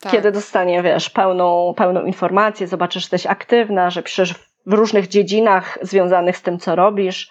Tak. 0.00 0.12
Kiedy 0.12 0.32
dostanie, 0.32 0.82
wiesz, 0.82 1.10
pełną, 1.10 1.74
pełną 1.76 2.04
informację, 2.04 2.66
zobaczysz, 2.66 3.02
że 3.02 3.04
jesteś 3.04 3.26
aktywna, 3.26 3.90
że 3.90 4.02
piszesz 4.02 4.34
w 4.66 4.72
różnych 4.72 5.08
dziedzinach 5.08 5.78
związanych 5.82 6.36
z 6.36 6.42
tym, 6.42 6.58
co 6.58 6.76
robisz, 6.76 7.30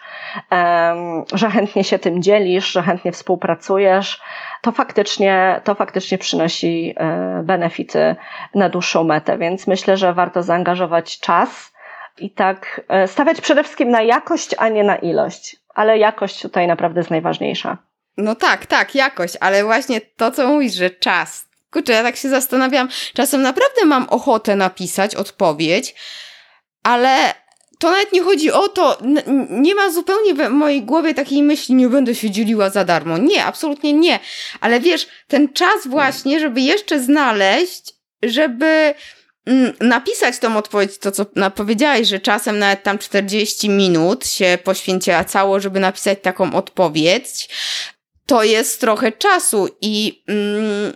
że 1.34 1.50
chętnie 1.50 1.84
się 1.84 2.00
tym 2.00 2.22
dzielisz, 2.22 2.72
że 2.72 2.82
chętnie 2.82 3.12
współpracujesz, 3.12 4.22
to 4.62 4.72
faktycznie, 4.72 5.62
to 5.64 5.76
faktycznie 5.76 6.18
przynosi 6.18 6.94
e, 6.98 7.42
benefity 7.44 8.16
na 8.56 8.70
dłuższą 8.70 9.04
metę. 9.04 9.38
Więc 9.38 9.68
myślę, 9.68 9.98
że 9.98 10.14
warto 10.14 10.44
zaangażować 10.44 11.20
czas 11.20 11.74
i 12.18 12.32
tak 12.32 12.82
e, 12.88 13.08
stawiać 13.08 13.42
przede 13.42 13.64
wszystkim 13.64 13.90
na 13.90 14.02
jakość, 14.02 14.56
a 14.58 14.70
nie 14.70 14.84
na 14.84 14.96
ilość. 14.96 15.56
Ale 15.76 15.98
jakość 15.98 16.42
tutaj 16.42 16.68
naprawdę 16.68 17.00
jest 17.00 17.12
najważniejsza. 17.12 17.78
No 18.18 18.36
tak, 18.36 18.66
tak, 18.66 18.96
jakość, 18.96 19.38
ale 19.40 19.64
właśnie 19.64 20.02
to, 20.02 20.32
co 20.32 20.48
mówisz, 20.48 20.74
że 20.74 20.90
czas. 20.90 21.47
Kurczę, 21.72 21.94
ja 21.94 22.04
tak 22.04 22.16
się 22.16 22.30
zastanawiam, 22.30 22.90
czasem 23.14 23.42
naprawdę 23.42 23.86
mam 23.86 24.10
ochotę 24.10 24.56
napisać 24.56 25.16
odpowiedź, 25.16 25.96
ale 26.84 27.34
to 27.80 27.92
nawet 27.92 28.12
nie 28.12 28.24
chodzi 28.24 28.52
o 28.52 28.68
to, 28.68 28.98
nie 29.50 29.76
ma 29.76 29.92
zupełnie 29.92 30.34
w 30.34 30.50
mojej 30.50 30.84
głowie 30.84 31.14
takiej 31.14 31.44
myśli, 31.44 31.76
nie 31.76 31.90
będę 31.90 32.16
się 32.16 32.32
dzieliła 32.32 32.70
za 32.70 32.86
darmo. 32.86 33.18
Nie, 33.18 33.46
absolutnie 33.46 33.94
nie. 33.94 34.20
Ale 34.62 34.80
wiesz, 34.80 35.08
ten 35.28 35.54
czas 35.54 35.88
właśnie, 35.88 36.40
żeby 36.40 36.62
jeszcze 36.62 37.00
znaleźć, 37.00 37.94
żeby 38.24 38.94
mm, 39.46 39.74
napisać 39.82 40.40
tą 40.40 40.58
odpowiedź, 40.58 40.98
to 40.98 41.12
co 41.12 41.26
powiedziałeś, 41.56 42.08
że 42.08 42.20
czasem 42.20 42.60
nawet 42.60 42.84
tam 42.84 42.98
40 42.98 43.70
minut 43.70 44.28
się 44.28 44.58
poświęcało, 44.64 45.60
żeby 45.60 45.80
napisać 45.80 46.20
taką 46.22 46.54
odpowiedź, 46.54 47.50
to 48.26 48.44
jest 48.44 48.82
trochę 48.82 49.12
czasu 49.12 49.68
i 49.82 50.24
mm, 50.28 50.94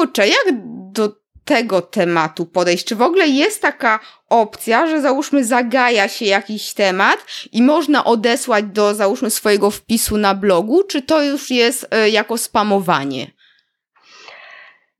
kurczę, 0.00 0.28
jak 0.28 0.46
do 0.92 1.08
tego 1.44 1.82
tematu 1.82 2.46
podejść? 2.46 2.84
Czy 2.84 2.96
w 2.96 3.02
ogóle 3.02 3.28
jest 3.28 3.62
taka 3.62 4.00
opcja, 4.28 4.86
że 4.86 5.00
załóżmy 5.00 5.44
zagaja 5.44 6.08
się 6.08 6.24
jakiś 6.24 6.74
temat 6.74 7.26
i 7.52 7.62
można 7.62 8.04
odesłać 8.04 8.64
do 8.64 8.94
załóżmy 8.94 9.30
swojego 9.30 9.70
wpisu 9.70 10.16
na 10.16 10.34
blogu, 10.34 10.84
czy 10.84 11.02
to 11.02 11.22
już 11.22 11.50
jest 11.50 11.94
y, 11.94 12.10
jako 12.10 12.38
spamowanie? 12.38 13.26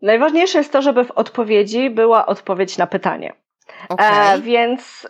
Najważniejsze 0.03 0.59
jest 0.59 0.73
to, 0.73 0.83
żeby 0.83 1.05
w 1.05 1.11
odpowiedzi 1.11 1.91
była 1.91 2.27
odpowiedź 2.27 2.79
na 2.79 2.87
pytanie. 2.87 3.33
Okay. 3.89 4.35
E, 4.35 4.41
więc 4.41 5.07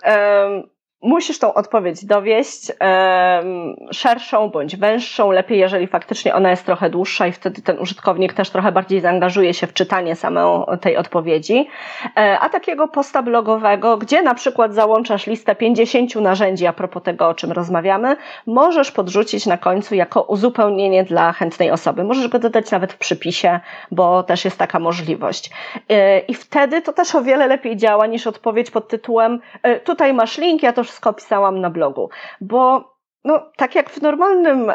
musisz 1.02 1.38
tą 1.38 1.54
odpowiedź 1.54 2.04
dowieść 2.04 2.72
um, 2.80 3.76
szerszą 3.92 4.48
bądź 4.48 4.76
węższą, 4.76 5.30
lepiej 5.30 5.58
jeżeli 5.58 5.86
faktycznie 5.86 6.34
ona 6.34 6.50
jest 6.50 6.66
trochę 6.66 6.90
dłuższa 6.90 7.26
i 7.26 7.32
wtedy 7.32 7.62
ten 7.62 7.78
użytkownik 7.78 8.32
też 8.32 8.50
trochę 8.50 8.72
bardziej 8.72 9.00
zaangażuje 9.00 9.54
się 9.54 9.66
w 9.66 9.72
czytanie 9.72 10.16
samą 10.16 10.66
tej 10.80 10.96
odpowiedzi. 10.96 11.68
E, 12.16 12.38
a 12.40 12.48
takiego 12.48 12.88
posta 12.88 13.22
blogowego, 13.22 13.96
gdzie 13.96 14.22
na 14.22 14.34
przykład 14.34 14.74
załączasz 14.74 15.26
listę 15.26 15.54
50 15.54 16.14
narzędzi 16.14 16.66
a 16.66 16.72
propos 16.72 17.02
tego, 17.02 17.28
o 17.28 17.34
czym 17.34 17.52
rozmawiamy, 17.52 18.16
możesz 18.46 18.92
podrzucić 18.92 19.46
na 19.46 19.58
końcu 19.58 19.94
jako 19.94 20.22
uzupełnienie 20.22 21.04
dla 21.04 21.32
chętnej 21.32 21.70
osoby. 21.70 22.04
Możesz 22.04 22.28
go 22.28 22.38
dodać 22.38 22.70
nawet 22.70 22.92
w 22.92 22.98
przypisie, 22.98 23.60
bo 23.90 24.22
też 24.22 24.44
jest 24.44 24.58
taka 24.58 24.78
możliwość. 24.78 25.50
E, 25.88 26.18
I 26.18 26.34
wtedy 26.34 26.82
to 26.82 26.92
też 26.92 27.14
o 27.14 27.22
wiele 27.22 27.46
lepiej 27.46 27.76
działa 27.76 28.06
niż 28.06 28.26
odpowiedź 28.26 28.70
pod 28.70 28.88
tytułem 28.88 29.40
e, 29.62 29.80
tutaj 29.80 30.14
masz 30.14 30.38
link, 30.38 30.62
ja 30.62 30.72
to 30.72 30.84
wszystko 30.90 31.10
opisałam 31.10 31.60
na 31.60 31.70
blogu, 31.70 32.10
bo 32.40 32.94
no, 33.24 33.50
tak 33.56 33.74
jak 33.74 33.90
w 33.90 34.02
normalnym 34.02 34.70
e, 34.70 34.74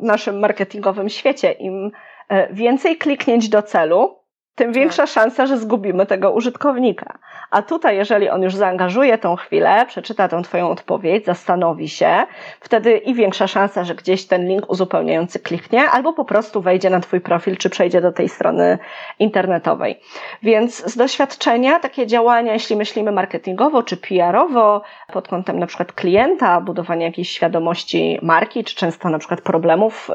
naszym 0.00 0.38
marketingowym 0.38 1.08
świecie, 1.08 1.52
im 1.52 1.90
e, 2.28 2.54
więcej 2.54 2.96
kliknięć 2.96 3.48
do 3.48 3.62
celu, 3.62 4.19
tym 4.60 4.72
większa 4.72 5.02
tak. 5.02 5.10
szansa, 5.10 5.46
że 5.46 5.58
zgubimy 5.58 6.06
tego 6.06 6.30
użytkownika. 6.30 7.18
A 7.50 7.62
tutaj, 7.62 7.96
jeżeli 7.96 8.28
on 8.28 8.42
już 8.42 8.54
zaangażuje 8.54 9.18
tą 9.18 9.36
chwilę, 9.36 9.86
przeczyta 9.88 10.28
tą 10.28 10.42
Twoją 10.42 10.70
odpowiedź, 10.70 11.24
zastanowi 11.24 11.88
się, 11.88 12.26
wtedy 12.60 12.96
i 12.96 13.14
większa 13.14 13.46
szansa, 13.46 13.84
że 13.84 13.94
gdzieś 13.94 14.26
ten 14.26 14.48
link 14.48 14.70
uzupełniający 14.70 15.38
kliknie, 15.38 15.90
albo 15.90 16.12
po 16.12 16.24
prostu 16.24 16.62
wejdzie 16.62 16.90
na 16.90 17.00
Twój 17.00 17.20
profil, 17.20 17.56
czy 17.56 17.70
przejdzie 17.70 18.00
do 18.00 18.12
tej 18.12 18.28
strony 18.28 18.78
internetowej. 19.18 20.00
Więc 20.42 20.92
z 20.92 20.96
doświadczenia 20.96 21.78
takie 21.78 22.06
działania, 22.06 22.52
jeśli 22.52 22.76
myślimy 22.76 23.12
marketingowo 23.12 23.82
czy 23.82 23.96
PR-owo, 23.96 24.82
pod 25.12 25.28
kątem 25.28 25.58
na 25.58 25.66
przykład 25.66 25.92
klienta, 25.92 26.60
budowania 26.60 27.06
jakiejś 27.06 27.30
świadomości 27.30 28.18
marki, 28.22 28.64
czy 28.64 28.76
często 28.76 29.08
na 29.08 29.18
przykład 29.18 29.40
problemów 29.40 30.10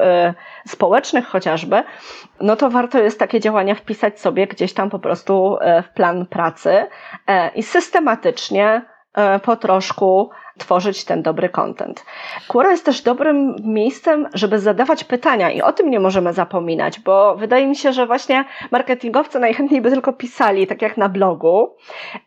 y, 0.66 0.68
społecznych 0.68 1.26
chociażby, 1.26 1.82
no 2.40 2.56
to 2.56 2.70
warto 2.70 2.98
jest 2.98 3.18
takie 3.18 3.40
działania 3.40 3.74
wpisać 3.74 4.20
sobie 4.20 4.35
gdzieś 4.46 4.74
tam 4.74 4.90
po 4.90 4.98
prostu 4.98 5.58
e, 5.60 5.82
w 5.82 5.88
plan 5.92 6.26
pracy 6.26 6.86
e, 7.26 7.48
i 7.54 7.62
systematycznie 7.62 8.82
e, 9.14 9.38
po 9.38 9.56
troszku 9.56 10.30
tworzyć 10.58 11.04
ten 11.04 11.22
dobry 11.22 11.48
content. 11.48 12.04
Quora 12.48 12.70
jest 12.70 12.84
też 12.84 13.02
dobrym 13.02 13.56
miejscem, 13.62 14.28
żeby 14.34 14.58
zadawać 14.58 15.04
pytania 15.04 15.50
i 15.50 15.62
o 15.62 15.72
tym 15.72 15.90
nie 15.90 16.00
możemy 16.00 16.32
zapominać, 16.32 17.00
bo 17.00 17.36
wydaje 17.36 17.66
mi 17.66 17.76
się, 17.76 17.92
że 17.92 18.06
właśnie 18.06 18.44
marketingowcy 18.70 19.38
najchętniej 19.38 19.80
by 19.80 19.90
tylko 19.90 20.12
pisali, 20.12 20.66
tak 20.66 20.82
jak 20.82 20.96
na 20.96 21.08
blogu, 21.08 21.76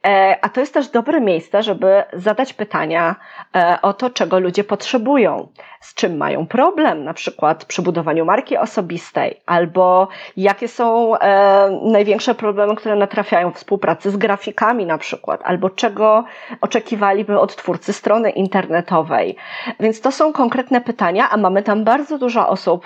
e, 0.07 0.37
a 0.41 0.49
to 0.49 0.59
jest 0.59 0.73
też 0.73 0.87
dobre 0.87 1.21
miejsce, 1.21 1.63
żeby 1.63 2.03
zadać 2.13 2.53
pytania 2.53 3.15
e, 3.55 3.77
o 3.81 3.93
to, 3.93 4.09
czego 4.09 4.39
ludzie 4.39 4.63
potrzebują, 4.63 5.47
z 5.81 5.93
czym 5.93 6.17
mają 6.17 6.47
problem, 6.47 7.03
na 7.03 7.13
przykład 7.13 7.65
przy 7.65 7.81
budowaniu 7.81 8.25
marki 8.25 8.57
osobistej, 8.57 9.41
albo 9.45 10.07
jakie 10.37 10.67
są 10.67 11.15
e, 11.15 11.79
największe 11.83 12.35
problemy, 12.35 12.75
które 12.75 12.95
natrafiają 12.95 13.51
w 13.51 13.55
współpracy 13.55 14.11
z 14.11 14.17
grafikami 14.17 14.85
na 14.85 14.97
przykład, 14.97 15.41
albo 15.43 15.69
czego 15.69 16.23
oczekiwaliby 16.61 17.39
od 17.39 17.55
twórcy 17.55 17.93
strony 17.93 18.18
strony 18.19 18.29
internetowej. 18.29 19.35
Więc 19.79 20.01
to 20.01 20.11
są 20.11 20.33
konkretne 20.33 20.81
pytania, 20.81 21.29
a 21.29 21.37
mamy 21.37 21.63
tam 21.63 21.83
bardzo 21.83 22.17
dużo 22.17 22.49
osób 22.49 22.85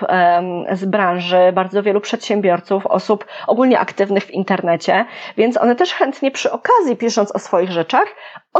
z 0.71 0.85
branży, 0.85 1.51
bardzo 1.53 1.83
wielu 1.83 2.01
przedsiębiorców, 2.01 2.85
osób 2.87 3.25
ogólnie 3.47 3.79
aktywnych 3.79 4.23
w 4.23 4.31
internecie, 4.31 5.05
więc 5.37 5.57
one 5.57 5.75
też 5.75 5.93
chętnie 5.93 6.31
przy 6.31 6.51
okazji, 6.51 6.95
pisząc 6.95 7.35
o 7.35 7.39
swoich 7.39 7.71
rzeczach, 7.71 8.05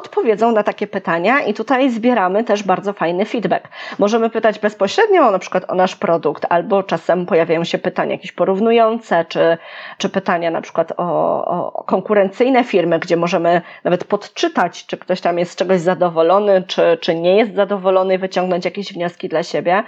odpowiedzą 0.03 0.51
na 0.51 0.63
takie 0.63 0.87
pytania 0.87 1.41
i 1.41 1.53
tutaj 1.53 1.89
zbieramy 1.89 2.43
też 2.43 2.63
bardzo 2.63 2.93
fajny 2.93 3.25
feedback. 3.25 3.67
Możemy 3.99 4.29
pytać 4.29 4.59
bezpośrednio 4.59 5.31
na 5.31 5.39
przykład 5.39 5.71
o 5.71 5.75
nasz 5.75 5.95
produkt, 5.95 6.45
albo 6.49 6.83
czasem 6.83 7.25
pojawiają 7.25 7.63
się 7.63 7.77
pytania 7.77 8.11
jakieś 8.11 8.31
porównujące, 8.31 9.25
czy, 9.25 9.57
czy 9.97 10.09
pytania 10.09 10.51
na 10.51 10.61
przykład 10.61 10.93
o, 10.97 11.45
o 11.45 11.83
konkurencyjne 11.83 12.63
firmy, 12.63 12.99
gdzie 12.99 13.17
możemy 13.17 13.61
nawet 13.83 14.03
podczytać, 14.03 14.85
czy 14.85 14.97
ktoś 14.97 15.21
tam 15.21 15.39
jest 15.39 15.51
z 15.51 15.55
czegoś 15.55 15.79
zadowolony, 15.79 16.63
czy, 16.67 16.97
czy 17.01 17.15
nie 17.15 17.37
jest 17.37 17.55
zadowolony, 17.55 18.17
wyciągnąć 18.17 18.65
jakieś 18.65 18.93
wnioski 18.93 19.29
dla 19.29 19.43
siebie. 19.43 19.83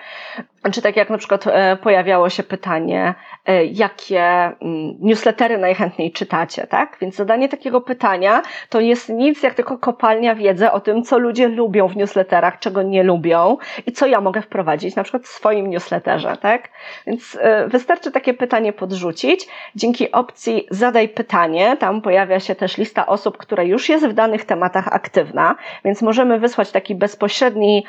Czy 0.71 0.81
tak 0.81 0.97
jak 0.97 1.09
na 1.09 1.17
przykład 1.17 1.47
e, 1.47 1.75
pojawiało 1.75 2.29
się 2.29 2.43
pytanie, 2.43 3.13
e, 3.45 3.65
jakie 3.65 4.21
mm, 4.21 4.95
newslettery 4.99 5.57
najchętniej 5.57 6.11
czytacie, 6.11 6.67
tak? 6.67 6.97
Więc 7.01 7.15
zadanie 7.15 7.49
takiego 7.49 7.81
pytania 7.81 8.41
to 8.69 8.79
jest 8.79 9.09
nic 9.09 9.43
jak 9.43 9.53
tylko 9.53 9.77
kopalnia 10.05 10.35
wiedzy 10.35 10.71
o 10.71 10.79
tym, 10.79 11.03
co 11.03 11.17
ludzie 11.17 11.47
lubią 11.47 11.87
w 11.87 11.95
newsletterach, 11.95 12.59
czego 12.59 12.83
nie 12.83 13.03
lubią 13.03 13.57
i 13.85 13.91
co 13.91 14.07
ja 14.07 14.21
mogę 14.21 14.41
wprowadzić 14.41 14.95
na 14.95 15.03
przykład 15.03 15.23
w 15.23 15.27
swoim 15.27 15.69
newsletterze, 15.69 16.37
tak? 16.41 16.69
Więc 17.07 17.37
e, 17.41 17.67
wystarczy 17.67 18.11
takie 18.11 18.33
pytanie 18.33 18.73
podrzucić. 18.73 19.47
Dzięki 19.75 20.11
opcji 20.11 20.67
zadaj 20.71 21.09
pytanie, 21.09 21.77
tam 21.77 22.01
pojawia 22.01 22.39
się 22.39 22.55
też 22.55 22.77
lista 22.77 23.07
osób, 23.07 23.37
która 23.37 23.63
już 23.63 23.89
jest 23.89 24.07
w 24.07 24.13
danych 24.13 24.45
tematach 24.45 24.87
aktywna, 24.87 25.55
więc 25.85 26.01
możemy 26.01 26.39
wysłać 26.39 26.71
taki 26.71 26.95
bezpośredni 26.95 27.85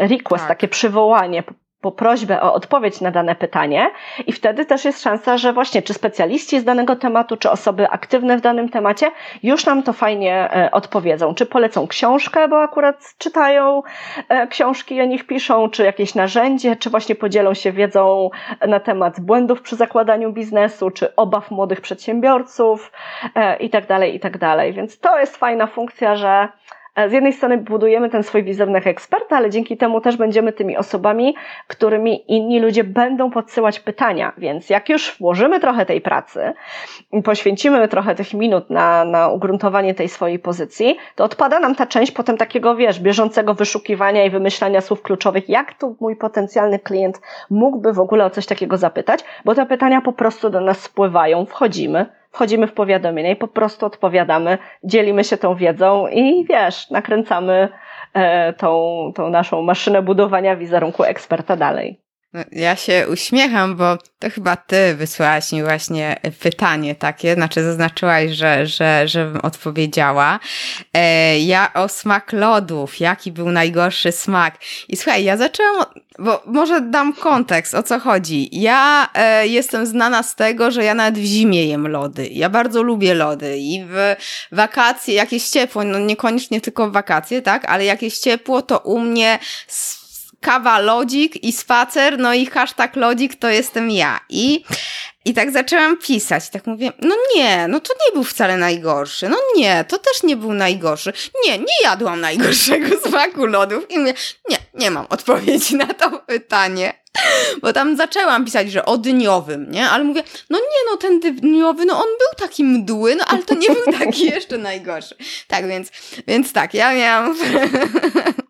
request, 0.00 0.44
tak. 0.44 0.48
takie 0.48 0.68
przywołanie 0.68 1.42
po 1.84 1.92
prośbę 1.92 2.42
o 2.42 2.54
odpowiedź 2.54 3.00
na 3.00 3.10
dane 3.10 3.34
pytanie 3.34 3.90
i 4.26 4.32
wtedy 4.32 4.64
też 4.64 4.84
jest 4.84 5.02
szansa, 5.02 5.38
że 5.38 5.52
właśnie 5.52 5.82
czy 5.82 5.94
specjaliści 5.94 6.60
z 6.60 6.64
danego 6.64 6.96
tematu, 6.96 7.36
czy 7.36 7.50
osoby 7.50 7.88
aktywne 7.88 8.36
w 8.36 8.40
danym 8.40 8.68
temacie 8.68 9.10
już 9.42 9.66
nam 9.66 9.82
to 9.82 9.92
fajnie 9.92 10.50
e, 10.56 10.70
odpowiedzą. 10.70 11.34
Czy 11.34 11.46
polecą 11.46 11.86
książkę, 11.86 12.48
bo 12.48 12.62
akurat 12.62 13.14
czytają 13.18 13.82
e, 14.28 14.46
książki 14.46 14.94
i 14.94 15.00
o 15.00 15.04
nich 15.04 15.26
piszą, 15.26 15.70
czy 15.70 15.84
jakieś 15.84 16.14
narzędzie, 16.14 16.76
czy 16.76 16.90
właśnie 16.90 17.14
podzielą 17.14 17.54
się 17.54 17.72
wiedzą 17.72 18.30
na 18.68 18.80
temat 18.80 19.20
błędów 19.20 19.62
przy 19.62 19.76
zakładaniu 19.76 20.32
biznesu, 20.32 20.90
czy 20.90 21.16
obaw 21.16 21.50
młodych 21.50 21.80
przedsiębiorców 21.80 22.92
e, 23.34 23.56
i 23.56 23.70
tak 23.70 23.86
dalej, 23.86 24.16
i 24.16 24.20
tak 24.20 24.38
dalej. 24.38 24.72
Więc 24.72 25.00
to 25.00 25.18
jest 25.18 25.36
fajna 25.36 25.66
funkcja, 25.66 26.16
że 26.16 26.48
z 27.08 27.12
jednej 27.12 27.32
strony 27.32 27.58
budujemy 27.58 28.10
ten 28.10 28.22
swój 28.22 28.44
wizerunek 28.44 28.86
eksperta, 28.86 29.36
ale 29.36 29.50
dzięki 29.50 29.76
temu 29.76 30.00
też 30.00 30.16
będziemy 30.16 30.52
tymi 30.52 30.76
osobami, 30.76 31.34
którymi 31.66 32.32
inni 32.32 32.60
ludzie 32.60 32.84
będą 32.84 33.30
podsyłać 33.30 33.80
pytania. 33.80 34.32
Więc 34.38 34.70
jak 34.70 34.88
już 34.88 35.16
włożymy 35.20 35.60
trochę 35.60 35.86
tej 35.86 36.00
pracy, 36.00 36.52
poświęcimy 37.24 37.88
trochę 37.88 38.14
tych 38.14 38.34
minut 38.34 38.70
na, 38.70 39.04
na 39.04 39.28
ugruntowanie 39.28 39.94
tej 39.94 40.08
swojej 40.08 40.38
pozycji, 40.38 40.96
to 41.14 41.24
odpada 41.24 41.60
nam 41.60 41.74
ta 41.74 41.86
część 41.86 42.12
potem 42.12 42.36
takiego, 42.36 42.76
wiesz, 42.76 43.00
bieżącego 43.00 43.54
wyszukiwania 43.54 44.24
i 44.24 44.30
wymyślania 44.30 44.80
słów 44.80 45.02
kluczowych, 45.02 45.48
jak 45.48 45.74
tu 45.74 45.96
mój 46.00 46.16
potencjalny 46.16 46.78
klient 46.78 47.20
mógłby 47.50 47.92
w 47.92 48.00
ogóle 48.00 48.24
o 48.24 48.30
coś 48.30 48.46
takiego 48.46 48.76
zapytać, 48.76 49.24
bo 49.44 49.54
te 49.54 49.66
pytania 49.66 50.00
po 50.00 50.12
prostu 50.12 50.50
do 50.50 50.60
nas 50.60 50.80
spływają, 50.80 51.46
wchodzimy, 51.46 52.06
wchodzimy 52.34 52.66
w 52.66 52.72
powiadomienia 52.72 53.30
i 53.30 53.36
po 53.36 53.48
prostu 53.48 53.86
odpowiadamy, 53.86 54.58
dzielimy 54.84 55.24
się 55.24 55.36
tą 55.36 55.54
wiedzą 55.54 56.06
i 56.08 56.44
wiesz, 56.44 56.90
nakręcamy 56.90 57.68
e, 58.14 58.52
tą, 58.52 59.12
tą 59.14 59.30
naszą 59.30 59.62
maszynę 59.62 60.02
budowania 60.02 60.56
wizerunku 60.56 61.04
eksperta 61.04 61.56
dalej. 61.56 62.03
No, 62.34 62.40
ja 62.52 62.76
się 62.76 63.06
uśmiecham, 63.08 63.76
bo 63.76 63.98
to 64.18 64.30
chyba 64.30 64.56
ty 64.56 64.94
wysłałaś 64.94 65.52
mi 65.52 65.62
właśnie 65.62 66.20
pytanie 66.40 66.94
takie, 66.94 67.34
znaczy 67.34 67.62
zaznaczyłaś, 67.62 68.30
że, 68.30 68.66
że, 68.66 69.08
żebym 69.08 69.40
odpowiedziała. 69.40 70.40
E, 70.94 71.38
ja 71.38 71.72
o 71.74 71.88
smak 71.88 72.32
lodów, 72.32 73.00
jaki 73.00 73.32
był 73.32 73.50
najgorszy 73.50 74.12
smak. 74.12 74.54
I 74.88 74.96
słuchaj, 74.96 75.24
ja 75.24 75.36
zaczęłam, 75.36 75.84
bo 76.18 76.42
może 76.46 76.80
dam 76.80 77.12
kontekst, 77.12 77.74
o 77.74 77.82
co 77.82 77.98
chodzi. 77.98 78.48
Ja 78.60 79.08
e, 79.14 79.46
jestem 79.46 79.86
znana 79.86 80.22
z 80.22 80.34
tego, 80.34 80.70
że 80.70 80.84
ja 80.84 80.94
nawet 80.94 81.18
w 81.18 81.24
zimie 81.24 81.66
jem 81.66 81.88
lody. 81.88 82.28
Ja 82.32 82.48
bardzo 82.48 82.82
lubię 82.82 83.14
lody 83.14 83.56
i 83.58 83.84
w 83.84 84.16
wakacje, 84.52 85.14
jakieś 85.14 85.48
ciepło, 85.48 85.84
no 85.84 85.98
niekoniecznie 85.98 86.60
tylko 86.60 86.90
w 86.90 86.92
wakacje, 86.92 87.42
tak, 87.42 87.64
ale 87.64 87.84
jakieś 87.84 88.18
ciepło, 88.18 88.62
to 88.62 88.78
u 88.78 88.98
mnie 89.00 89.38
kawa 90.44 90.78
lodzik 90.78 91.44
i 91.44 91.52
spacer, 91.52 92.18
no 92.18 92.34
i 92.34 92.46
hashtag 92.46 92.96
lodzik 92.96 93.34
to 93.34 93.48
jestem 93.48 93.90
ja. 93.90 94.20
I, 94.28 94.64
i 95.24 95.34
tak 95.34 95.50
zaczęłam 95.50 95.96
pisać. 95.96 96.50
Tak 96.50 96.66
mówię, 96.66 96.92
no 97.02 97.14
nie, 97.36 97.68
no 97.68 97.80
to 97.80 97.94
nie 98.06 98.12
był 98.14 98.24
wcale 98.24 98.56
najgorszy. 98.56 99.28
No 99.28 99.36
nie, 99.56 99.84
to 99.88 99.98
też 99.98 100.22
nie 100.22 100.36
był 100.36 100.52
najgorszy. 100.52 101.12
Nie, 101.46 101.58
nie 101.58 101.82
jadłam 101.84 102.20
najgorszego 102.20 102.98
smaku 103.08 103.46
lodów. 103.46 103.90
I 103.90 103.98
mówię, 103.98 104.14
nie, 104.50 104.56
nie 104.74 104.90
mam 104.90 105.06
odpowiedzi 105.10 105.76
na 105.76 105.86
to 105.86 106.10
pytanie. 106.10 107.04
Bo 107.62 107.72
tam 107.72 107.96
zaczęłam 107.96 108.44
pisać, 108.44 108.72
że 108.72 108.84
o 108.84 108.98
dniowym, 108.98 109.70
nie? 109.70 109.88
Ale 109.88 110.04
mówię, 110.04 110.22
no 110.50 110.58
nie, 110.58 110.90
no 110.90 110.96
ten 110.96 111.20
dniowy, 111.20 111.84
no 111.84 111.94
on 111.94 112.06
był 112.18 112.46
taki 112.48 112.64
mdły, 112.64 113.16
no 113.16 113.24
ale 113.26 113.42
to 113.42 113.54
nie 113.54 113.68
był 113.68 113.92
taki 113.98 114.26
jeszcze 114.36 114.58
najgorszy. 114.58 115.16
Tak, 115.48 115.68
więc, 115.68 115.90
więc 116.26 116.52
tak, 116.52 116.74
ja 116.74 116.94
miałam 116.94 117.36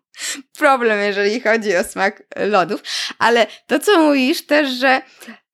problem, 0.59 1.01
jeżeli 1.01 1.41
chodzi 1.41 1.76
o 1.76 1.85
smak 1.85 2.22
lodów. 2.37 2.82
Ale 3.18 3.47
to, 3.66 3.78
co 3.78 3.99
mówisz 3.99 4.47
też, 4.47 4.70
że 4.70 5.03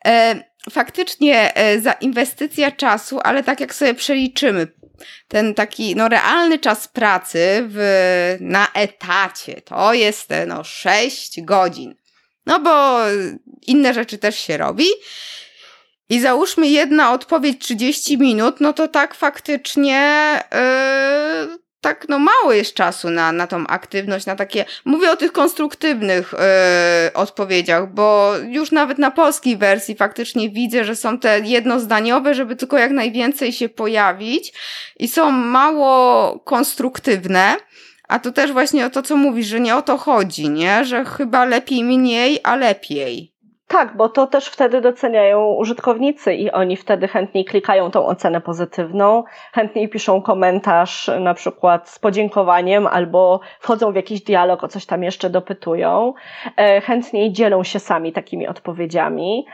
e, 0.07 0.45
faktycznie 0.71 1.55
e, 1.55 1.81
za 1.81 1.93
inwestycja 1.93 2.71
czasu, 2.71 3.21
ale 3.23 3.43
tak 3.43 3.61
jak 3.61 3.75
sobie 3.75 3.95
przeliczymy, 3.95 4.67
ten 5.29 5.55
taki 5.55 5.97
no, 5.97 6.09
realny 6.09 6.59
czas 6.59 6.89
pracy 6.89 7.65
w, 7.69 8.37
na 8.41 8.69
etacie 8.75 9.61
to 9.61 9.95
jest 9.95 10.29
no, 10.47 10.65
6 10.65 11.41
godzin. 11.43 11.95
No 12.47 12.61
bo 12.61 12.99
inne 13.67 13.95
rzeczy 13.95 14.19
też 14.19 14.39
się 14.39 14.57
robi. 14.57 14.87
I 16.09 16.21
załóżmy 16.21 16.69
jedna 16.69 17.13
odpowiedź 17.13 17.59
30 17.61 18.19
minut, 18.19 18.61
no 18.61 18.73
to 18.73 18.89
tak 18.89 19.15
faktycznie 19.15 20.35
yy, 21.49 21.59
tak 21.81 22.07
no 22.09 22.19
mało 22.19 22.53
jest 22.53 22.75
czasu 22.75 23.11
na, 23.11 23.33
na 23.33 23.47
tą 23.47 23.67
aktywność, 23.67 24.27
na 24.27 24.37
takie, 24.37 24.65
mówię 24.85 25.11
o 25.11 25.17
tych 25.17 25.33
konstruktywnych 25.33 26.33
yy, 26.33 27.13
odpowiedziach, 27.13 27.93
bo 27.93 28.33
już 28.49 28.73
nawet 28.73 28.99
na 28.99 29.11
polskiej 29.11 29.57
wersji 29.57 29.97
faktycznie 29.97 30.51
widzę, 30.51 30.85
że 30.85 30.97
są 30.97 31.19
te 31.19 31.41
jednozdaniowe, 31.41 32.35
żeby 32.35 32.57
tylko 32.57 32.79
jak 32.79 32.91
najwięcej 32.91 33.53
się 33.53 33.69
pojawić 33.69 34.53
i 34.99 35.09
są 35.09 35.31
mało 35.31 36.39
konstruktywne. 36.39 37.57
A 38.09 38.19
to 38.19 38.33
też 38.33 38.53
właśnie 38.53 38.87
o 38.87 38.91
to, 38.91 39.03
co 39.03 39.17
mówisz, 39.17 39.47
że 39.47 39.61
nie 39.61 39.77
o 39.77 39.83
to 39.83 39.99
chodzi, 39.99 40.49
nie? 40.49 40.85
Że 40.85 41.05
chyba 41.05 41.45
lepiej 41.45 41.85
mniej, 41.85 42.41
a 42.43 42.57
lepiej. 42.57 43.33
Tak, 43.71 43.97
bo 43.97 44.09
to 44.09 44.27
też 44.27 44.47
wtedy 44.47 44.81
doceniają 44.81 45.47
użytkownicy 45.47 46.35
i 46.35 46.51
oni 46.51 46.77
wtedy 46.77 47.09
chętniej 47.09 47.45
klikają 47.45 47.91
tą 47.91 48.07
ocenę 48.07 48.41
pozytywną, 48.41 49.25
chętniej 49.53 49.89
piszą 49.89 50.23
komentarz 50.23 51.11
na 51.21 51.35
przykład 51.35 51.89
z 51.89 51.99
podziękowaniem 51.99 52.87
albo 52.87 53.41
wchodzą 53.61 53.93
w 53.93 53.97
jakiś 53.97 54.23
dialog, 54.23 54.65
o 54.65 54.69
coś 54.69 54.87
tam 54.87 55.03
jeszcze 55.03 55.31
dopytują, 55.31 56.15
e, 56.57 56.81
chętniej 56.81 57.33
dzielą 57.33 57.65
się 57.65 57.79
sami 57.79 58.13
takimi 58.13 58.49
odpowiedziami. 58.49 59.47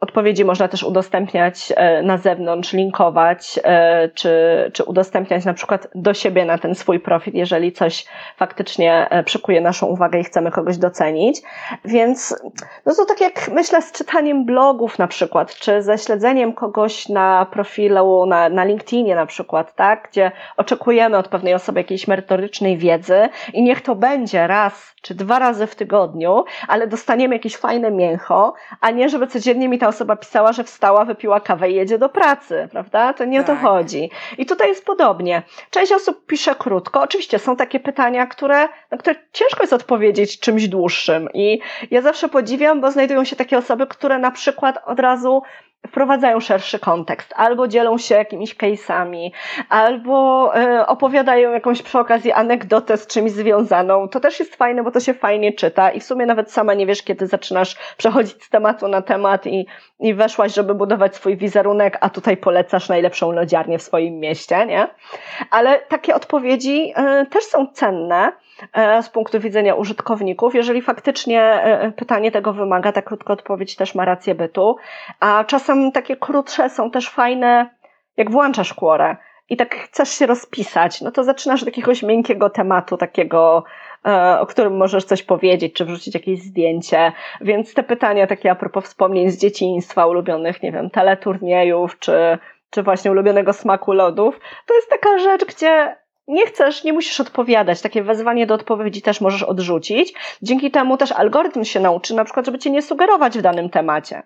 Odpowiedzi 0.00 0.44
można 0.44 0.68
też 0.68 0.82
udostępniać 0.82 1.72
e, 1.76 2.02
na 2.02 2.18
zewnątrz, 2.18 2.72
linkować, 2.72 3.60
e, 3.64 4.08
czy, 4.08 4.30
czy 4.72 4.84
udostępniać 4.84 5.44
na 5.44 5.54
przykład 5.54 5.88
do 5.94 6.14
siebie 6.14 6.44
na 6.44 6.58
ten 6.58 6.74
swój 6.74 7.00
profil, 7.00 7.34
jeżeli 7.34 7.72
coś 7.72 8.06
faktycznie 8.36 9.10
e, 9.10 9.24
przykuje 9.24 9.60
naszą 9.60 9.86
uwagę 9.86 10.20
i 10.20 10.24
chcemy 10.24 10.50
kogoś 10.50 10.78
docenić. 10.78 11.42
Więc 11.84 12.42
no 12.86 12.94
to 12.94 13.04
tak 13.04 13.20
jak 13.20 13.48
myślę 13.52 13.82
z 13.82 13.92
czytaniem 13.92 14.44
blogów 14.44 14.98
na 14.98 15.06
przykład, 15.06 15.54
czy 15.54 15.82
ze 15.82 15.98
śledzeniem 15.98 16.52
kogoś 16.52 17.08
na 17.08 17.46
profilu 17.50 18.26
na, 18.26 18.48
na 18.48 18.64
LinkedInie 18.64 19.14
na 19.14 19.26
przykład, 19.26 19.74
tak, 19.74 20.08
gdzie 20.10 20.32
oczekujemy 20.56 21.16
od 21.16 21.28
pewnej 21.28 21.54
osoby 21.54 21.80
jakiejś 21.80 22.08
merytorycznej 22.08 22.78
wiedzy 22.78 23.28
i 23.52 23.62
niech 23.62 23.80
to 23.80 23.94
będzie 23.94 24.46
raz 24.46 24.96
czy 25.02 25.14
dwa 25.14 25.38
razy 25.38 25.66
w 25.66 25.74
tygodniu, 25.74 26.44
ale 26.68 26.86
dostaniemy 26.86 27.34
jakieś 27.34 27.56
fajne 27.56 27.90
mięcho, 27.90 28.54
a 28.80 28.90
nie 28.90 29.08
żeby 29.08 29.26
codziennie 29.26 29.68
mi 29.68 29.78
ta 29.78 29.88
osoba 29.88 29.95
pisała, 30.16 30.52
że 30.52 30.64
wstała, 30.64 31.04
wypiła 31.04 31.40
kawę 31.40 31.70
i 31.70 31.74
jedzie 31.74 31.98
do 31.98 32.08
pracy, 32.08 32.68
prawda? 32.72 33.12
To 33.12 33.24
nie 33.24 33.38
tak. 33.38 33.44
o 33.44 33.46
to 33.46 33.52
tak. 33.52 33.62
chodzi. 33.62 34.10
I 34.38 34.46
tutaj 34.46 34.68
jest 34.68 34.84
podobnie. 34.84 35.42
Część 35.70 35.92
osób 35.92 36.26
pisze 36.26 36.54
krótko. 36.54 37.02
Oczywiście 37.02 37.38
są 37.38 37.56
takie 37.56 37.80
pytania, 37.80 38.26
które, 38.26 38.68
na 38.90 38.98
które 38.98 39.16
ciężko 39.32 39.62
jest 39.62 39.72
odpowiedzieć 39.72 40.40
czymś 40.40 40.68
dłuższym. 40.68 41.28
I 41.34 41.60
ja 41.90 42.02
zawsze 42.02 42.28
podziwiam, 42.28 42.80
bo 42.80 42.90
znajdują 42.90 43.24
się 43.24 43.36
takie 43.36 43.58
osoby, 43.58 43.86
które 43.86 44.18
na 44.18 44.30
przykład 44.30 44.78
od 44.86 45.00
razu 45.00 45.42
wprowadzają 45.86 46.40
szerszy 46.40 46.78
kontekst, 46.78 47.34
albo 47.36 47.68
dzielą 47.68 47.98
się 47.98 48.14
jakimiś 48.14 48.56
case'ami, 48.56 49.30
albo 49.68 50.52
y, 50.56 50.86
opowiadają 50.86 51.52
jakąś 51.52 51.82
przy 51.82 51.98
okazji 51.98 52.32
anegdotę 52.32 52.96
z 52.96 53.06
czymś 53.06 53.30
związaną. 53.30 54.08
To 54.08 54.20
też 54.20 54.40
jest 54.40 54.56
fajne, 54.56 54.82
bo 54.82 54.90
to 54.90 55.00
się 55.00 55.14
fajnie 55.14 55.52
czyta 55.52 55.90
i 55.90 56.00
w 56.00 56.04
sumie 56.04 56.26
nawet 56.26 56.52
sama 56.52 56.74
nie 56.74 56.86
wiesz, 56.86 57.02
kiedy 57.02 57.26
zaczynasz 57.26 57.76
przechodzić 57.96 58.44
z 58.44 58.50
tematu 58.50 58.88
na 58.88 59.02
temat 59.02 59.46
i, 59.46 59.66
i 60.00 60.14
weszłaś, 60.14 60.54
żeby 60.54 60.74
budować 60.74 61.16
swój 61.16 61.36
wizerunek, 61.36 61.98
a 62.00 62.10
tutaj 62.10 62.36
polecasz 62.36 62.88
najlepszą 62.88 63.32
lodziarnię 63.32 63.78
w 63.78 63.82
swoim 63.82 64.18
mieście, 64.20 64.66
nie? 64.66 64.88
Ale 65.50 65.78
takie 65.78 66.14
odpowiedzi 66.14 66.92
y, 67.22 67.26
też 67.26 67.44
są 67.44 67.66
cenne, 67.66 68.32
E, 68.32 68.45
z 69.02 69.08
punktu 69.08 69.40
widzenia 69.40 69.74
użytkowników. 69.74 70.54
Jeżeli 70.54 70.82
faktycznie 70.82 71.42
e, 71.42 71.92
pytanie 71.92 72.32
tego 72.32 72.52
wymaga, 72.52 72.92
ta 72.92 73.02
krótka 73.02 73.32
odpowiedź 73.32 73.76
też 73.76 73.94
ma 73.94 74.04
rację 74.04 74.34
bytu, 74.34 74.76
a 75.20 75.44
czasem 75.44 75.92
takie 75.92 76.16
krótsze 76.16 76.70
są 76.70 76.90
też 76.90 77.08
fajne, 77.08 77.70
jak 78.16 78.30
włączasz 78.30 78.74
Quora 78.74 79.16
i 79.48 79.56
tak 79.56 79.74
chcesz 79.74 80.08
się 80.08 80.26
rozpisać, 80.26 81.00
no 81.00 81.10
to 81.10 81.24
zaczynasz 81.24 81.62
od 81.62 81.66
jakiegoś 81.66 82.02
miękkiego 82.02 82.50
tematu, 82.50 82.96
takiego, 82.96 83.64
e, 84.06 84.40
o 84.40 84.46
którym 84.46 84.76
możesz 84.76 85.04
coś 85.04 85.22
powiedzieć, 85.22 85.74
czy 85.74 85.84
wrzucić 85.84 86.14
jakieś 86.14 86.42
zdjęcie. 86.42 87.12
Więc 87.40 87.74
te 87.74 87.82
pytania 87.82 88.26
takie 88.26 88.50
a 88.50 88.54
propos 88.54 88.84
wspomnień 88.84 89.30
z 89.30 89.38
dzieciństwa, 89.38 90.06
ulubionych, 90.06 90.62
nie 90.62 90.72
wiem, 90.72 90.90
teleturniejów, 90.90 91.98
czy, 91.98 92.38
czy 92.70 92.82
właśnie 92.82 93.10
ulubionego 93.10 93.52
smaku 93.52 93.92
lodów, 93.92 94.40
to 94.66 94.74
jest 94.74 94.90
taka 94.90 95.18
rzecz, 95.18 95.44
gdzie 95.44 95.96
nie 96.28 96.46
chcesz, 96.46 96.84
nie 96.84 96.92
musisz 96.92 97.20
odpowiadać. 97.20 97.80
Takie 97.80 98.02
wezwanie 98.02 98.46
do 98.46 98.54
odpowiedzi 98.54 99.02
też 99.02 99.20
możesz 99.20 99.42
odrzucić. 99.42 100.14
Dzięki 100.42 100.70
temu 100.70 100.96
też 100.96 101.12
algorytm 101.12 101.64
się 101.64 101.80
nauczy, 101.80 102.14
na 102.14 102.24
przykład, 102.24 102.46
żeby 102.46 102.58
cię 102.58 102.70
nie 102.70 102.82
sugerować 102.82 103.38
w 103.38 103.42
danym 103.42 103.70
temacie. 103.70 104.22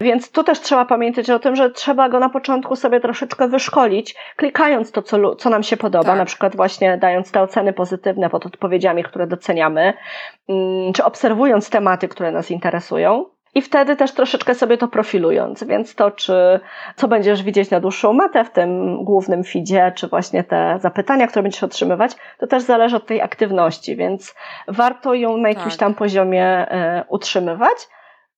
Więc 0.00 0.30
tu 0.30 0.44
też 0.44 0.60
trzeba 0.60 0.84
pamiętać 0.84 1.30
o 1.30 1.38
tym, 1.38 1.56
że 1.56 1.70
trzeba 1.70 2.08
go 2.08 2.20
na 2.20 2.28
początku 2.28 2.76
sobie 2.76 3.00
troszeczkę 3.00 3.48
wyszkolić, 3.48 4.14
klikając 4.36 4.92
to, 4.92 5.02
co, 5.02 5.36
co 5.36 5.50
nam 5.50 5.62
się 5.62 5.76
podoba, 5.76 6.04
tak. 6.04 6.18
na 6.18 6.24
przykład 6.24 6.56
właśnie 6.56 6.98
dając 6.98 7.30
te 7.30 7.42
oceny 7.42 7.72
pozytywne 7.72 8.30
pod 8.30 8.46
odpowiedziami, 8.46 9.04
które 9.04 9.26
doceniamy, 9.26 9.92
mm, 10.48 10.92
czy 10.92 11.04
obserwując 11.04 11.70
tematy, 11.70 12.08
które 12.08 12.32
nas 12.32 12.50
interesują 12.50 13.33
i 13.54 13.62
wtedy 13.62 13.96
też 13.96 14.12
troszeczkę 14.12 14.54
sobie 14.54 14.78
to 14.78 14.88
profilując, 14.88 15.64
więc 15.64 15.94
to, 15.94 16.10
czy 16.10 16.60
co 16.96 17.08
będziesz 17.08 17.42
widzieć 17.42 17.70
na 17.70 17.80
dłuższą 17.80 18.12
metę 18.12 18.44
w 18.44 18.50
tym 18.50 19.04
głównym 19.04 19.44
feedzie, 19.44 19.92
czy 19.96 20.08
właśnie 20.08 20.44
te 20.44 20.78
zapytania, 20.80 21.26
które 21.26 21.42
będziesz 21.42 21.62
otrzymywać, 21.62 22.12
to 22.38 22.46
też 22.46 22.62
zależy 22.62 22.96
od 22.96 23.06
tej 23.06 23.22
aktywności, 23.22 23.96
więc 23.96 24.34
warto 24.68 25.14
ją 25.14 25.36
na 25.36 25.48
jakimś 25.48 25.72
tak. 25.72 25.80
tam 25.80 25.94
poziomie 25.94 26.72
y, 27.00 27.04
utrzymywać 27.08 27.88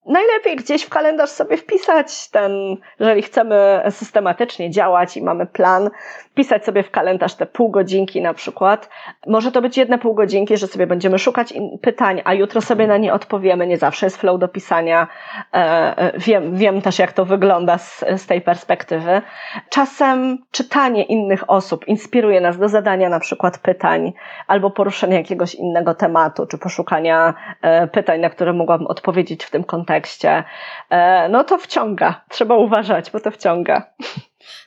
najlepiej 0.07 0.57
gdzieś 0.57 0.83
w 0.83 0.89
kalendarz 0.89 1.31
sobie 1.31 1.57
wpisać 1.57 2.31
ten, 2.31 2.77
jeżeli 3.01 3.23
chcemy 3.23 3.83
systematycznie 3.91 4.71
działać 4.71 5.17
i 5.17 5.23
mamy 5.23 5.47
plan, 5.47 5.91
wpisać 6.19 6.65
sobie 6.65 6.83
w 6.83 6.91
kalendarz 6.91 7.35
te 7.35 7.47
pół 7.47 7.71
godzinki 7.71 8.23
na 8.23 8.35
przykład. 8.35 8.89
Może 9.27 9.53
to 9.53 9.63
być 9.63 9.77
jedne 9.77 9.99
pół 9.99 10.15
godzinki, 10.15 10.57
że 10.57 10.67
sobie 10.67 10.87
będziemy 10.87 11.19
szukać 11.19 11.55
pytań, 11.83 12.23
a 12.25 12.35
jutro 12.35 12.61
sobie 12.61 12.87
na 12.87 12.97
nie 12.97 13.15
odpowiemy. 13.15 13.67
Nie 13.67 13.79
zawsze 13.79 14.07
jest 14.07 14.17
flow 14.17 14.41
do 14.41 14.49
pisania. 14.49 15.07
E, 15.55 15.57
e, 15.99 16.19
wiem, 16.19 16.57
wiem 16.57 16.83
też, 16.83 16.99
jak 16.99 17.13
to 17.13 17.25
wygląda 17.25 17.79
z, 17.79 18.05
z 18.17 18.27
tej 18.27 18.41
perspektywy. 18.41 19.23
Czasem 19.71 20.39
czytanie 20.51 21.03
innych 21.03 21.51
osób 21.51 21.89
inspiruje 21.89 22.41
nas 22.41 22.59
do 22.59 22.69
zadania 22.69 23.09
na 23.09 23.21
przykład 23.21 23.59
pytań 23.59 24.13
albo 24.47 24.71
poruszenia 24.71 25.17
jakiegoś 25.17 25.55
innego 25.55 25.95
tematu, 25.95 26.47
czy 26.47 26.59
poszukania 26.59 27.35
e, 27.63 27.87
pytań, 27.87 28.21
na 28.21 28.31
które 28.31 28.53
mogłabym 28.53 28.87
odpowiedzieć 28.87 29.45
w 29.45 29.51
tym 29.51 29.65
kontekście 29.65 29.96
kontekście, 29.97 30.45
e, 30.91 31.29
no 31.29 31.45
to 31.45 31.59
wciąga. 31.59 32.25
Trzeba 32.29 32.57
uważać, 32.57 33.11
bo 33.11 33.21
to 33.21 33.31
wciąga. 33.31 33.93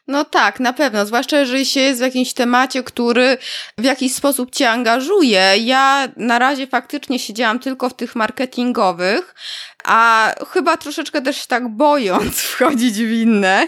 No 0.07 0.25
tak, 0.25 0.59
na 0.59 0.73
pewno, 0.73 1.05
zwłaszcza 1.05 1.39
jeżeli 1.39 1.65
się 1.65 1.80
jest 1.80 1.99
w 1.99 2.03
jakimś 2.03 2.34
temacie, 2.34 2.84
który 2.84 3.38
w 3.77 3.84
jakiś 3.84 4.15
sposób 4.15 4.51
cię 4.51 4.69
angażuje. 4.69 5.57
Ja 5.57 6.07
na 6.17 6.39
razie 6.39 6.67
faktycznie 6.67 7.19
siedziałam 7.19 7.59
tylko 7.59 7.89
w 7.89 7.93
tych 7.93 8.15
marketingowych, 8.15 9.36
a 9.84 10.32
chyba 10.49 10.77
troszeczkę 10.77 11.21
też 11.21 11.45
tak 11.45 11.67
bojąc 11.67 12.41
wchodzić 12.49 12.93
w 12.93 13.11
inne, 13.11 13.67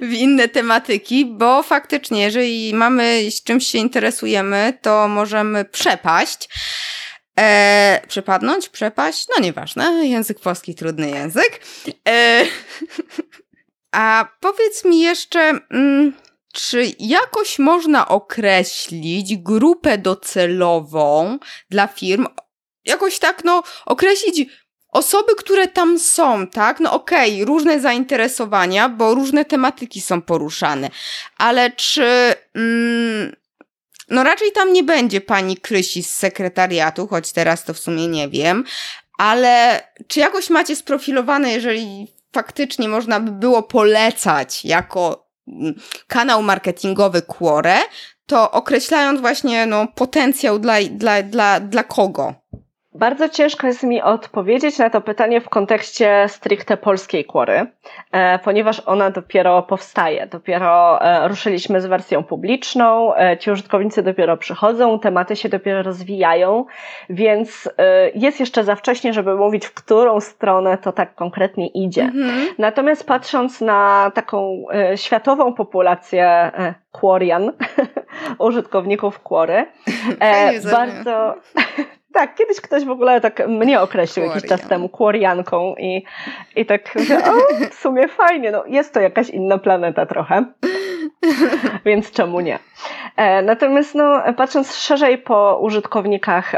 w 0.00 0.12
inne 0.12 0.48
tematyki, 0.48 1.26
bo 1.26 1.62
faktycznie, 1.62 2.22
jeżeli 2.22 2.74
mamy 2.74 3.20
czymś 3.44 3.66
się 3.66 3.78
interesujemy, 3.78 4.78
to 4.82 5.08
możemy 5.08 5.64
przepaść. 5.64 6.48
E, 7.40 8.00
przepadnąć, 8.08 8.68
przepaść, 8.68 9.26
no 9.36 9.42
nieważne, 9.42 10.06
język 10.06 10.40
polski 10.40 10.74
trudny 10.74 11.10
język. 11.10 11.60
E, 12.08 12.44
a 13.92 14.28
powiedz 14.40 14.84
mi 14.84 15.00
jeszcze, 15.00 15.40
mm, 15.70 16.12
czy 16.52 16.92
jakoś 16.98 17.58
można 17.58 18.08
określić 18.08 19.36
grupę 19.36 19.98
docelową 19.98 21.38
dla 21.70 21.86
firm? 21.86 22.26
Jakoś 22.84 23.18
tak, 23.18 23.44
no, 23.44 23.62
określić 23.86 24.46
osoby, 24.88 25.34
które 25.34 25.68
tam 25.68 25.98
są, 25.98 26.46
tak? 26.46 26.80
No 26.80 26.92
okej, 26.92 27.34
okay, 27.34 27.44
różne 27.44 27.80
zainteresowania, 27.80 28.88
bo 28.88 29.14
różne 29.14 29.44
tematyki 29.44 30.00
są 30.00 30.22
poruszane, 30.22 30.90
ale 31.36 31.70
czy. 31.70 32.34
Mm, 32.54 33.41
no 34.12 34.24
raczej 34.24 34.52
tam 34.52 34.72
nie 34.72 34.84
będzie 34.84 35.20
pani 35.20 35.56
Krysi 35.56 36.02
z 36.02 36.14
sekretariatu, 36.14 37.06
choć 37.06 37.32
teraz 37.32 37.64
to 37.64 37.74
w 37.74 37.78
sumie 37.78 38.08
nie 38.08 38.28
wiem, 38.28 38.64
ale 39.18 39.82
czy 40.06 40.20
jakoś 40.20 40.50
macie 40.50 40.76
sprofilowane, 40.76 41.52
jeżeli 41.52 42.08
faktycznie 42.32 42.88
można 42.88 43.20
by 43.20 43.30
było 43.30 43.62
polecać 43.62 44.64
jako 44.64 45.28
mm, 45.48 45.74
kanał 46.06 46.42
marketingowy 46.42 47.22
Quore, 47.22 47.78
to 48.26 48.50
określając 48.50 49.20
właśnie 49.20 49.66
no, 49.66 49.86
potencjał 49.94 50.58
dla, 50.58 50.74
dla, 50.90 51.22
dla, 51.22 51.60
dla 51.60 51.84
kogo? 51.84 52.34
Bardzo 52.94 53.28
ciężko 53.28 53.66
jest 53.66 53.82
mi 53.82 54.02
odpowiedzieć 54.02 54.78
na 54.78 54.90
to 54.90 55.00
pytanie 55.00 55.40
w 55.40 55.48
kontekście 55.48 56.24
stricte 56.28 56.76
polskiej 56.76 57.24
kłory, 57.24 57.66
e, 58.12 58.38
ponieważ 58.38 58.82
ona 58.86 59.10
dopiero 59.10 59.62
powstaje. 59.62 60.26
Dopiero 60.26 61.02
e, 61.02 61.28
ruszyliśmy 61.28 61.80
z 61.80 61.86
wersją 61.86 62.24
publiczną, 62.24 63.14
e, 63.14 63.38
ci 63.38 63.50
użytkownicy 63.50 64.02
dopiero 64.02 64.36
przychodzą, 64.36 64.98
tematy 64.98 65.36
się 65.36 65.48
dopiero 65.48 65.82
rozwijają, 65.82 66.64
więc 67.10 67.68
jest 68.14 68.40
jeszcze 68.40 68.64
za 68.64 68.74
wcześnie, 68.74 69.12
żeby 69.12 69.34
mówić, 69.34 69.66
w 69.66 69.74
którą 69.74 70.20
stronę 70.20 70.78
to 70.78 70.92
tak 70.92 71.14
konkretnie 71.14 71.66
idzie. 71.66 72.02
Mhm. 72.02 72.46
Natomiast 72.58 73.06
patrząc 73.06 73.60
na 73.60 74.10
taką 74.14 74.64
światową 74.96 75.54
populację 75.54 76.50
Quorian, 76.92 77.52
użytkowników 78.38 79.20
Quory, 79.20 79.66
bardzo 80.72 81.34
Tak, 82.12 82.34
kiedyś 82.34 82.60
ktoś 82.60 82.84
w 82.84 82.90
ogóle 82.90 83.20
tak 83.20 83.48
mnie 83.48 83.80
określił 83.80 84.26
jakiś 84.26 84.48
czas 84.48 84.68
temu 84.68 84.88
kłorianką 84.88 85.74
i, 85.78 86.04
i 86.56 86.66
tak 86.66 86.96
o, 87.24 87.66
w 87.70 87.74
sumie 87.74 88.08
fajnie, 88.08 88.50
no 88.50 88.64
jest 88.66 88.94
to 88.94 89.00
jakaś 89.00 89.30
inna 89.30 89.58
planeta 89.58 90.06
trochę, 90.06 90.44
więc 91.86 92.10
czemu 92.10 92.40
nie. 92.40 92.58
E, 93.16 93.42
natomiast 93.42 93.94
no, 93.94 94.22
patrząc 94.36 94.74
szerzej 94.74 95.18
po 95.18 95.58
użytkownikach 95.60 96.52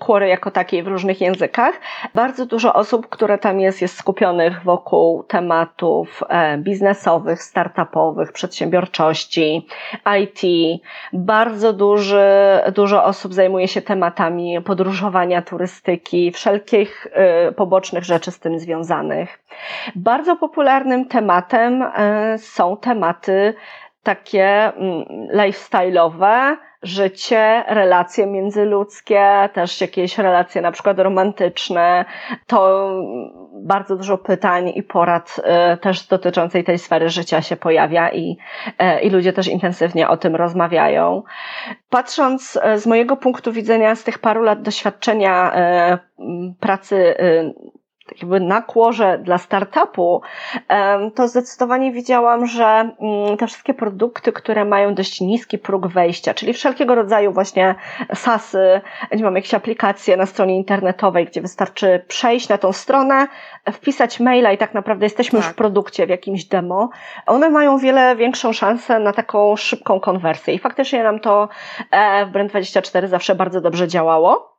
Quory 0.00 0.28
jako 0.28 0.50
takiej 0.50 0.82
w 0.82 0.86
różnych 0.86 1.20
językach, 1.20 1.74
bardzo 2.14 2.46
dużo 2.46 2.74
osób, 2.74 3.08
które 3.08 3.38
tam 3.38 3.60
jest, 3.60 3.82
jest 3.82 3.98
skupionych 3.98 4.62
wokół 4.62 5.22
tematów 5.22 6.22
e, 6.28 6.58
biznesowych, 6.58 7.42
startupowych, 7.42 8.32
przedsiębiorczości, 8.32 9.66
IT. 10.20 10.40
Bardzo 11.12 11.72
duży, 11.72 12.26
dużo 12.74 13.04
osób 13.04 13.34
zajmuje 13.34 13.68
się 13.68 13.82
tematami 13.82 14.60
podróżowania, 14.60 15.42
turystyki, 15.42 16.32
wszelkich 16.32 17.06
e, 17.12 17.52
pobocznych 17.52 18.04
rzeczy 18.04 18.30
z 18.30 18.38
tym 18.38 18.58
związanych. 18.58 19.38
Bardzo 19.96 20.36
popularnym 20.36 21.08
tematem 21.08 21.84
są 22.38 22.76
tematy 22.76 23.54
takie 24.06 24.72
mm, 24.76 25.04
lifestyle'owe, 25.32 26.56
życie, 26.82 27.64
relacje 27.68 28.26
międzyludzkie, 28.26 29.48
też 29.52 29.80
jakieś 29.80 30.18
relacje 30.18 30.62
na 30.62 30.72
przykład 30.72 30.98
romantyczne. 30.98 32.04
To 32.46 32.88
bardzo 33.52 33.96
dużo 33.96 34.18
pytań 34.18 34.72
i 34.74 34.82
porad 34.82 35.40
y, 35.74 35.76
też 35.76 36.06
dotyczącej 36.06 36.64
tej 36.64 36.78
sfery 36.78 37.08
życia 37.08 37.42
się 37.42 37.56
pojawia 37.56 38.10
i, 38.10 38.38
y, 38.82 39.00
i 39.00 39.10
ludzie 39.10 39.32
też 39.32 39.48
intensywnie 39.48 40.08
o 40.08 40.16
tym 40.16 40.36
rozmawiają. 40.36 41.22
Patrząc 41.90 42.56
y, 42.56 42.78
z 42.78 42.86
mojego 42.86 43.16
punktu 43.16 43.52
widzenia, 43.52 43.94
z 43.94 44.04
tych 44.04 44.18
paru 44.18 44.42
lat 44.42 44.62
doświadczenia 44.62 45.52
pracy 46.60 47.14
tak 47.16 47.85
jakby 48.20 48.40
na 48.40 48.62
kłorze 48.62 49.18
dla 49.18 49.38
startupu, 49.38 50.22
to 51.14 51.28
zdecydowanie 51.28 51.92
widziałam, 51.92 52.46
że 52.46 52.64
mm, 52.64 53.36
te 53.36 53.46
wszystkie 53.46 53.74
produkty, 53.74 54.32
które 54.32 54.64
mają 54.64 54.94
dość 54.94 55.20
niski 55.20 55.58
próg 55.58 55.86
wejścia, 55.86 56.34
czyli 56.34 56.52
wszelkiego 56.52 56.94
rodzaju 56.94 57.32
właśnie 57.32 57.74
SASy, 58.14 58.80
nie 59.12 59.24
mam 59.24 59.36
jakieś 59.36 59.54
aplikacje 59.54 60.16
na 60.16 60.26
stronie 60.26 60.56
internetowej, 60.56 61.26
gdzie 61.26 61.40
wystarczy 61.40 62.04
przejść 62.08 62.48
na 62.48 62.58
tą 62.58 62.72
stronę, 62.72 63.26
wpisać 63.72 64.20
maila 64.20 64.52
i 64.52 64.58
tak 64.58 64.74
naprawdę 64.74 65.06
jesteśmy 65.06 65.38
tak. 65.38 65.46
już 65.46 65.52
w 65.52 65.56
produkcie, 65.56 66.06
w 66.06 66.10
jakimś 66.10 66.44
demo, 66.44 66.90
one 67.26 67.50
mają 67.50 67.78
wiele 67.78 68.16
większą 68.16 68.52
szansę 68.52 68.98
na 68.98 69.12
taką 69.12 69.56
szybką 69.56 70.00
konwersję 70.00 70.54
i 70.54 70.58
faktycznie 70.58 71.02
nam 71.02 71.20
to 71.20 71.48
e, 71.90 72.26
w 72.26 72.32
Brand24 72.32 73.06
zawsze 73.06 73.34
bardzo 73.34 73.60
dobrze 73.60 73.88
działało. 73.88 74.55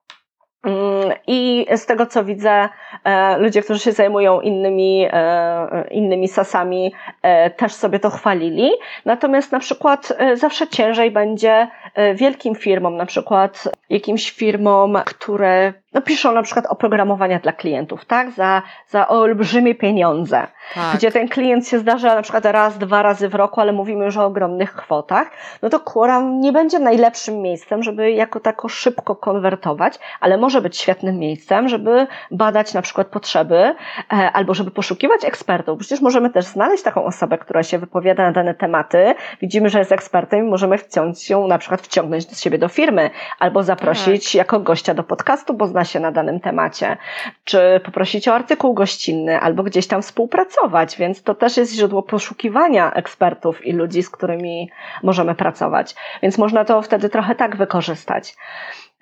Mm, 0.68 1.14
I 1.28 1.66
z 1.76 1.86
tego 1.86 2.06
co 2.06 2.24
widzę, 2.24 2.70
e, 3.04 3.38
ludzie, 3.38 3.62
którzy 3.62 3.80
się 3.80 3.92
zajmują 3.92 4.42
innymi, 4.42 5.08
e, 5.12 5.88
innymi 5.92 6.28
sasami, 6.28 6.94
e, 7.22 7.50
też 7.50 7.74
sobie 7.74 8.00
to 8.00 8.10
chwalili. 8.10 8.72
Natomiast 9.06 9.52
na 9.52 9.60
przykład 9.60 10.14
zawsze 10.34 10.68
ciężej 10.68 11.12
będzie 11.12 11.68
wielkim 12.16 12.56
firmom, 12.56 12.98
na 12.98 13.06
przykład 13.06 13.70
jakimś 13.90 14.32
firmom, 14.32 14.98
które 15.06 15.74
no, 15.94 16.02
piszą 16.02 16.32
na 16.32 16.44
przykład 16.44 16.66
oprogramowania 16.66 17.40
dla 17.40 17.52
klientów, 17.52 18.06
tak? 18.06 18.32
Za, 18.32 18.62
za 18.90 19.08
olbrzymie 19.08 19.76
pieniądze. 19.76 20.48
Tak. 20.76 20.96
Gdzie 20.96 21.12
ten 21.12 21.28
klient 21.28 21.68
się 21.68 21.80
zdarza 21.80 22.16
na 22.16 22.22
przykład 22.22 22.46
raz, 22.46 22.78
dwa 22.78 23.02
razy 23.02 23.30
w 23.30 23.36
roku, 23.36 23.62
ale 23.62 23.74
mówimy 23.74 24.06
już 24.06 24.18
o 24.18 24.26
ogromnych 24.26 24.74
kwotach, 24.74 25.32
no 25.62 25.70
to 25.70 25.80
Quorum 25.80 26.40
nie 26.40 26.52
będzie 26.52 26.80
najlepszym 26.80 27.42
miejscem, 27.42 27.84
żeby 27.84 28.12
jako 28.12 28.40
tako 28.40 28.70
szybko 28.70 29.16
konwertować, 29.16 30.00
ale 30.20 30.38
może 30.38 30.62
być 30.62 30.78
świetnym 30.78 31.20
miejscem, 31.20 31.68
żeby 31.68 32.08
badać 32.32 32.74
na 32.74 32.82
przykład 32.82 33.08
potrzeby, 33.08 33.76
e, 34.14 34.32
albo 34.34 34.54
żeby 34.54 34.72
poszukiwać 34.72 35.26
ekspertów. 35.26 35.80
Przecież 35.80 36.02
możemy 36.02 36.30
też 36.30 36.46
znaleźć 36.46 36.84
taką 36.84 37.06
osobę, 37.06 37.38
która 37.38 37.64
się 37.64 37.80
wypowiada 37.80 38.24
na 38.24 38.32
dane 38.32 38.54
tematy, 38.54 39.16
widzimy, 39.42 39.70
że 39.70 39.80
jest 39.80 39.92
ekspertem 39.92 40.40
i 40.40 40.50
możemy 40.50 40.78
wciąć 40.78 41.30
ją 41.30 41.48
na 41.48 41.58
przykład 41.58 41.87
wciągnąć 41.88 42.26
do 42.26 42.36
siebie 42.36 42.58
do 42.58 42.68
firmy, 42.68 43.10
albo 43.40 43.64
zaprosić 43.64 44.26
tak. 44.26 44.36
jako 44.36 44.60
gościa 44.60 44.94
do 44.94 45.04
podcastu, 45.04 45.54
bo 45.54 45.68
zna 45.68 45.86
się 45.86 46.00
na 46.00 46.12
danym 46.12 46.40
temacie, 46.40 46.98
czy 47.44 47.82
poprosić 47.86 48.28
o 48.28 48.36
artykuł 48.36 48.74
gościnny, 48.74 49.40
albo 49.40 49.64
gdzieś 49.64 49.88
tam 49.88 50.02
współpracować, 50.02 50.98
więc 50.98 51.24
to 51.24 51.36
też 51.36 51.58
jest 51.58 51.74
źródło 51.74 52.04
poszukiwania 52.04 52.94
ekspertów 52.94 53.66
i 53.66 53.74
ludzi, 53.74 54.04
z 54.04 54.10
którymi 54.10 54.70
możemy 55.04 55.36
pracować. 55.36 55.96
Więc 56.22 56.38
można 56.38 56.66
to 56.66 56.82
wtedy 56.82 57.10
trochę 57.10 57.36
tak 57.36 57.56
wykorzystać. 57.56 58.36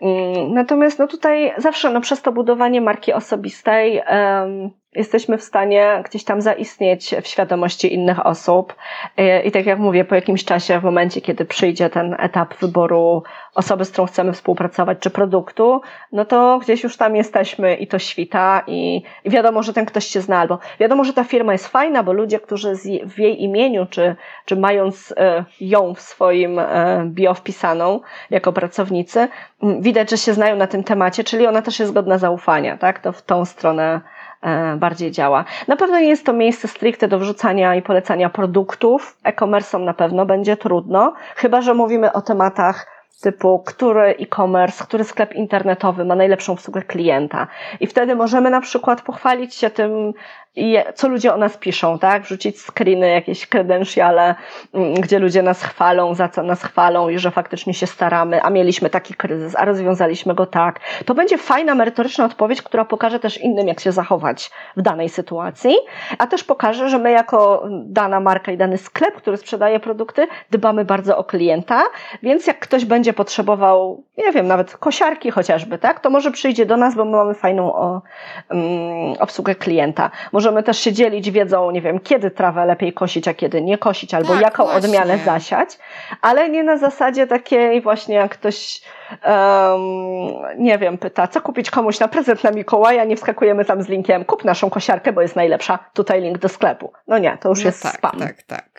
Mm, 0.02 0.54
natomiast 0.54 1.00
no 1.00 1.08
tutaj 1.08 1.54
zawsze 1.58 1.90
no 1.90 2.02
przez 2.02 2.22
to 2.22 2.32
budowanie 2.32 2.82
marki 2.82 3.14
osobistej 3.14 4.02
um, 4.10 4.72
jesteśmy 4.96 5.38
w 5.38 5.43
stanie 5.43 6.02
gdzieś 6.06 6.24
tam 6.24 6.41
zaistnieć 6.41 7.16
w 7.24 7.28
świadomości 7.28 7.93
innych 7.93 8.26
osób. 8.26 8.76
I, 9.43 9.52
tak 9.52 9.66
jak 9.66 9.80
mówię, 9.80 10.06
po 10.06 10.16
jakimś 10.16 10.46
czasie, 10.46 10.80
w 10.80 10.84
momencie, 10.84 11.22
kiedy 11.22 11.46
przyjdzie 11.46 11.89
ten 11.89 12.16
etap 12.20 12.56
wyboru 12.56 13.24
osoby, 13.56 13.86
z 13.86 13.91
którą 13.91 14.08
chcemy 14.08 14.34
współpracować, 14.34 14.98
czy 15.00 15.10
produktu, 15.10 15.82
no 16.12 16.26
to 16.26 16.60
gdzieś 16.60 16.84
już 16.84 16.98
tam 16.98 17.16
jesteśmy 17.16 17.76
i 17.76 17.88
to 17.88 18.00
świta 18.00 18.64
i, 18.68 19.04
wiadomo, 19.26 19.64
że 19.64 19.74
ten 19.74 19.86
ktoś 19.86 20.06
się 20.06 20.22
zna, 20.22 20.39
albo 20.39 20.60
wiadomo, 20.80 21.04
że 21.04 21.14
ta 21.14 21.24
firma 21.24 21.52
jest 21.52 21.68
fajna, 21.68 22.04
bo 22.04 22.14
ludzie, 22.14 22.39
którzy 22.39 22.74
w 23.06 23.20
jej 23.20 23.43
imieniu, 23.43 23.86
czy, 23.89 24.16
czy 24.46 24.56
mając 24.56 25.14
e, 25.18 25.46
ją 25.62 25.93
w 25.93 26.02
swoim 26.02 26.60
e, 26.60 27.04
bio 27.06 27.34
wpisaną 27.34 28.00
jako 28.30 28.54
pracownicy, 28.54 29.28
widać, 29.80 30.10
że 30.10 30.18
się 30.18 30.34
znają 30.34 30.56
na 30.56 30.68
tym 30.68 30.84
temacie, 30.84 31.24
czyli 31.24 31.48
ona 31.48 31.62
też 31.62 31.80
jest 31.80 31.93
godna 31.93 32.18
zaufania, 32.18 32.78
tak? 32.78 33.00
To 33.00 33.12
w 33.12 33.22
tą 33.22 33.46
stronę 33.46 34.02
bardziej 34.78 35.12
działa. 35.12 35.46
Na 35.68 35.76
pewno 35.76 36.00
nie 36.00 36.10
jest 36.10 36.26
to 36.26 36.34
miejsce 36.34 36.68
stricte 36.68 37.08
do 37.08 37.20
wrzucania 37.20 37.76
i 37.76 37.82
polecania 37.82 38.30
produktów. 38.30 39.18
E-commerce'om 39.24 39.84
na 39.84 39.93
pewno 39.93 40.26
będzie 40.26 40.58
trudno, 40.58 41.14
chyba 41.36 41.62
że 41.62 41.74
mówimy 41.74 42.14
o 42.14 42.22
tematach 42.22 42.96
typu, 43.22 43.60
który 43.60 44.02
e-commerce, 44.02 44.84
który 44.84 45.04
sklep 45.04 45.34
internetowy 45.34 46.06
ma 46.06 46.16
najlepszą 46.16 46.54
obsługę 46.54 46.82
klienta. 46.82 47.48
I 47.80 47.88
wtedy 47.88 48.16
możemy 48.16 48.50
na 48.50 48.62
przykład 48.62 49.02
pochwalić 49.02 49.56
się 49.56 49.70
tym, 49.70 50.14
co 50.95 51.08
ludzie 51.08 51.34
o 51.34 51.38
nas 51.38 51.58
piszą, 51.58 51.99
tak? 51.99 52.24
Wrzucić 52.24 52.62
screeny, 52.62 53.10
jakieś 53.10 53.47
credentiale, 53.47 54.36
mm, 54.74 54.93
gdzie 54.93 55.20
ludzie 55.20 55.41
nas 55.41 55.64
chwalą, 55.64 56.16
za 56.16 56.30
co 56.30 56.43
nas 56.43 56.64
chwalą 56.64 57.10
i 57.10 57.20
że 57.20 57.32
faktycznie 57.32 57.74
się 57.74 57.88
staramy, 57.88 58.41
a 58.41 58.49
mieliśmy 58.49 58.89
taki 58.89 59.14
kryzys, 59.14 59.56
a 59.56 59.66
rozwiązaliśmy 59.66 60.36
go 60.36 60.45
tak. 60.45 60.80
To 61.06 61.14
będzie 61.14 61.38
fajna, 61.38 61.76
merytoryczna 61.76 62.26
odpowiedź, 62.26 62.62
która 62.62 62.86
pokaże 62.86 63.20
też 63.20 63.38
innym, 63.38 63.68
jak 63.68 63.80
się 63.80 63.91
zachować 63.91 64.51
w 64.78 64.82
danej 64.82 65.10
sytuacji, 65.10 65.76
a 66.18 66.28
też 66.28 66.43
pokaże, 66.43 66.89
że 66.89 66.97
my 66.97 67.12
jako 67.12 67.64
dana 67.86 68.20
marka 68.20 68.51
i 68.51 68.58
dany 68.58 68.78
sklep, 68.78 69.16
który 69.16 69.38
sprzedaje 69.38 69.80
produkty, 69.80 70.28
dbamy 70.51 70.86
bardzo 70.86 71.18
o 71.18 71.24
klienta, 71.24 71.84
więc 72.24 72.47
jak 72.47 72.60
ktoś 72.60 72.86
będzie 72.86 73.14
potrzebował, 73.14 74.03
nie 74.18 74.32
wiem, 74.32 74.47
nawet 74.47 74.78
kosiarki 74.78 75.32
chociażby, 75.32 75.78
tak? 75.78 75.99
To 75.99 76.10
może 76.10 76.32
przyjdzie 76.32 76.66
do 76.66 76.78
nas, 76.78 76.95
bo 76.95 77.06
my 77.06 77.12
mamy 77.12 77.34
fajną 77.34 77.76
o, 77.76 78.01
um, 78.49 78.62
obsługę 79.20 79.56
klienta. 79.56 80.12
Może 80.32 80.45
możemy 80.46 80.64
też 80.64 80.80
się 80.80 80.93
dzielić 80.93 81.32
wiedzą, 81.32 81.72
nie 81.72 81.82
wiem, 81.82 82.00
kiedy 82.00 82.32
trawę 82.32 82.66
lepiej 82.66 82.93
kosić, 82.93 83.28
a 83.28 83.34
kiedy 83.34 83.62
nie 83.62 83.78
kosić, 83.78 84.14
albo 84.14 84.34
tak, 84.34 84.41
jaką 84.41 84.64
właśnie. 84.64 84.89
odmianę 84.89 85.18
zasiać, 85.18 85.78
ale 86.22 86.50
nie 86.50 86.64
na 86.64 86.78
zasadzie 86.78 87.28
takiej 87.28 87.82
właśnie, 87.82 88.16
jak 88.16 88.32
ktoś, 88.32 88.82
um, 89.26 89.82
nie 90.58 90.78
wiem, 90.78 90.98
pyta, 90.98 91.28
co 91.28 91.41
kupić 91.41 91.72
komuś 91.72 92.00
na 92.00 92.08
prezent 92.08 92.43
na 92.43 92.52
Mikołaja, 92.52 93.04
nie 93.04 93.16
wskakujemy 93.16 93.66
tam 93.66 93.82
z 93.84 93.88
linkiem, 93.88 94.26
kup 94.26 94.46
naszą 94.46 94.70
kosiarkę, 94.70 95.14
bo 95.14 95.22
jest 95.22 95.36
najlepsza, 95.36 95.80
tutaj 95.93 96.22
link 96.22 96.38
do 96.38 96.50
sklepu. 96.50 96.93
No 97.08 97.18
nie, 97.18 97.38
to 97.41 97.50
już 97.50 97.60
no 97.60 97.66
jest 97.66 97.84
tak, 97.84 97.96
spam. 97.96 98.20
Tak, 98.20 98.43
tak. 98.43 98.74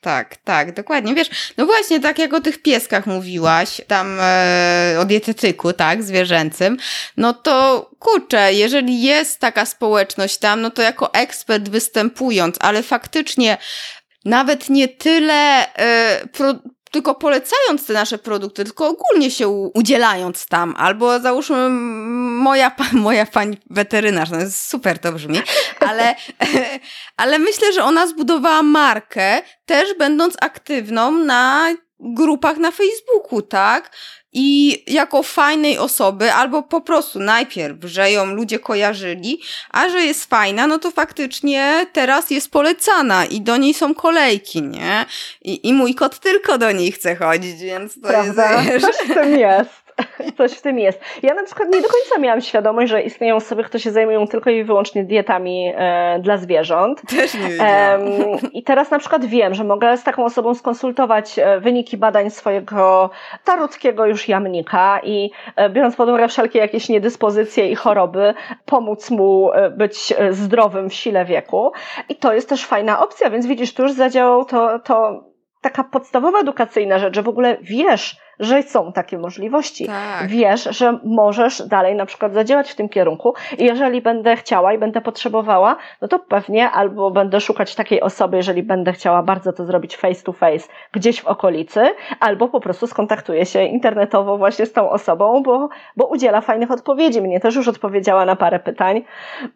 Tak, 0.00 0.36
tak, 0.36 0.74
dokładnie. 0.74 1.14
Wiesz, 1.14 1.30
no 1.56 1.66
właśnie, 1.66 2.00
tak 2.00 2.18
jak 2.18 2.34
o 2.34 2.40
tych 2.40 2.62
pieskach 2.62 3.06
mówiłaś, 3.06 3.80
tam 3.86 4.18
e, 4.20 4.96
o 5.00 5.04
dietetyku, 5.04 5.72
tak, 5.72 6.02
zwierzęcym, 6.02 6.76
no 7.16 7.32
to 7.32 7.90
kurczę, 7.98 8.54
jeżeli 8.54 9.02
jest 9.02 9.40
taka 9.40 9.66
społeczność 9.66 10.38
tam, 10.38 10.60
no 10.60 10.70
to 10.70 10.82
jako 10.82 11.14
ekspert 11.14 11.68
występując, 11.68 12.56
ale 12.60 12.82
faktycznie 12.82 13.58
nawet 14.24 14.70
nie 14.70 14.88
tyle 14.88 15.74
e, 15.74 16.26
pro, 16.26 16.54
tylko 16.90 17.14
polecając 17.14 17.86
te 17.86 17.92
nasze 17.92 18.18
produkty, 18.18 18.64
tylko 18.64 18.88
ogólnie 18.88 19.30
się 19.30 19.48
udzielając 19.48 20.46
tam, 20.46 20.74
albo 20.78 21.20
załóżmy 21.20 21.68
moja, 21.68 22.72
moja 22.92 23.26
pani 23.26 23.56
weterynarz, 23.70 24.30
no 24.30 24.38
super 24.50 24.98
to 24.98 25.12
brzmi, 25.12 25.42
ale, 25.80 26.14
ale 27.16 27.38
myślę, 27.38 27.72
że 27.72 27.84
ona 27.84 28.06
zbudowała 28.06 28.62
markę, 28.62 29.42
też 29.66 29.94
będąc 29.98 30.34
aktywną 30.40 31.12
na 31.12 31.74
grupach 32.00 32.56
na 32.56 32.70
Facebooku, 32.70 33.42
tak? 33.42 33.90
I 34.40 34.82
jako 34.86 35.22
fajnej 35.22 35.78
osoby, 35.78 36.32
albo 36.32 36.62
po 36.62 36.80
prostu 36.80 37.20
najpierw, 37.20 37.76
że 37.84 38.10
ją 38.10 38.26
ludzie 38.26 38.58
kojarzyli, 38.58 39.40
a 39.70 39.88
że 39.88 40.00
jest 40.00 40.24
fajna, 40.24 40.66
no 40.66 40.78
to 40.78 40.90
faktycznie 40.90 41.86
teraz 41.92 42.30
jest 42.30 42.50
polecana 42.50 43.24
i 43.24 43.40
do 43.40 43.56
niej 43.56 43.74
są 43.74 43.94
kolejki, 43.94 44.62
nie? 44.62 45.06
I, 45.42 45.68
i 45.68 45.72
mój 45.72 45.94
kot 45.94 46.18
tylko 46.18 46.58
do 46.58 46.72
niej 46.72 46.92
chce 46.92 47.16
chodzić, 47.16 47.60
więc 47.60 47.94
to 47.94 48.08
Prawda? 48.08 48.62
jest... 48.62 48.86
W 48.86 49.14
tym 49.14 49.38
jest. 49.38 49.87
Coś 50.38 50.52
w 50.52 50.62
tym 50.62 50.78
jest. 50.78 51.00
Ja 51.22 51.34
na 51.34 51.42
przykład 51.42 51.68
nie 51.68 51.82
do 51.82 51.88
końca 51.88 52.18
miałam 52.20 52.40
świadomość, 52.40 52.90
że 52.90 53.02
istnieją 53.02 53.36
osoby, 53.36 53.64
które 53.64 53.80
się 53.80 53.90
zajmują 53.90 54.26
tylko 54.26 54.50
i 54.50 54.64
wyłącznie 54.64 55.04
dietami 55.04 55.72
e, 55.76 56.18
dla 56.22 56.36
zwierząt. 56.36 57.02
Też 57.10 57.34
nie 57.34 57.48
wiedziałam. 57.48 58.00
E, 58.00 58.38
I 58.58 58.62
teraz 58.62 58.90
na 58.90 58.98
przykład 58.98 59.24
wiem, 59.24 59.54
że 59.54 59.64
mogę 59.64 59.96
z 59.96 60.04
taką 60.04 60.24
osobą 60.24 60.54
skonsultować 60.54 61.38
e, 61.38 61.60
wyniki 61.60 61.96
badań 61.96 62.30
swojego 62.30 63.10
tarutkiego 63.44 64.06
już 64.06 64.28
jamnika 64.28 65.00
i 65.02 65.30
e, 65.56 65.70
biorąc 65.70 65.96
pod 65.96 66.08
uwagę 66.08 66.28
wszelkie 66.28 66.58
jakieś 66.58 66.88
niedyspozycje 66.88 67.70
i 67.70 67.74
choroby, 67.74 68.34
pomóc 68.64 69.10
mu 69.10 69.52
e, 69.52 69.70
być 69.70 70.14
zdrowym 70.30 70.90
w 70.90 70.94
sile 70.94 71.24
wieku. 71.24 71.72
I 72.08 72.16
to 72.16 72.32
jest 72.32 72.48
też 72.48 72.66
fajna 72.66 73.00
opcja, 73.00 73.30
więc 73.30 73.46
widzisz, 73.46 73.74
tu 73.74 73.82
już 73.82 73.92
zadziałał 73.92 74.44
to, 74.44 74.78
to 74.78 75.24
taka 75.60 75.84
podstawowa 75.84 76.38
edukacyjna 76.40 76.98
rzecz, 76.98 77.14
że 77.14 77.22
w 77.22 77.28
ogóle 77.28 77.56
wiesz, 77.60 78.16
że 78.40 78.62
są 78.62 78.92
takie 78.92 79.18
możliwości. 79.18 79.86
Tak. 79.86 80.28
Wiesz, 80.28 80.64
że 80.64 80.98
możesz 81.04 81.62
dalej 81.62 81.94
na 81.94 82.06
przykład 82.06 82.34
zadziałać 82.34 82.70
w 82.70 82.74
tym 82.74 82.88
kierunku 82.88 83.34
i 83.58 83.64
jeżeli 83.64 84.02
będę 84.02 84.36
chciała 84.36 84.72
i 84.72 84.78
będę 84.78 85.00
potrzebowała, 85.00 85.76
no 86.02 86.08
to 86.08 86.18
pewnie 86.18 86.70
albo 86.70 87.10
będę 87.10 87.40
szukać 87.40 87.74
takiej 87.74 88.00
osoby, 88.00 88.36
jeżeli 88.36 88.62
będę 88.62 88.92
chciała 88.92 89.22
bardzo 89.22 89.52
to 89.52 89.64
zrobić 89.64 89.96
face 89.96 90.22
to 90.22 90.32
face 90.32 90.68
gdzieś 90.92 91.20
w 91.20 91.26
okolicy, 91.26 91.80
albo 92.20 92.48
po 92.48 92.60
prostu 92.60 92.86
skontaktuję 92.86 93.46
się 93.46 93.64
internetowo 93.64 94.38
właśnie 94.38 94.66
z 94.66 94.72
tą 94.72 94.90
osobą, 94.90 95.42
bo, 95.42 95.68
bo 95.96 96.06
udziela 96.06 96.40
fajnych 96.40 96.70
odpowiedzi. 96.70 97.22
Mnie 97.22 97.40
też 97.40 97.56
już 97.56 97.68
odpowiedziała 97.68 98.24
na 98.24 98.36
parę 98.36 98.58
pytań, 98.58 99.04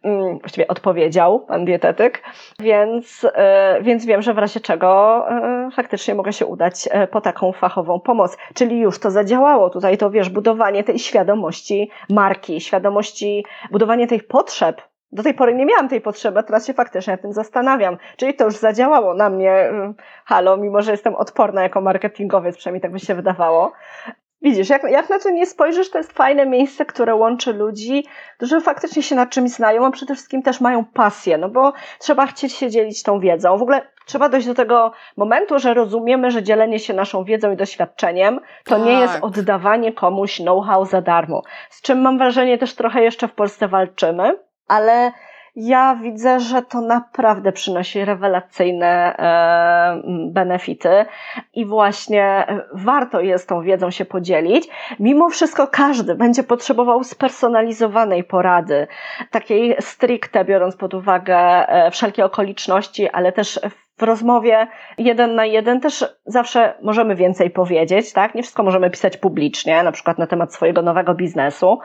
mm, 0.02 0.38
właściwie 0.38 0.68
odpowiedział 0.68 1.40
pan 1.40 1.64
dietetyk, 1.64 2.22
więc, 2.60 3.26
e, 3.34 3.78
więc 3.82 4.06
wiem, 4.06 4.22
że 4.22 4.34
w 4.34 4.38
razie 4.38 4.60
czego 4.60 5.22
e, 5.28 5.68
faktycznie 5.76 6.14
mogę 6.14 6.32
się 6.32 6.46
udać 6.46 6.88
e, 6.90 7.06
po 7.06 7.20
taką 7.20 7.52
fachową 7.52 8.00
pomoc. 8.00 8.36
Czyli 8.54 8.71
czyli 8.72 8.82
już 8.82 8.98
to 8.98 9.10
zadziałało. 9.10 9.70
Tutaj 9.70 9.98
to 9.98 10.10
wiesz, 10.10 10.28
budowanie 10.28 10.84
tej 10.84 10.98
świadomości 10.98 11.90
marki, 12.10 12.60
świadomości, 12.60 13.44
budowanie 13.70 14.06
tych 14.06 14.26
potrzeb. 14.26 14.82
Do 15.12 15.22
tej 15.22 15.34
pory 15.34 15.54
nie 15.54 15.66
miałam 15.66 15.88
tej 15.88 16.00
potrzeby, 16.00 16.38
a 16.38 16.42
teraz 16.42 16.66
się 16.66 16.74
faktycznie 16.74 17.12
nad 17.12 17.22
tym 17.22 17.32
zastanawiam. 17.32 17.96
Czyli 18.16 18.34
to 18.34 18.44
już 18.44 18.56
zadziałało 18.56 19.14
na 19.14 19.30
mnie, 19.30 19.52
mm, 19.52 19.94
halo, 20.24 20.56
mimo 20.56 20.82
że 20.82 20.90
jestem 20.90 21.14
odporna 21.14 21.62
jako 21.62 21.80
marketingowiec, 21.80 22.56
przynajmniej 22.56 22.80
tak 22.80 22.92
by 22.92 22.98
się 22.98 23.14
wydawało. 23.14 23.72
Widzisz, 24.42 24.68
jak, 24.68 24.82
jak 24.90 25.10
na 25.10 25.18
to 25.18 25.30
nie 25.30 25.46
spojrzysz, 25.46 25.90
to 25.90 25.98
jest 25.98 26.12
fajne 26.12 26.46
miejsce, 26.46 26.84
które 26.84 27.14
łączy 27.14 27.52
ludzi, 27.52 28.06
którzy 28.36 28.60
faktycznie 28.60 29.02
się 29.02 29.14
nad 29.14 29.30
czymś 29.30 29.50
znają, 29.50 29.86
a 29.86 29.90
przede 29.90 30.14
wszystkim 30.14 30.42
też 30.42 30.60
mają 30.60 30.84
pasję, 30.84 31.38
no 31.38 31.48
bo 31.48 31.72
trzeba 31.98 32.26
chcieć 32.26 32.52
się 32.52 32.70
dzielić 32.70 33.02
tą 33.02 33.20
wiedzą. 33.20 33.58
W 33.58 33.62
ogóle 33.62 33.82
trzeba 34.06 34.28
dojść 34.28 34.46
do 34.46 34.54
tego 34.54 34.92
momentu, 35.16 35.58
że 35.58 35.74
rozumiemy, 35.74 36.30
że 36.30 36.42
dzielenie 36.42 36.78
się 36.78 36.94
naszą 36.94 37.24
wiedzą 37.24 37.52
i 37.52 37.56
doświadczeniem 37.56 38.40
to 38.64 38.76
tak. 38.76 38.84
nie 38.84 38.92
jest 38.92 39.14
tak. 39.14 39.24
oddawanie 39.24 39.92
komuś 39.92 40.36
know-how 40.36 40.84
za 40.84 41.02
darmo. 41.02 41.42
Z 41.70 41.82
czym 41.82 42.00
mam 42.00 42.18
wrażenie 42.18 42.58
też 42.58 42.74
trochę 42.74 43.02
jeszcze 43.02 43.28
w 43.28 43.32
Polsce 43.32 43.68
walczymy, 43.68 44.38
ale 44.68 45.12
ja 45.56 45.98
widzę, 46.02 46.40
że 46.40 46.62
to 46.62 46.80
naprawdę 46.80 47.52
przynosi 47.52 48.04
rewelacyjne 48.04 49.16
e, 49.18 50.02
benefity 50.30 51.04
i 51.54 51.66
właśnie 51.66 52.46
warto 52.72 53.20
jest 53.20 53.48
tą 53.48 53.62
wiedzą 53.62 53.90
się 53.90 54.04
podzielić. 54.04 54.68
Mimo 55.00 55.30
wszystko 55.30 55.66
każdy 55.66 56.14
będzie 56.14 56.42
potrzebował 56.42 57.04
spersonalizowanej 57.04 58.24
porady, 58.24 58.86
takiej 59.30 59.76
stricte 59.80 60.44
biorąc 60.44 60.76
pod 60.76 60.94
uwagę 60.94 61.36
e, 61.36 61.90
wszelkie 61.90 62.24
okoliczności, 62.24 63.08
ale 63.08 63.32
też 63.32 63.60
w 63.98 64.02
rozmowie 64.02 64.66
jeden 64.98 65.34
na 65.34 65.46
jeden 65.46 65.80
też 65.80 66.04
zawsze 66.26 66.74
możemy 66.82 67.16
więcej 67.16 67.50
powiedzieć, 67.50 68.12
tak? 68.12 68.34
Nie 68.34 68.42
wszystko 68.42 68.62
możemy 68.62 68.90
pisać 68.90 69.16
publicznie, 69.16 69.82
na 69.82 69.92
przykład 69.92 70.18
na 70.18 70.26
temat 70.26 70.54
swojego 70.54 70.82
nowego 70.82 71.14
biznesu. 71.14 71.78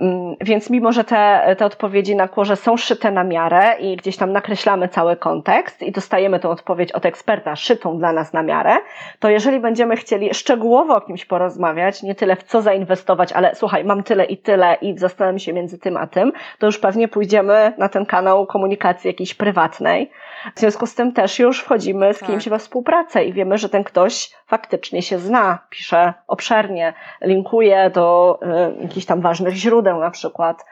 Mm, 0.00 0.34
więc 0.40 0.70
mimo, 0.70 0.92
że 0.92 1.04
te, 1.04 1.54
te 1.58 1.66
odpowiedzi 1.66 2.16
na 2.16 2.28
kłorze 2.28 2.56
są 2.56 2.76
szyte 2.76 3.10
na 3.10 3.24
miarę 3.24 3.76
i 3.80 3.96
gdzieś 3.96 4.16
tam 4.16 4.32
nakreślamy 4.32 4.88
cały 4.88 5.16
kontekst 5.16 5.82
i 5.82 5.92
dostajemy 5.92 6.40
tą 6.40 6.50
odpowiedź 6.50 6.92
od 6.92 7.06
eksperta 7.06 7.56
szytą 7.56 7.98
dla 7.98 8.12
nas 8.12 8.32
na 8.32 8.42
miarę, 8.42 8.76
to 9.18 9.30
jeżeli 9.30 9.60
będziemy 9.60 9.96
chcieli 9.96 10.34
szczegółowo 10.34 10.96
o 10.96 11.00
kimś 11.00 11.24
porozmawiać, 11.24 12.02
nie 12.02 12.14
tyle 12.14 12.36
w 12.36 12.42
co 12.42 12.62
zainwestować, 12.62 13.32
ale 13.32 13.54
słuchaj, 13.54 13.84
mam 13.84 14.02
tyle 14.02 14.24
i 14.24 14.38
tyle 14.38 14.74
i 14.74 14.98
zastanawiam 14.98 15.38
się 15.38 15.52
między 15.52 15.78
tym 15.78 15.96
a 15.96 16.06
tym, 16.06 16.32
to 16.58 16.66
już 16.66 16.78
pewnie 16.78 17.08
pójdziemy 17.08 17.72
na 17.78 17.88
ten 17.88 18.06
kanał 18.06 18.46
komunikacji 18.46 19.08
jakiejś 19.08 19.34
prywatnej. 19.34 20.10
W 20.54 20.60
związku 20.60 20.86
z 20.86 20.94
tym 20.94 21.12
też 21.12 21.29
już 21.38 21.60
wchodzimy 21.60 22.14
z 22.14 22.18
tak. 22.18 22.28
kimś 22.28 22.48
we 22.48 22.58
współpracę 22.58 23.24
i 23.24 23.32
wiemy, 23.32 23.58
że 23.58 23.68
ten 23.68 23.84
ktoś 23.84 24.30
faktycznie 24.46 25.02
się 25.02 25.18
zna, 25.18 25.58
pisze 25.70 26.14
obszernie, 26.26 26.94
linkuje 27.22 27.90
do 27.90 28.38
y, 28.78 28.82
jakichś 28.82 29.06
tam 29.06 29.20
ważnych 29.20 29.54
źródeł 29.54 29.98
na 29.98 30.10
przykład. 30.10 30.64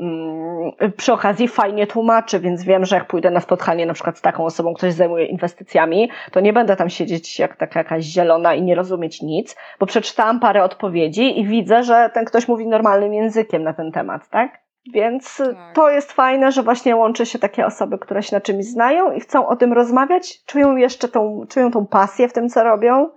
Mm, 0.00 0.72
przy 0.96 1.12
okazji 1.12 1.48
fajnie 1.48 1.86
tłumaczy, 1.86 2.40
więc 2.40 2.64
wiem, 2.64 2.84
że 2.84 2.96
jak 2.96 3.06
pójdę 3.06 3.30
na 3.30 3.40
spotkanie 3.40 3.86
na 3.86 3.94
przykład 3.94 4.18
z 4.18 4.20
taką 4.20 4.44
osobą, 4.44 4.74
ktoś 4.74 4.92
zajmuje 4.92 5.24
inwestycjami, 5.24 6.10
to 6.32 6.40
nie 6.40 6.52
będę 6.52 6.76
tam 6.76 6.90
siedzieć 6.90 7.38
jak 7.38 7.56
taka 7.56 7.80
jakaś 7.80 8.04
zielona 8.04 8.54
i 8.54 8.62
nie 8.62 8.74
rozumieć 8.74 9.22
nic, 9.22 9.56
bo 9.80 9.86
przeczytałam 9.86 10.40
parę 10.40 10.64
odpowiedzi 10.64 11.40
i 11.40 11.46
widzę, 11.46 11.84
że 11.84 12.10
ten 12.14 12.24
ktoś 12.24 12.48
mówi 12.48 12.66
normalnym 12.66 13.14
językiem 13.14 13.62
na 13.62 13.72
ten 13.72 13.92
temat, 13.92 14.28
tak? 14.28 14.69
Więc 14.92 15.36
tak. 15.36 15.74
to 15.74 15.90
jest 15.90 16.12
fajne, 16.12 16.52
że 16.52 16.62
właśnie 16.62 16.96
łączy 16.96 17.26
się 17.26 17.38
takie 17.38 17.66
osoby, 17.66 17.98
które 17.98 18.22
się 18.22 18.36
na 18.36 18.40
czymś 18.40 18.64
znają 18.64 19.12
i 19.12 19.20
chcą 19.20 19.46
o 19.46 19.56
tym 19.56 19.72
rozmawiać, 19.72 20.44
czują 20.44 20.76
jeszcze 20.76 21.08
tą, 21.08 21.44
czują 21.48 21.70
tą 21.70 21.86
pasję 21.86 22.28
w 22.28 22.32
tym, 22.32 22.48
co 22.48 22.64
robią. 22.64 23.10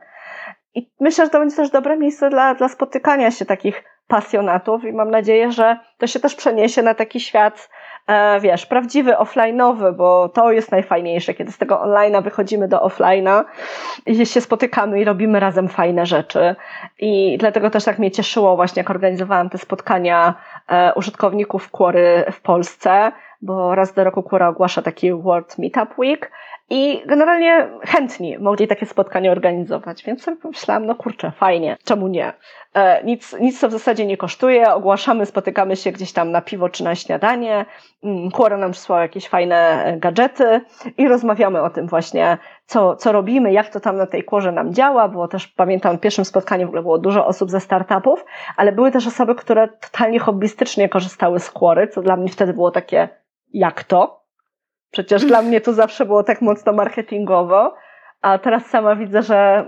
I 0.75 0.91
myślę, 0.99 1.25
że 1.25 1.31
to 1.31 1.39
będzie 1.39 1.55
też 1.55 1.69
dobre 1.69 1.97
miejsce 1.97 2.29
dla, 2.29 2.55
dla 2.55 2.69
spotykania 2.69 3.31
się 3.31 3.45
takich 3.45 3.83
pasjonatów 4.07 4.83
i 4.83 4.93
mam 4.93 5.11
nadzieję, 5.11 5.51
że 5.51 5.79
to 5.97 6.07
się 6.07 6.19
też 6.19 6.35
przeniesie 6.35 6.81
na 6.81 6.95
taki 6.95 7.19
świat 7.19 7.69
wiesz, 8.41 8.65
prawdziwy, 8.65 9.11
offline'owy, 9.11 9.93
bo 9.93 10.29
to 10.29 10.51
jest 10.51 10.71
najfajniejsze, 10.71 11.33
kiedy 11.33 11.51
z 11.51 11.57
tego 11.57 11.75
online'a 11.75 12.23
wychodzimy 12.23 12.67
do 12.67 12.77
offline'a 12.77 13.43
i 14.05 14.25
się 14.25 14.41
spotykamy 14.41 15.01
i 15.01 15.03
robimy 15.03 15.39
razem 15.39 15.67
fajne 15.67 16.05
rzeczy. 16.05 16.55
I 16.99 17.37
dlatego 17.37 17.69
też 17.69 17.83
tak 17.83 17.99
mnie 17.99 18.11
cieszyło 18.11 18.55
właśnie, 18.55 18.79
jak 18.79 18.89
organizowałam 18.89 19.49
te 19.49 19.57
spotkania 19.57 20.33
e, 20.67 20.93
użytkowników 20.93 21.71
Quory 21.71 22.25
w 22.31 22.41
Polsce, 22.41 23.11
bo 23.43 23.75
raz 23.75 23.93
do 23.93 24.03
roku 24.03 24.23
Quora 24.23 24.47
ogłasza 24.47 24.81
taki 24.81 25.13
World 25.13 25.57
Meetup 25.57 25.99
Week 25.99 26.31
i 26.69 27.03
generalnie 27.05 27.69
chętni 27.81 28.37
mogli 28.39 28.67
takie 28.67 28.85
spotkanie 28.85 29.31
organizować, 29.31 30.03
więc 30.03 30.23
sobie 30.23 30.37
pomyślałam, 30.37 30.85
no 30.85 30.95
kurczę, 30.95 31.31
fajnie, 31.31 31.77
czemu 31.83 32.07
nie? 32.07 32.33
E, 32.73 33.03
nic, 33.03 33.35
nic 33.39 33.59
to 33.59 33.69
w 33.69 33.71
zasadzie 33.71 34.05
nie 34.05 34.17
kosztuje, 34.17 34.73
ogłaszamy, 34.73 35.25
spotykamy 35.25 35.75
się 35.75 35.91
gdzieś 35.91 36.13
tam 36.13 36.31
na 36.31 36.41
piwo 36.41 36.69
czy 36.69 36.83
na 36.83 36.95
śniadanie, 36.95 37.65
mm, 38.03 38.31
Quora 38.31 38.57
nam 38.57 38.71
przysłała 38.71 39.01
jakieś 39.01 39.27
fajne 39.27 39.83
e, 39.85 39.97
gadżety 39.97 40.61
i 40.97 41.07
rozmawiamy 41.07 41.61
o 41.61 41.69
tym 41.69 41.87
właśnie, 41.87 42.37
co, 42.65 42.95
co 42.95 43.11
robimy, 43.11 43.53
jak 43.53 43.69
to 43.69 43.79
tam 43.79 43.97
na 43.97 44.07
tej 44.07 44.23
Quorze 44.23 44.51
nam 44.51 44.73
działa, 44.73 45.07
było 45.07 45.27
też, 45.27 45.47
pamiętam, 45.47 45.97
w 45.97 46.01
pierwszym 46.01 46.25
spotkaniu 46.25 46.65
w 46.65 46.69
ogóle 46.69 46.81
było 46.81 46.97
dużo 46.97 47.25
osób 47.25 47.49
ze 47.49 47.59
startupów, 47.59 48.25
ale 48.57 48.71
były 48.71 48.91
też 48.91 49.07
osoby, 49.07 49.35
które 49.35 49.67
totalnie 49.67 50.19
hobbystycznie 50.19 50.89
korzystały 50.89 51.39
z 51.39 51.51
Quory, 51.51 51.87
co 51.87 52.01
dla 52.01 52.15
mnie 52.15 52.29
wtedy 52.29 52.53
było 52.53 52.71
takie, 52.71 53.09
jak 53.53 53.83
to? 53.83 54.22
Przecież 54.93 55.25
dla 55.25 55.41
mnie 55.41 55.61
to 55.61 55.73
zawsze 55.73 56.05
było 56.05 56.23
tak 56.23 56.41
mocno 56.41 56.73
marketingowo, 56.73 57.75
a 58.21 58.37
teraz 58.37 58.65
sama 58.65 58.95
widzę, 58.95 59.21
że, 59.21 59.65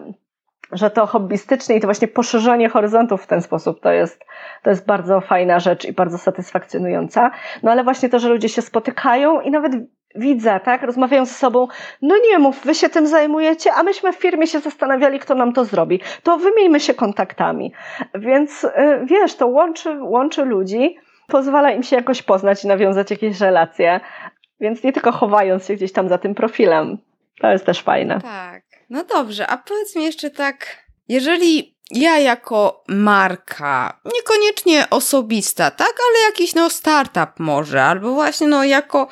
że 0.71 0.89
to 0.89 1.05
hobbystycznie 1.05 1.75
i 1.75 1.81
to 1.81 1.87
właśnie 1.87 2.07
poszerzenie 2.07 2.69
horyzontów 2.69 3.23
w 3.23 3.27
ten 3.27 3.41
sposób 3.41 3.81
to 3.81 3.91
jest, 3.91 4.25
to 4.63 4.69
jest 4.69 4.85
bardzo 4.85 5.21
fajna 5.21 5.59
rzecz 5.59 5.85
i 5.85 5.93
bardzo 5.93 6.17
satysfakcjonująca. 6.17 7.31
No 7.63 7.71
ale 7.71 7.83
właśnie 7.83 8.09
to, 8.09 8.19
że 8.19 8.29
ludzie 8.29 8.49
się 8.49 8.61
spotykają 8.61 9.41
i 9.41 9.51
nawet 9.51 9.73
widzę, 10.15 10.59
tak, 10.59 10.83
rozmawiają 10.83 11.25
ze 11.25 11.33
sobą, 11.33 11.67
no 12.01 12.15
nie 12.29 12.39
mów, 12.39 12.65
wy 12.65 12.75
się 12.75 12.89
tym 12.89 13.07
zajmujecie, 13.07 13.73
a 13.73 13.83
myśmy 13.83 14.13
w 14.13 14.15
firmie 14.15 14.47
się 14.47 14.59
zastanawiali, 14.59 15.19
kto 15.19 15.35
nam 15.35 15.53
to 15.53 15.65
zrobi. 15.65 16.01
To 16.23 16.37
wymieńmy 16.37 16.79
się 16.79 16.93
kontaktami. 16.93 17.73
Więc 18.15 18.63
y, 18.63 18.69
wiesz, 19.05 19.35
to 19.35 19.47
łączy, 19.47 19.97
łączy 20.01 20.45
ludzi, 20.45 20.97
pozwala 21.27 21.71
im 21.71 21.83
się 21.83 21.95
jakoś 21.95 22.21
poznać 22.21 22.63
i 22.63 22.67
nawiązać 22.67 23.11
jakieś 23.11 23.39
relacje. 23.39 23.99
Więc 24.59 24.83
nie 24.83 24.93
tylko 24.93 25.11
chowając 25.11 25.65
się 25.65 25.75
gdzieś 25.75 25.91
tam 25.91 26.09
za 26.09 26.17
tym 26.17 26.35
profilem. 26.35 26.97
To 27.41 27.51
jest 27.51 27.65
też 27.65 27.81
fajne. 27.81 28.21
Tak. 28.21 28.63
No 28.89 29.03
dobrze, 29.03 29.47
a 29.47 29.57
powiedz 29.57 29.95
mi 29.95 30.03
jeszcze 30.03 30.29
tak, 30.29 30.85
jeżeli 31.07 31.77
ja 31.91 32.19
jako 32.19 32.83
marka, 32.87 33.99
niekoniecznie 34.15 34.89
osobista, 34.89 35.71
tak, 35.71 35.93
ale 36.09 36.25
jakiś 36.25 36.55
no 36.55 36.69
startup 36.69 37.39
może, 37.39 37.83
albo 37.83 38.13
właśnie 38.13 38.47
no 38.47 38.63
jako 38.63 39.07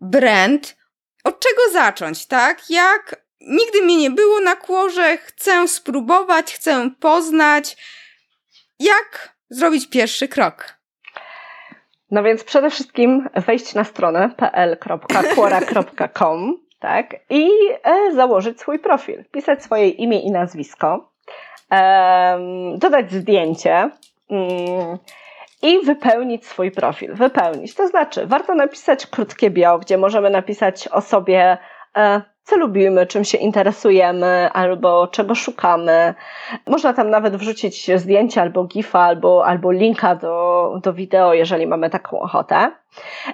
brand, 0.00 0.76
od 1.24 1.40
czego 1.40 1.72
zacząć, 1.72 2.26
tak? 2.26 2.70
Jak 2.70 3.22
nigdy 3.40 3.82
mnie 3.82 3.96
nie 3.96 4.10
było 4.10 4.40
na 4.40 4.56
kłorze, 4.56 5.16
chcę 5.16 5.68
spróbować, 5.68 6.54
chcę 6.54 6.90
poznać. 7.00 7.76
Jak 8.78 9.36
zrobić 9.50 9.90
pierwszy 9.90 10.28
krok? 10.28 10.81
No 12.12 12.22
więc 12.22 12.44
przede 12.44 12.70
wszystkim 12.70 13.28
wejść 13.34 13.74
na 13.74 13.84
stronę 13.84 14.30
pl.quora.com 14.36 15.78
tak, 16.78 17.16
i 17.30 17.48
e, 17.84 18.12
założyć 18.14 18.60
swój 18.60 18.78
profil, 18.78 19.24
pisać 19.30 19.64
swoje 19.64 19.88
imię 19.88 20.20
i 20.20 20.30
nazwisko, 20.30 21.12
dodać 22.74 23.12
zdjęcie 23.12 23.90
mm, 24.30 24.98
i 25.62 25.80
wypełnić 25.84 26.46
swój 26.46 26.70
profil. 26.70 27.14
Wypełnić, 27.14 27.74
to 27.74 27.88
znaczy 27.88 28.26
warto 28.26 28.54
napisać 28.54 29.06
krótkie 29.06 29.50
bio, 29.50 29.78
gdzie 29.78 29.98
możemy 29.98 30.30
napisać 30.30 30.88
o 30.88 31.00
sobie 31.00 31.58
e, 31.96 32.22
co 32.44 32.56
lubimy, 32.56 33.06
czym 33.06 33.24
się 33.24 33.38
interesujemy, 33.38 34.50
albo 34.52 35.06
czego 35.06 35.34
szukamy. 35.34 36.14
Można 36.66 36.92
tam 36.92 37.10
nawet 37.10 37.36
wrzucić 37.36 37.90
zdjęcie 37.96 38.40
albo 38.40 38.64
gifa, 38.64 39.00
albo, 39.00 39.46
albo 39.46 39.72
linka 39.72 40.14
do, 40.14 40.78
do 40.82 40.92
wideo, 40.92 41.34
jeżeli 41.34 41.66
mamy 41.66 41.90
taką 41.90 42.20
ochotę. 42.20 42.70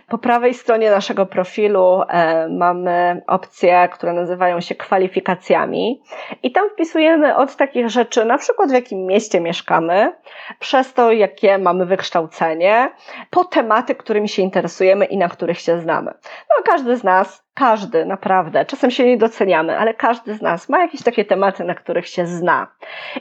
Po 0.08 0.18
prawej 0.18 0.54
stronie 0.54 0.90
naszego 0.90 1.26
profilu 1.26 2.02
e, 2.08 2.48
mamy 2.48 3.22
opcje, 3.26 3.88
które 3.92 4.12
nazywają 4.12 4.60
się 4.60 4.74
kwalifikacjami 4.74 6.02
i 6.42 6.52
tam 6.52 6.70
wpisujemy 6.70 7.36
od 7.36 7.56
takich 7.56 7.88
rzeczy, 7.88 8.24
na 8.24 8.38
przykład 8.38 8.70
w 8.70 8.72
jakim 8.72 9.06
mieście 9.06 9.40
mieszkamy, 9.40 10.12
przez 10.58 10.94
to 10.94 11.12
jakie 11.12 11.58
mamy 11.58 11.86
wykształcenie, 11.86 12.90
po 13.30 13.44
tematy, 13.44 13.94
którymi 13.94 14.28
się 14.28 14.42
interesujemy 14.42 15.04
i 15.04 15.16
na 15.16 15.28
których 15.28 15.60
się 15.60 15.80
znamy. 15.80 16.10
No 16.24 16.62
każdy 16.64 16.96
z 16.96 17.04
nas 17.04 17.48
każdy, 17.58 18.04
naprawdę, 18.04 18.64
czasem 18.64 18.90
się 18.90 18.97
nie 19.04 19.16
doceniamy, 19.16 19.78
ale 19.78 19.94
każdy 19.94 20.34
z 20.34 20.42
nas 20.42 20.68
ma 20.68 20.78
jakieś 20.78 21.02
takie 21.02 21.24
tematy, 21.24 21.64
na 21.64 21.74
których 21.74 22.08
się 22.08 22.26
zna. 22.26 22.66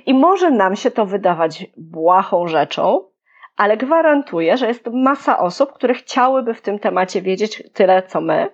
I 0.06 0.14
może 0.14 0.52
nam 0.52 0.76
się 0.76 0.92
to 0.92 1.06
wydawać 1.06 1.66
błahą 1.78 2.48
rzeczą, 2.48 3.04
ale 3.58 3.78
gwarantuję, 3.78 4.58
że 4.58 4.68
jest 4.68 4.88
masa 4.94 5.40
osób, 5.40 5.74
które 5.74 5.94
chciałyby 5.94 6.54
w 6.54 6.62
tym 6.62 6.80
temacie 6.80 7.22
wiedzieć 7.22 7.64
tyle, 7.74 8.04
co 8.04 8.22
my 8.22 8.50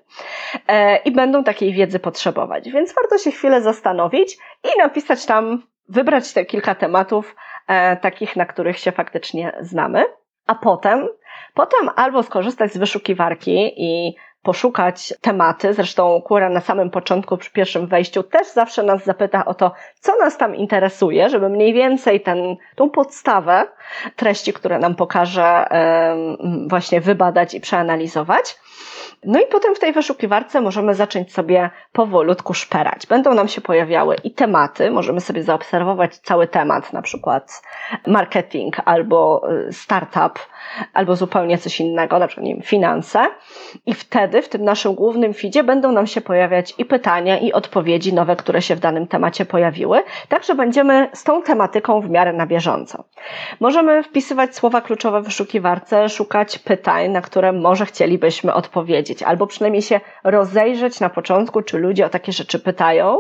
e, 0.67 0.97
i 0.97 1.11
będą 1.11 1.43
takiej 1.43 1.73
wiedzy 1.73 1.99
potrzebować. 1.99 2.69
Więc 2.69 2.95
warto 2.95 3.17
się 3.17 3.31
chwilę 3.31 3.61
zastanowić 3.61 4.37
i 4.63 4.79
napisać 4.79 5.25
tam, 5.25 5.63
wybrać 5.89 6.33
te 6.33 6.45
kilka 6.45 6.75
tematów, 6.75 7.35
e, 7.67 7.97
takich, 7.97 8.35
na 8.35 8.45
których 8.45 8.79
się 8.79 8.91
faktycznie 8.91 9.53
znamy, 9.61 10.05
a 10.47 10.55
potem, 10.55 11.07
potem 11.53 11.89
albo 11.95 12.23
skorzystać 12.23 12.73
z 12.73 12.77
wyszukiwarki 12.77 13.73
i 13.77 14.15
poszukać 14.43 15.13
tematy. 15.21 15.73
Zresztą 15.73 16.21
Kura 16.21 16.49
na 16.49 16.61
samym 16.61 16.89
początku, 16.89 17.37
przy 17.37 17.51
pierwszym 17.51 17.87
wejściu, 17.87 18.23
też 18.23 18.47
zawsze 18.47 18.83
nas 18.83 19.05
zapyta 19.05 19.45
o 19.45 19.53
to, 19.53 19.71
co 19.99 20.15
nas 20.19 20.37
tam 20.37 20.55
interesuje, 20.55 21.29
żeby 21.29 21.49
mniej 21.49 21.73
więcej 21.73 22.21
ten, 22.21 22.55
tą 22.75 22.89
podstawę 22.89 23.67
treści, 24.15 24.53
które 24.53 24.79
nam 24.79 24.95
pokaże, 24.95 25.65
właśnie 26.67 27.01
wybadać 27.01 27.53
i 27.53 27.61
przeanalizować. 27.61 28.55
No 29.25 29.39
i 29.39 29.45
potem 29.45 29.75
w 29.75 29.79
tej 29.79 29.93
wyszukiwarce 29.93 30.61
możemy 30.61 30.95
zacząć 30.95 31.33
sobie 31.33 31.69
powolutku 31.91 32.53
szperać. 32.53 33.07
Będą 33.07 33.33
nam 33.33 33.47
się 33.47 33.61
pojawiały 33.61 34.15
i 34.23 34.31
tematy, 34.31 34.91
możemy 34.91 35.21
sobie 35.21 35.43
zaobserwować 35.43 36.17
cały 36.17 36.47
temat, 36.47 36.93
na 36.93 37.01
przykład 37.01 37.61
marketing 38.07 38.75
albo 38.85 39.41
y, 39.67 39.73
startup, 39.73 40.39
albo 40.93 41.15
zupełnie 41.15 41.57
coś 41.57 41.79
innego, 41.79 42.19
na 42.19 42.27
przykład 42.27 42.45
nie 42.45 42.53
wiem, 42.53 42.63
finanse. 42.63 43.25
I 43.85 43.93
wtedy 43.93 44.32
w 44.41 44.49
tym 44.49 44.63
naszym 44.63 44.95
głównym 44.95 45.33
feedzie 45.33 45.63
będą 45.63 45.91
nam 45.91 46.07
się 46.07 46.21
pojawiać 46.21 46.73
i 46.77 46.85
pytania, 46.85 47.37
i 47.37 47.53
odpowiedzi 47.53 48.13
nowe, 48.13 48.35
które 48.35 48.61
się 48.61 48.75
w 48.75 48.79
danym 48.79 49.07
temacie 49.07 49.45
pojawiły, 49.45 50.03
tak 50.29 50.43
że 50.43 50.55
będziemy 50.55 51.09
z 51.13 51.23
tą 51.23 51.41
tematyką 51.41 52.01
w 52.01 52.09
miarę 52.09 52.33
na 52.33 52.45
bieżąco. 52.45 53.03
Możemy 53.59 54.03
wpisywać 54.03 54.55
słowa 54.55 54.81
kluczowe 54.81 55.21
w 55.21 55.25
wyszukiwarce, 55.25 56.09
szukać 56.09 56.59
pytań, 56.59 57.11
na 57.11 57.21
które 57.21 57.51
może 57.51 57.85
chcielibyśmy 57.85 58.53
odpowiedzieć, 58.53 59.23
albo 59.23 59.47
przynajmniej 59.47 59.81
się 59.81 59.99
rozejrzeć 60.23 60.99
na 60.99 61.09
początku, 61.09 61.61
czy 61.61 61.77
ludzie 61.77 62.05
o 62.05 62.09
takie 62.09 62.31
rzeczy 62.31 62.59
pytają, 62.59 63.17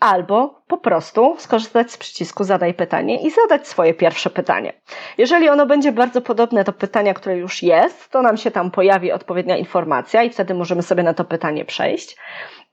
albo 0.00 0.55
po 0.68 0.78
prostu 0.78 1.34
skorzystać 1.38 1.92
z 1.92 1.96
przycisku 1.96 2.44
zadaj 2.44 2.74
pytanie 2.74 3.22
i 3.22 3.30
zadać 3.30 3.68
swoje 3.68 3.94
pierwsze 3.94 4.30
pytanie. 4.30 4.72
Jeżeli 5.18 5.48
ono 5.48 5.66
będzie 5.66 5.92
bardzo 5.92 6.20
podobne 6.20 6.64
do 6.64 6.72
pytania, 6.72 7.14
które 7.14 7.36
już 7.36 7.62
jest, 7.62 8.10
to 8.10 8.22
nam 8.22 8.36
się 8.36 8.50
tam 8.50 8.70
pojawi 8.70 9.12
odpowiednia 9.12 9.56
informacja 9.56 10.22
i 10.22 10.30
wtedy 10.30 10.54
możemy 10.54 10.82
sobie 10.82 11.02
na 11.02 11.14
to 11.14 11.24
pytanie 11.24 11.64
przejść. 11.64 12.16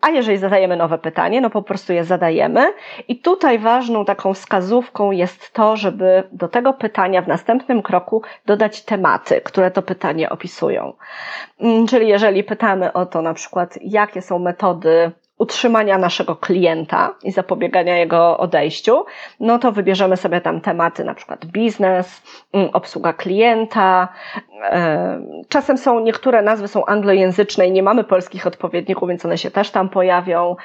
A 0.02 0.10
jeżeli 0.10 0.38
zadajemy 0.38 0.78
nowe 0.78 0.98
pytanie, 0.98 1.42
no 1.42 1.50
po 1.50 1.62
prostu 1.62 1.94
je 1.94 2.04
zadajemy. 2.04 2.74
I 3.08 3.20
tutaj 3.20 3.60
ważną 3.60 4.06
taką 4.06 4.34
wskazówką 4.34 5.12
jest 5.12 5.54
to, 5.54 5.78
żeby 5.78 6.24
do 6.32 6.48
tego 6.48 6.74
pytania 6.74 7.22
w 7.22 7.28
następnym 7.28 7.82
kroku 7.82 8.22
dodać 8.46 8.82
tematy, 8.82 9.42
które 9.42 9.72
to 9.72 9.82
pytanie 9.82 10.30
opisują. 10.30 10.94
Mm, 11.60 11.88
czyli 11.88 12.08
jeżeli 12.08 12.44
pytamy 12.44 12.94
o 12.94 13.06
to 13.06 13.22
na 13.22 13.34
przykład, 13.34 13.80
jakie 13.82 14.22
są 14.22 14.40
metody 14.40 15.12
utrzymania 15.38 15.98
naszego 15.98 16.36
klienta 16.36 17.16
i 17.24 17.32
zapobiegania 17.32 17.98
jego 17.98 18.38
odejściu, 18.38 19.06
no 19.40 19.60
to 19.60 19.72
wybierzemy 19.72 20.18
sobie 20.18 20.42
tam 20.42 20.62
tematy, 20.62 21.04
na 21.04 21.14
przykład 21.14 21.46
biznes, 21.46 22.22
mm, 22.54 22.70
obsługa 22.74 23.14
klienta. 23.14 24.08
E, 24.64 25.22
czasem 25.50 25.78
są 25.78 26.00
niektóre 26.00 26.42
nazwy 26.42 26.68
są 26.68 26.86
anglojęzyczne 26.86 27.68
i 27.68 27.72
nie 27.72 27.84
mamy 27.84 28.04
polskich 28.04 28.48
odpowiedników, 28.48 29.10
więc 29.10 29.26
one 29.26 29.38
się 29.38 29.52
też 29.52 29.72
tam 29.72 29.90
pojawią, 29.90 30.56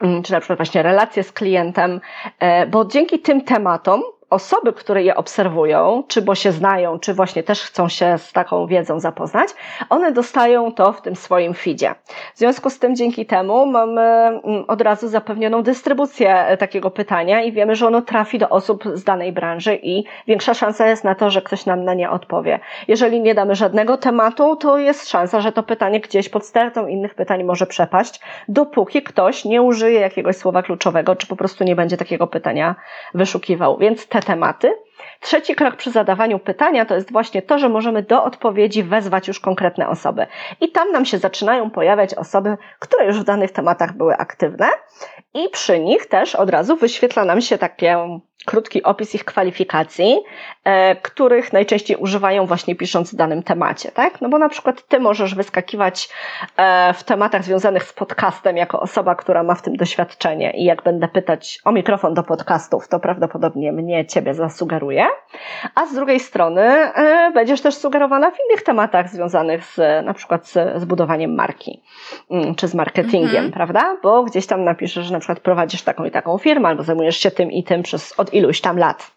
mm, 0.00 0.22
czy 0.22 0.32
na 0.32 0.40
przykład 0.40 0.58
właśnie 0.58 0.82
relacje 0.82 1.22
z 1.22 1.32
klientem, 1.32 2.00
e, 2.38 2.66
bo 2.66 2.84
dzięki 2.84 3.18
tym 3.18 3.40
tematom 3.40 4.02
osoby, 4.30 4.72
które 4.72 5.02
je 5.02 5.14
obserwują, 5.14 6.02
czy 6.08 6.22
bo 6.22 6.34
się 6.34 6.52
znają, 6.52 6.98
czy 6.98 7.14
właśnie 7.14 7.42
też 7.42 7.62
chcą 7.62 7.88
się 7.88 8.18
z 8.18 8.32
taką 8.32 8.66
wiedzą 8.66 9.00
zapoznać, 9.00 9.50
one 9.88 10.12
dostają 10.12 10.72
to 10.72 10.92
w 10.92 11.02
tym 11.02 11.16
swoim 11.16 11.54
feedzie. 11.54 11.94
W 12.34 12.38
związku 12.38 12.70
z 12.70 12.78
tym 12.78 12.96
dzięki 12.96 13.26
temu 13.26 13.66
mamy 13.66 14.00
mm, 14.00 14.64
od 14.68 14.80
razu 14.80 15.08
zapewnioną 15.08 15.62
dystrybucję 15.62 16.56
takiego 16.58 16.90
pytania 16.90 17.42
i 17.42 17.52
wiemy, 17.52 17.76
że 17.76 17.86
ono 17.86 18.02
trafi 18.02 18.38
do 18.38 18.48
osób 18.48 18.84
z 18.94 19.04
danej 19.04 19.32
branży 19.32 19.78
i 19.82 20.04
większa 20.26 20.54
szansa 20.54 20.86
jest 20.86 21.04
na 21.04 21.14
to, 21.14 21.30
że 21.30 21.42
ktoś 21.42 21.66
nam 21.66 21.84
na 21.84 21.94
nie 21.94 22.10
odpowie. 22.10 22.60
Jeżeli 22.88 23.20
nie 23.20 23.34
damy 23.34 23.54
żadnego 23.54 23.96
tematu, 23.96 24.56
to 24.56 24.78
jest 24.78 25.08
szansa, 25.08 25.40
że 25.40 25.52
to 25.52 25.62
pytanie 25.62 26.00
gdzieś 26.00 26.28
pod 26.28 26.46
stertą 26.46 26.86
innych 26.86 27.14
pytań 27.14 27.44
może 27.44 27.66
przepaść, 27.66 28.20
dopóki 28.48 29.02
ktoś 29.02 29.44
nie 29.44 29.62
użyje 29.62 30.00
jakiegoś 30.00 30.36
słowa 30.36 30.62
kluczowego, 30.62 31.16
czy 31.16 31.26
po 31.26 31.36
prostu 31.36 31.64
nie 31.64 31.76
będzie 31.76 31.96
takiego 31.96 32.26
pytania 32.26 32.74
wyszukiwał. 33.14 33.78
Więc 33.78 34.06
te 34.06 34.19
tematy. 34.20 34.74
Trzeci 35.20 35.54
krok 35.54 35.76
przy 35.76 35.90
zadawaniu 35.90 36.38
pytania 36.38 36.84
to 36.84 36.94
jest 36.94 37.12
właśnie 37.12 37.42
to, 37.42 37.58
że 37.58 37.68
możemy 37.68 38.02
do 38.02 38.24
odpowiedzi 38.24 38.82
wezwać 38.82 39.28
już 39.28 39.40
konkretne 39.40 39.88
osoby. 39.88 40.26
I 40.60 40.72
tam 40.72 40.92
nam 40.92 41.04
się 41.04 41.18
zaczynają 41.18 41.70
pojawiać 41.70 42.14
osoby, 42.14 42.56
które 42.78 43.06
już 43.06 43.20
w 43.20 43.24
danych 43.24 43.50
tematach 43.50 43.92
były 43.92 44.16
aktywne 44.16 44.66
i 45.34 45.48
przy 45.48 45.80
nich 45.80 46.06
też 46.06 46.34
od 46.34 46.50
razu 46.50 46.76
wyświetla 46.76 47.24
nam 47.24 47.40
się 47.40 47.58
takie 47.58 48.20
krótki 48.46 48.82
opis 48.82 49.14
ich 49.14 49.24
kwalifikacji, 49.24 50.20
e, 50.64 50.96
których 50.96 51.52
najczęściej 51.52 51.96
używają 51.96 52.46
właśnie 52.46 52.76
pisząc 52.76 53.12
w 53.12 53.16
danym 53.16 53.42
temacie, 53.42 53.92
tak? 53.92 54.20
No 54.20 54.28
bo 54.28 54.38
na 54.38 54.48
przykład 54.48 54.88
ty 54.88 55.00
możesz 55.00 55.34
wyskakiwać 55.34 56.08
e, 56.56 56.94
w 56.94 57.04
tematach 57.04 57.44
związanych 57.44 57.84
z 57.84 57.92
podcastem 57.92 58.56
jako 58.56 58.80
osoba, 58.80 59.14
która 59.14 59.42
ma 59.42 59.54
w 59.54 59.62
tym 59.62 59.76
doświadczenie 59.76 60.50
i 60.50 60.64
jak 60.64 60.82
będę 60.82 61.08
pytać 61.08 61.60
o 61.64 61.72
mikrofon 61.72 62.14
do 62.14 62.22
podcastów, 62.22 62.88
to 62.88 63.00
prawdopodobnie 63.00 63.72
mnie 63.72 64.06
ciebie 64.06 64.34
zasugeruje, 64.34 65.06
a 65.74 65.86
z 65.86 65.94
drugiej 65.94 66.20
strony 66.20 66.62
e, 66.62 67.30
będziesz 67.34 67.60
też 67.60 67.74
sugerowana 67.74 68.30
w 68.30 68.36
innych 68.48 68.62
tematach 68.62 69.10
związanych 69.10 69.64
z 69.64 70.06
na 70.06 70.14
przykład 70.14 70.46
z, 70.46 70.80
z 70.80 70.84
budowaniem 70.84 71.34
marki, 71.34 71.82
mm, 72.30 72.54
czy 72.54 72.68
z 72.68 72.74
marketingiem, 72.74 73.44
mhm. 73.44 73.52
prawda? 73.52 73.96
Bo 74.02 74.24
gdzieś 74.24 74.46
tam 74.46 74.64
napiszesz, 74.64 75.06
że 75.06 75.12
na 75.12 75.18
przykład 75.18 75.40
prowadzisz 75.40 75.82
taką 75.82 76.04
i 76.04 76.10
taką 76.10 76.38
firmę, 76.38 76.68
albo 76.68 76.82
zajmujesz 76.82 77.16
się 77.16 77.30
tym 77.30 77.52
i 77.52 77.64
tym 77.64 77.82
przez 77.82 78.14
od 78.20 78.29
iluś 78.32 78.60
tam 78.60 78.78
lat. 78.78 79.10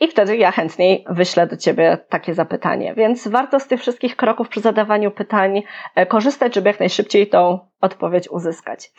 I 0.00 0.08
wtedy 0.08 0.36
ja 0.36 0.50
chętniej 0.50 1.04
wyślę 1.08 1.46
do 1.46 1.56
Ciebie 1.56 1.98
takie 2.08 2.34
zapytanie. 2.34 2.94
Więc 2.94 3.28
warto 3.28 3.60
z 3.60 3.66
tych 3.66 3.80
wszystkich 3.80 4.16
kroków 4.16 4.48
przy 4.48 4.60
zadawaniu 4.60 5.10
pytań 5.10 5.62
e, 5.94 6.06
korzystać, 6.06 6.54
żeby 6.54 6.68
jak 6.68 6.80
najszybciej 6.80 7.28
tą 7.28 7.58
odpowiedź 7.80 8.28
uzyskać. 8.28 8.92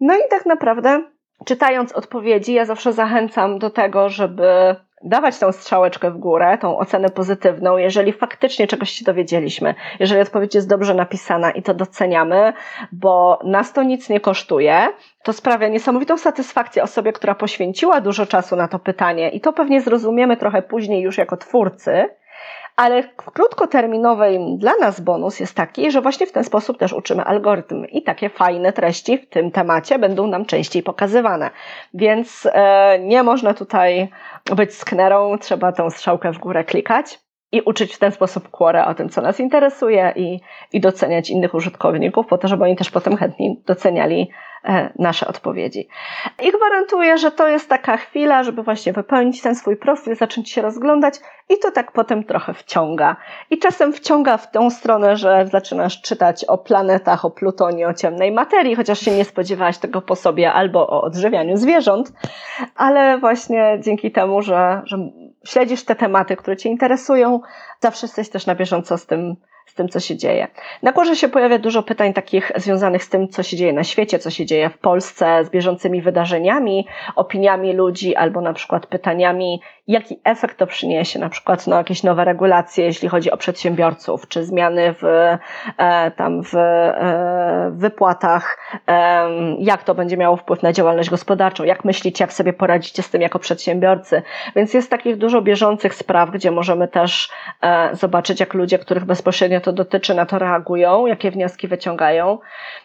No 0.00 0.14
i 0.14 0.20
tak 0.30 0.46
naprawdę, 0.46 1.02
czytając 1.44 1.92
odpowiedzi, 1.92 2.54
ja 2.54 2.64
zawsze 2.64 2.92
zachęcam 2.92 3.58
do 3.58 3.70
tego, 3.70 4.08
żeby 4.08 4.76
dawać 5.04 5.38
tą 5.38 5.52
strzałeczkę 5.52 6.10
w 6.10 6.18
górę, 6.18 6.58
tą 6.58 6.78
ocenę 6.78 7.08
pozytywną, 7.08 7.76
jeżeli 7.76 8.12
faktycznie 8.12 8.66
czegoś 8.66 8.90
się 8.90 9.04
dowiedzieliśmy, 9.04 9.74
jeżeli 10.00 10.20
odpowiedź 10.20 10.54
jest 10.54 10.68
dobrze 10.68 10.94
napisana 10.94 11.50
i 11.50 11.62
to 11.62 11.74
doceniamy, 11.74 12.52
bo 12.92 13.38
nas 13.44 13.72
to 13.72 13.82
nic 13.82 14.08
nie 14.08 14.20
kosztuje, 14.20 14.88
to 15.22 15.32
sprawia 15.32 15.68
niesamowitą 15.68 16.18
satysfakcję 16.18 16.82
osobie, 16.82 17.12
która 17.12 17.34
poświęciła 17.34 18.00
dużo 18.00 18.26
czasu 18.26 18.56
na 18.56 18.68
to 18.68 18.78
pytanie 18.78 19.28
i 19.28 19.40
to 19.40 19.52
pewnie 19.52 19.80
zrozumiemy 19.80 20.36
trochę 20.36 20.62
później 20.62 21.02
już 21.02 21.18
jako 21.18 21.36
twórcy, 21.36 22.08
ale 22.76 23.02
w 23.02 23.14
krótkoterminowej 23.14 24.38
dla 24.58 24.72
nas 24.80 25.00
bonus 25.00 25.40
jest 25.40 25.54
taki, 25.54 25.90
że 25.90 26.02
właśnie 26.02 26.26
w 26.26 26.32
ten 26.32 26.44
sposób 26.44 26.78
też 26.78 26.92
uczymy 26.92 27.24
algorytm 27.24 27.84
i 27.84 28.02
takie 28.02 28.28
fajne 28.28 28.72
treści 28.72 29.18
w 29.18 29.28
tym 29.28 29.50
temacie 29.50 29.98
będą 29.98 30.26
nam 30.26 30.46
częściej 30.46 30.82
pokazywane. 30.82 31.50
Więc 31.94 32.48
e, 32.52 32.98
nie 32.98 33.22
można 33.22 33.54
tutaj 33.54 34.08
być 34.56 34.74
sknerą, 34.74 35.38
trzeba 35.38 35.72
tą 35.72 35.90
strzałkę 35.90 36.32
w 36.32 36.38
górę 36.38 36.64
klikać 36.64 37.18
i 37.52 37.60
uczyć 37.60 37.94
w 37.94 37.98
ten 37.98 38.12
sposób 38.12 38.48
Quora 38.48 38.86
o 38.86 38.94
tym, 38.94 39.08
co 39.08 39.20
nas 39.20 39.40
interesuje 39.40 40.12
i, 40.16 40.40
i 40.72 40.80
doceniać 40.80 41.30
innych 41.30 41.54
użytkowników, 41.54 42.26
po 42.26 42.38
to, 42.38 42.48
żeby 42.48 42.64
oni 42.64 42.76
też 42.76 42.90
potem 42.90 43.16
chętniej 43.16 43.62
doceniali 43.66 44.30
E, 44.64 44.92
nasze 44.98 45.26
odpowiedzi. 45.26 45.88
I 46.42 46.52
gwarantuję, 46.52 47.18
że 47.18 47.30
to 47.30 47.48
jest 47.48 47.68
taka 47.68 47.96
chwila, 47.96 48.42
żeby 48.42 48.62
właśnie 48.62 48.92
wypełnić 48.92 49.42
ten 49.42 49.54
swój 49.54 49.76
profil, 49.76 50.16
zacząć 50.16 50.50
się 50.50 50.62
rozglądać 50.62 51.14
i 51.48 51.58
to 51.58 51.70
tak 51.70 51.92
potem 51.92 52.24
trochę 52.24 52.54
wciąga. 52.54 53.16
I 53.50 53.58
czasem 53.58 53.92
wciąga 53.92 54.36
w 54.36 54.50
tą 54.50 54.70
stronę, 54.70 55.16
że 55.16 55.46
zaczynasz 55.46 56.02
czytać 56.02 56.44
o 56.44 56.58
planetach, 56.58 57.24
o 57.24 57.30
Plutonie, 57.30 57.88
o 57.88 57.94
ciemnej 57.94 58.32
materii, 58.32 58.76
chociaż 58.76 59.00
się 59.00 59.10
nie 59.10 59.24
spodziewałaś 59.24 59.78
tego 59.78 60.02
po 60.02 60.16
sobie, 60.16 60.52
albo 60.52 60.88
o 60.88 61.02
odżywianiu 61.02 61.56
zwierząt, 61.56 62.12
ale 62.76 63.18
właśnie 63.18 63.78
dzięki 63.84 64.12
temu, 64.12 64.42
że, 64.42 64.82
że 64.84 64.98
śledzisz 65.44 65.84
te 65.84 65.94
tematy, 65.94 66.36
które 66.36 66.56
Cię 66.56 66.68
interesują, 66.68 67.40
zawsze 67.80 68.06
jesteś 68.06 68.28
też 68.28 68.46
na 68.46 68.54
bieżąco 68.54 68.98
z 68.98 69.06
tym, 69.06 69.36
z 69.66 69.74
tym, 69.74 69.88
co 69.88 70.00
się 70.00 70.16
dzieje. 70.16 70.48
Na 70.82 70.92
górze 70.92 71.16
się 71.16 71.28
pojawia 71.28 71.58
dużo 71.58 71.82
pytań 71.82 72.12
takich 72.12 72.52
związanych 72.56 73.04
z 73.04 73.08
tym, 73.08 73.28
co 73.28 73.42
się 73.42 73.56
dzieje 73.56 73.72
na 73.72 73.84
świecie, 73.84 74.18
co 74.18 74.30
się 74.30 74.46
dzieje 74.46 74.70
w 74.70 74.78
Polsce, 74.78 75.44
z 75.44 75.50
bieżącymi 75.50 76.02
wydarzeniami, 76.02 76.86
opiniami 77.16 77.72
ludzi, 77.72 78.16
albo 78.16 78.40
na 78.40 78.52
przykład 78.52 78.86
pytaniami, 78.86 79.60
jaki 79.90 80.20
efekt 80.24 80.58
to 80.58 80.66
przyniesie, 80.66 81.18
na 81.18 81.28
przykład 81.28 81.66
no, 81.66 81.76
jakieś 81.76 82.02
nowe 82.02 82.24
regulacje, 82.24 82.84
jeśli 82.84 83.08
chodzi 83.08 83.30
o 83.30 83.36
przedsiębiorców, 83.36 84.28
czy 84.28 84.44
zmiany 84.44 84.94
w, 84.94 85.04
e, 85.78 86.10
tam 86.10 86.42
w 86.42 86.54
e, 86.54 87.70
wypłatach, 87.74 88.58
e, 88.88 89.28
jak 89.58 89.84
to 89.84 89.94
będzie 89.94 90.16
miało 90.16 90.36
wpływ 90.36 90.62
na 90.62 90.72
działalność 90.72 91.10
gospodarczą, 91.10 91.64
jak 91.64 91.84
myślicie, 91.84 92.24
jak 92.24 92.32
sobie 92.32 92.52
poradzicie 92.52 93.02
z 93.02 93.10
tym 93.10 93.22
jako 93.22 93.38
przedsiębiorcy. 93.38 94.22
Więc 94.56 94.74
jest 94.74 94.90
takich 94.90 95.16
dużo 95.16 95.42
bieżących 95.42 95.94
spraw, 95.94 96.30
gdzie 96.30 96.50
możemy 96.50 96.88
też 96.88 97.30
e, 97.62 97.96
zobaczyć, 97.96 98.40
jak 98.40 98.54
ludzie, 98.54 98.78
których 98.78 99.04
bezpośrednio 99.04 99.60
to 99.60 99.72
dotyczy, 99.72 100.14
na 100.14 100.26
to 100.26 100.38
reagują, 100.38 101.06
jakie 101.06 101.30
wnioski 101.30 101.68
wyciągają. 101.68 102.38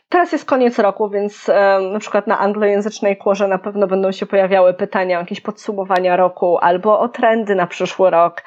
Teraz 0.10 0.32
jest 0.32 0.46
koniec 0.46 0.80
roku, 0.80 1.10
więc 1.10 1.50
e, 1.50 1.80
na 1.94 2.00
przykład 2.00 2.28
na 2.28 2.40
anglojęzycznej 2.40 3.18
kłorze 3.18 3.48
na 3.48 3.58
pewno 3.58 3.88
będą 3.88 4.12
się 4.12 4.26
pojawiały 4.26 4.74
pytania 4.74 5.18
o 5.18 5.22
jakieś 5.22 5.42
podsumowania 5.42 6.16
roku 6.16 6.58
albo 6.58 7.00
o 7.00 7.10
trendy 7.10 7.56
na 7.56 7.68
przyszły 7.68 8.10
rok, 8.10 8.44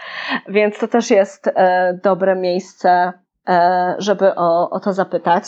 więc 0.49 0.79
to 0.79 0.89
też 0.89 1.11
jest 1.11 1.47
e, 1.47 1.99
dobre 2.05 2.37
miejsce, 2.37 3.13
e, 3.49 3.95
żeby 3.99 4.35
o, 4.35 4.71
o 4.71 4.81
to 4.81 4.93
zapytać. 4.93 5.45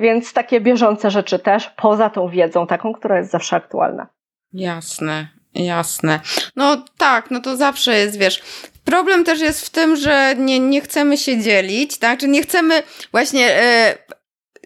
Więc 0.00 0.32
takie 0.32 0.60
bieżące 0.60 1.10
rzeczy 1.10 1.38
też, 1.38 1.70
poza 1.76 2.10
tą 2.10 2.28
wiedzą 2.28 2.66
taką, 2.66 2.92
która 2.92 3.18
jest 3.18 3.30
zawsze 3.30 3.56
aktualna. 3.56 4.06
Jasne, 4.52 5.28
jasne. 5.54 6.20
No 6.56 6.76
tak, 6.98 7.30
no 7.30 7.40
to 7.40 7.56
zawsze 7.56 7.94
jest, 7.94 8.18
wiesz, 8.18 8.42
Problem 8.86 9.24
też 9.24 9.40
jest 9.40 9.66
w 9.66 9.70
tym, 9.70 9.96
że 9.96 10.34
nie, 10.38 10.60
nie 10.60 10.80
chcemy 10.80 11.16
się 11.16 11.38
dzielić, 11.40 11.98
tak? 11.98 12.18
Czy 12.18 12.28
nie 12.28 12.42
chcemy 12.42 12.82
właśnie 13.12 13.56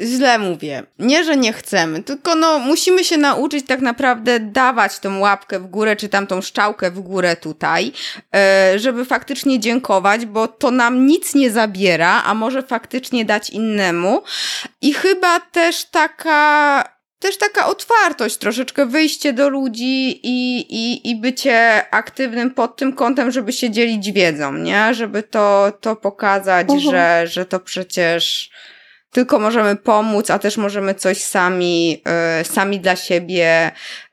źle 0.03 0.39
mówię. 0.39 0.83
Nie, 0.99 1.25
że 1.25 1.37
nie 1.37 1.53
chcemy, 1.53 2.03
tylko 2.03 2.35
no 2.35 2.59
musimy 2.59 3.05
się 3.05 3.17
nauczyć 3.17 3.67
tak 3.67 3.81
naprawdę 3.81 4.41
dawać 4.41 4.99
tą 4.99 5.19
łapkę 5.19 5.61
w 5.61 5.67
górę, 5.67 5.97
czy 5.97 6.09
tam 6.09 6.27
tą 6.27 6.41
szczałkę 6.41 6.91
w 6.91 7.01
górę 7.01 7.37
tutaj, 7.37 7.93
e, 8.35 8.79
żeby 8.79 9.05
faktycznie 9.05 9.61
dziękować, 9.61 10.27
bo 10.27 10.49
to 10.49 10.71
nam 10.71 11.07
nic 11.07 11.35
nie 11.35 11.51
zabiera, 11.51 12.23
a 12.23 12.35
może 12.35 12.63
faktycznie 12.63 13.25
dać 13.25 13.51
innemu. 13.51 14.23
I 14.81 14.95
chyba 14.95 15.41
też 15.41 15.85
taka 15.85 17.01
też 17.21 17.39
taka 17.39 17.67
otwartość, 17.67 18.37
troszeczkę 18.37 18.87
wyjście 18.87 19.33
do 19.33 19.49
ludzi 19.49 20.21
i, 20.23 20.67
i, 20.71 21.11
i 21.11 21.17
bycie 21.17 21.85
aktywnym 21.91 22.51
pod 22.51 22.77
tym 22.77 22.93
kątem, 22.93 23.31
żeby 23.31 23.53
się 23.53 23.71
dzielić 23.71 24.13
wiedzą, 24.13 24.53
nie? 24.53 24.95
Żeby 24.95 25.23
to, 25.23 25.73
to 25.81 25.97
pokazać, 25.97 26.69
uh 26.69 26.75
mhm. 26.75 26.89
-huh. 26.89 26.91
że, 26.91 27.27
że 27.27 27.47
to 27.47 27.61
przecież 27.61 28.51
tylko 29.11 29.39
możemy 29.39 29.77
pomóc, 29.77 30.31
a 30.31 30.39
też 30.39 30.57
możemy 30.57 30.95
coś 30.95 31.23
sami, 31.23 32.03
e, 32.07 32.45
sami 32.45 32.81
dla 32.81 32.97
siebie 32.97 33.71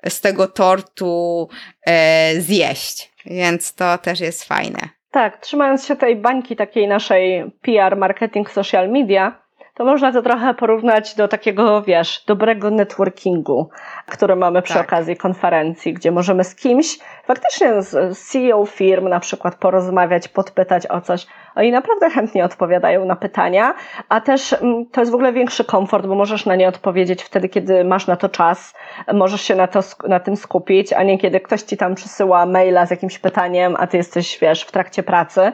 z 0.10 0.22
tego 0.22 0.48
tortu 0.48 1.50
e, 1.88 2.42
zjeść. 2.42 3.14
Więc 3.26 3.76
to 3.76 3.98
też 3.98 4.20
jest 4.20 4.44
fajne. 4.44 4.80
Tak, 5.12 5.38
trzymając 5.38 5.86
się 5.86 5.96
tej 5.96 6.16
bańki 6.16 6.56
takiej 6.56 6.88
naszej 6.88 7.52
PR, 7.62 7.98
marketing, 7.98 8.52
social 8.52 8.90
media, 8.90 9.48
to 9.78 9.86
można 9.86 10.12
to 10.12 10.22
trochę 10.22 10.54
porównać 10.54 11.16
do 11.16 11.28
takiego, 11.28 11.82
wiesz, 11.82 12.24
dobrego 12.28 12.70
networkingu, 12.72 13.70
który 14.06 14.36
mamy 14.36 14.62
przy 14.62 14.74
tak. 14.74 14.88
okazji 14.88 15.18
konferencji, 15.18 15.94
gdzie 15.94 16.12
możemy 16.12 16.44
z 16.44 16.56
kimś, 16.56 17.00
faktycznie 17.26 17.82
z 17.82 18.20
CEO 18.20 18.66
firm 18.66 19.10
na 19.10 19.20
przykład 19.20 19.56
porozmawiać, 19.56 20.28
podpytać 20.28 20.88
o 20.88 21.02
coś, 21.02 21.28
oni 21.58 21.72
naprawdę 21.72 22.10
chętnie 22.10 22.46
odpowiadają 22.46 23.06
na 23.06 23.16
pytania, 23.16 23.74
a 24.10 24.22
też 24.22 24.54
mm, 24.54 24.86
to 24.86 25.02
jest 25.02 25.12
w 25.12 25.16
ogóle 25.16 25.34
większy 25.34 25.66
komfort, 25.66 26.06
bo 26.06 26.16
możesz 26.16 26.46
na 26.46 26.56
nie 26.56 26.68
odpowiedzieć 26.68 27.24
wtedy, 27.24 27.50
kiedy 27.50 27.84
masz 27.84 28.08
na 28.08 28.16
to 28.16 28.30
czas, 28.30 28.74
możesz 29.14 29.42
się 29.42 29.56
na, 29.56 29.68
to, 29.68 29.80
na 30.08 30.20
tym 30.20 30.36
skupić, 30.36 30.94
a 30.94 31.04
nie 31.04 31.18
kiedy 31.18 31.40
ktoś 31.40 31.62
ci 31.62 31.78
tam 31.78 31.96
przysyła 31.96 32.46
maila 32.46 32.86
z 32.86 32.92
jakimś 32.92 33.20
pytaniem, 33.20 33.76
a 33.80 33.88
ty 33.88 33.98
jesteś, 33.98 34.40
wiesz, 34.40 34.62
w 34.62 34.72
trakcie 34.72 35.04
pracy 35.04 35.52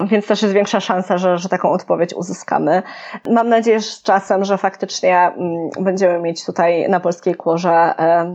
więc 0.00 0.26
też 0.26 0.42
jest 0.42 0.54
większa 0.54 0.80
szansa, 0.80 1.18
że, 1.18 1.38
że 1.38 1.48
taką 1.48 1.70
odpowiedź 1.70 2.14
uzyskamy. 2.14 2.82
Mam 3.30 3.48
nadzieję 3.48 3.80
że 3.80 3.86
z 3.86 4.02
czasem, 4.02 4.44
że 4.44 4.58
faktycznie 4.58 5.18
mm, 5.18 5.70
będziemy 5.80 6.18
mieć 6.18 6.46
tutaj 6.46 6.88
na 6.88 7.00
polskiej 7.00 7.34
kłorze 7.34 7.94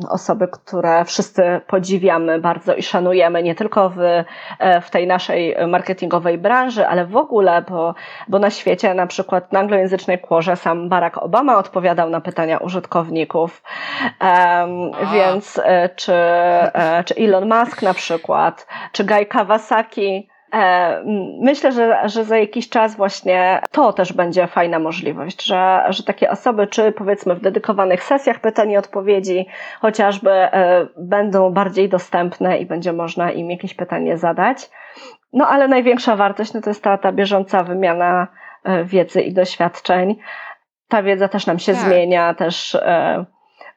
osoby, 0.09 0.47
które 0.47 1.05
wszyscy 1.05 1.61
podziwiamy 1.67 2.39
bardzo 2.39 2.75
i 2.75 2.83
szanujemy, 2.83 3.43
nie 3.43 3.55
tylko 3.55 3.89
w, 3.89 3.99
e, 3.99 4.81
w 4.81 4.89
tej 4.89 5.07
naszej 5.07 5.55
marketingowej 5.67 6.37
branży, 6.37 6.87
ale 6.91 7.05
w 7.05 7.17
ogóle, 7.17 7.61
bo, 7.69 7.95
bo 8.27 8.39
na 8.39 8.49
świecie, 8.49 8.93
na 8.93 9.07
przykład 9.07 9.51
na 9.51 9.59
anglojęzycznej 9.59 10.19
kłorze 10.19 10.55
sam 10.55 10.89
Barack 10.89 11.17
Obama 11.17 11.57
odpowiadał 11.57 12.09
na 12.09 12.21
pytania 12.21 12.57
użytkowników, 12.57 13.63
um, 14.21 14.91
więc 15.13 15.61
e, 15.63 15.89
czy, 15.95 16.13
e, 16.13 17.03
czy 17.05 17.15
Elon 17.15 17.49
Musk 17.49 17.81
na 17.81 17.93
przykład, 17.93 18.67
czy 18.91 19.03
Guy 19.03 19.25
Kawasaki, 19.25 20.30
myślę, 21.41 21.71
że, 21.71 22.09
że 22.09 22.23
za 22.23 22.37
jakiś 22.37 22.69
czas 22.69 22.95
właśnie 22.95 23.61
to 23.71 23.93
też 23.93 24.13
będzie 24.13 24.47
fajna 24.47 24.79
możliwość, 24.79 25.45
że, 25.45 25.83
że 25.89 26.03
takie 26.03 26.31
osoby, 26.31 26.67
czy 26.67 26.91
powiedzmy 26.91 27.35
w 27.35 27.41
dedykowanych 27.41 28.03
sesjach 28.03 28.39
pytań 28.39 28.71
i 28.71 28.77
odpowiedzi, 28.77 29.45
chociażby 29.81 30.31
e, 30.31 30.87
będą 30.97 31.53
bardziej 31.53 31.89
dostępne 31.89 32.57
i 32.57 32.65
będzie 32.65 32.93
można 32.93 33.31
im 33.31 33.51
jakieś 33.51 33.73
pytanie 33.73 34.17
zadać. 34.17 34.69
No 35.33 35.47
ale 35.47 35.67
największa 35.67 36.15
wartość 36.15 36.53
no 36.53 36.61
to 36.61 36.69
jest 36.69 36.83
ta, 36.83 36.97
ta 36.97 37.11
bieżąca 37.11 37.63
wymiana 37.63 38.27
e, 38.63 38.83
wiedzy 38.83 39.21
i 39.21 39.33
doświadczeń. 39.33 40.15
Ta 40.87 41.03
wiedza 41.03 41.27
też 41.27 41.45
nam 41.45 41.59
się 41.59 41.73
tak. 41.73 41.81
zmienia, 41.81 42.33
też 42.33 42.77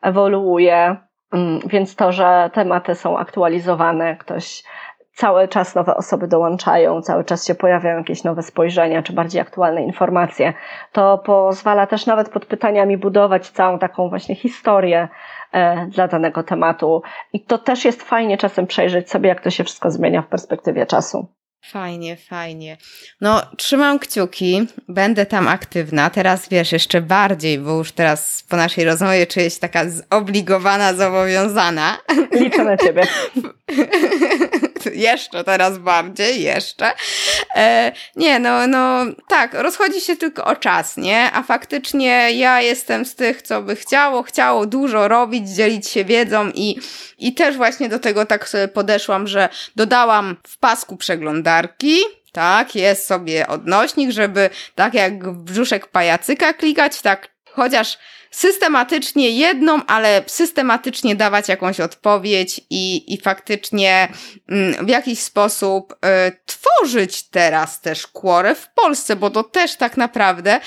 ewoluuje, 0.02 0.96
mm, 1.32 1.60
więc 1.66 1.96
to, 1.96 2.12
że 2.12 2.50
tematy 2.52 2.94
są 2.94 3.18
aktualizowane, 3.18 4.16
ktoś 4.16 4.62
cały 5.14 5.48
czas 5.48 5.74
nowe 5.74 5.96
osoby 5.96 6.28
dołączają, 6.28 7.02
cały 7.02 7.24
czas 7.24 7.46
się 7.46 7.54
pojawiają 7.54 7.98
jakieś 7.98 8.24
nowe 8.24 8.42
spojrzenia, 8.42 9.02
czy 9.02 9.12
bardziej 9.12 9.40
aktualne 9.40 9.82
informacje. 9.82 10.54
To 10.92 11.18
pozwala 11.18 11.86
też 11.86 12.06
nawet 12.06 12.28
pod 12.28 12.46
pytaniami 12.46 12.98
budować 12.98 13.50
całą 13.50 13.78
taką 13.78 14.08
właśnie 14.08 14.34
historię 14.34 15.08
e, 15.52 15.86
dla 15.86 16.08
danego 16.08 16.42
tematu. 16.42 17.02
I 17.32 17.44
to 17.44 17.58
też 17.58 17.84
jest 17.84 18.02
fajnie 18.02 18.38
czasem 18.38 18.66
przejrzeć 18.66 19.10
sobie, 19.10 19.28
jak 19.28 19.40
to 19.40 19.50
się 19.50 19.64
wszystko 19.64 19.90
zmienia 19.90 20.22
w 20.22 20.26
perspektywie 20.26 20.86
czasu. 20.86 21.28
Fajnie, 21.70 22.16
fajnie. 22.16 22.76
No, 23.20 23.42
trzymam 23.56 23.98
kciuki, 23.98 24.66
będę 24.88 25.26
tam 25.26 25.48
aktywna. 25.48 26.10
Teraz 26.10 26.48
wiesz, 26.48 26.72
jeszcze 26.72 27.00
bardziej, 27.00 27.58
bo 27.58 27.78
już 27.78 27.92
teraz 27.92 28.44
po 28.48 28.56
naszej 28.56 28.84
rozmowie 28.84 29.26
czuję 29.26 29.50
się 29.50 29.60
taka 29.60 29.84
zobligowana, 29.88 30.94
zobowiązana. 30.94 31.98
Liczę 32.32 32.64
na 32.64 32.76
ciebie. 32.76 33.02
jeszcze 35.08 35.44
teraz 35.44 35.78
bardziej, 35.78 36.42
jeszcze. 36.42 36.92
E, 37.54 37.92
nie, 38.16 38.38
no, 38.38 38.66
no, 38.66 39.04
tak, 39.28 39.54
rozchodzi 39.54 40.00
się 40.00 40.16
tylko 40.16 40.44
o 40.44 40.56
czas, 40.56 40.96
nie? 40.96 41.30
A 41.32 41.42
faktycznie 41.42 42.32
ja 42.32 42.60
jestem 42.60 43.04
z 43.04 43.14
tych, 43.14 43.42
co 43.42 43.62
by 43.62 43.76
chciało, 43.76 44.22
chciało 44.22 44.66
dużo 44.66 45.08
robić, 45.08 45.48
dzielić 45.48 45.88
się 45.88 46.04
wiedzą 46.04 46.50
i, 46.54 46.80
i 47.18 47.34
też 47.34 47.56
właśnie 47.56 47.88
do 47.88 47.98
tego 47.98 48.26
tak 48.26 48.48
sobie 48.48 48.68
podeszłam, 48.68 49.26
że 49.26 49.48
dodałam 49.76 50.36
w 50.46 50.58
pasku 50.58 50.96
przeglądarki, 50.96 51.98
tak, 52.32 52.74
jest 52.74 53.06
sobie 53.06 53.46
odnośnik, 53.46 54.10
żeby 54.10 54.50
tak 54.74 54.94
jak 54.94 55.32
w 55.32 55.36
brzuszek 55.36 55.86
pajacyka 55.86 56.52
klikać, 56.52 57.00
tak 57.00 57.33
chociaż 57.54 57.98
systematycznie 58.30 59.30
jedną, 59.30 59.86
ale 59.86 60.22
systematycznie 60.26 61.16
dawać 61.16 61.48
jakąś 61.48 61.80
odpowiedź 61.80 62.60
i, 62.70 63.14
i 63.14 63.20
faktycznie 63.20 64.08
mm, 64.48 64.86
w 64.86 64.88
jakiś 64.88 65.18
sposób 65.18 65.92
y, 65.92 65.96
tworzyć 66.46 67.22
teraz 67.22 67.80
też 67.80 68.06
Quore 68.06 68.54
w 68.54 68.68
Polsce, 68.68 69.16
bo 69.16 69.30
to 69.30 69.42
też 69.42 69.76
tak 69.76 69.96
naprawdę 69.96 70.60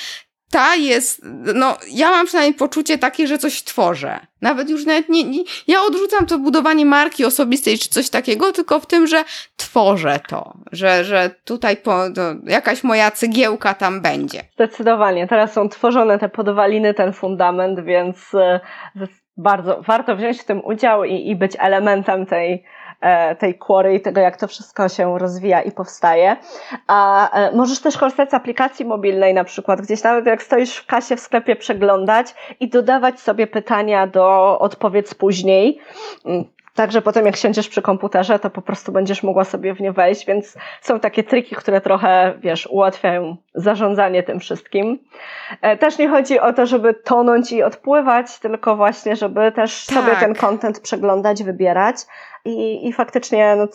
ta 0.52 0.76
jest, 0.76 1.22
no, 1.56 1.78
ja 1.92 2.12
mam 2.12 2.26
przynajmniej 2.26 2.54
poczucie 2.60 2.98
takie, 2.98 3.28
że 3.28 3.38
coś 3.38 3.64
tworzę. 3.64 4.20
Nawet 4.42 4.70
już 4.70 4.86
nawet 4.86 5.10
nie, 5.10 5.24
nie, 5.24 5.44
ja 5.68 5.82
odrzucam 5.82 6.26
to 6.26 6.40
budowanie 6.40 6.86
marki 6.86 7.26
osobistej 7.26 7.78
czy 7.78 7.90
coś 7.90 8.10
takiego, 8.10 8.52
tylko 8.52 8.80
w 8.80 8.86
tym, 8.86 9.08
że 9.08 9.24
tworzę 9.56 10.20
to, 10.30 10.54
że, 10.72 11.04
że 11.04 11.30
tutaj 11.46 11.78
po, 11.78 12.04
jakaś 12.44 12.84
moja 12.84 13.12
cegiełka 13.12 13.74
tam 13.74 14.02
będzie. 14.02 14.42
Zdecydowanie. 14.54 15.28
Teraz 15.28 15.54
są 15.54 15.70
tworzone 15.70 16.20
te 16.20 16.30
podwaliny, 16.30 16.94
ten 16.94 17.14
fundament, 17.14 17.80
więc 17.80 18.34
e, 18.34 18.60
bardzo 19.38 19.82
warto 19.82 20.16
wziąć 20.16 20.42
w 20.42 20.46
tym 20.46 20.66
udział 20.66 21.04
i, 21.04 21.30
i 21.30 21.36
być 21.36 21.52
elementem 21.60 22.26
tej, 22.26 22.64
tej 23.40 23.56
query 23.56 23.96
i 23.96 24.02
tego, 24.02 24.22
jak 24.22 24.38
to 24.38 24.48
wszystko 24.48 24.90
się 24.90 25.20
rozwija 25.20 25.62
i 25.62 25.72
powstaje. 25.72 26.36
A 26.88 27.30
e, 27.32 27.56
możesz 27.56 27.82
też 27.82 27.98
korzystać 27.98 28.30
z 28.30 28.34
aplikacji 28.34 28.86
mobilnej 28.86 29.34
na 29.34 29.44
przykład, 29.44 29.82
gdzieś 29.82 30.04
nawet 30.04 30.26
jak 30.26 30.44
stoisz 30.44 30.78
w 30.78 30.86
kasie 30.86 31.16
w 31.16 31.20
sklepie 31.20 31.56
przeglądać 31.56 32.36
i 32.60 32.70
dodawać 32.70 33.20
sobie 33.20 33.48
pytania 33.48 34.08
do 34.08 34.60
odpowiedz 34.60 35.14
później. 35.14 35.80
Mm, 36.26 36.46
Także 36.78 37.02
potem 37.02 37.26
jak 37.26 37.36
siądziesz 37.36 37.70
przy 37.70 37.82
komputerze, 37.82 38.40
to 38.40 38.50
po 38.50 38.62
prostu 38.62 38.92
będziesz 38.92 39.24
mogła 39.24 39.44
sobie 39.44 39.76
w 39.76 39.82
nie 39.82 39.92
wejść, 39.92 40.26
więc 40.26 40.58
są 40.82 41.00
takie 41.00 41.24
triki, 41.24 41.56
które 41.56 41.82
trochę, 41.82 42.34
wiesz, 42.40 42.68
ułatwiają 42.68 43.38
zarządzanie 43.56 44.24
tym 44.24 44.40
wszystkim. 44.40 45.00
E, 45.62 45.78
też 45.78 45.98
nie 45.98 46.10
chodzi 46.10 46.40
o 46.40 46.54
to, 46.54 46.66
żeby 46.66 46.94
tonąć 46.94 47.52
i 47.52 47.64
odpływać, 47.64 48.40
tylko 48.40 48.76
właśnie, 48.76 49.16
żeby 49.16 49.52
też 49.52 49.86
tak. 49.86 49.96
sobie 49.96 50.16
ten 50.16 50.36
content 50.36 50.80
przeglądać, 50.80 51.44
wybierać 51.44 51.96
i, 52.48 52.88
i 52.88 52.94
faktycznie 52.94 53.56
no, 53.58 53.68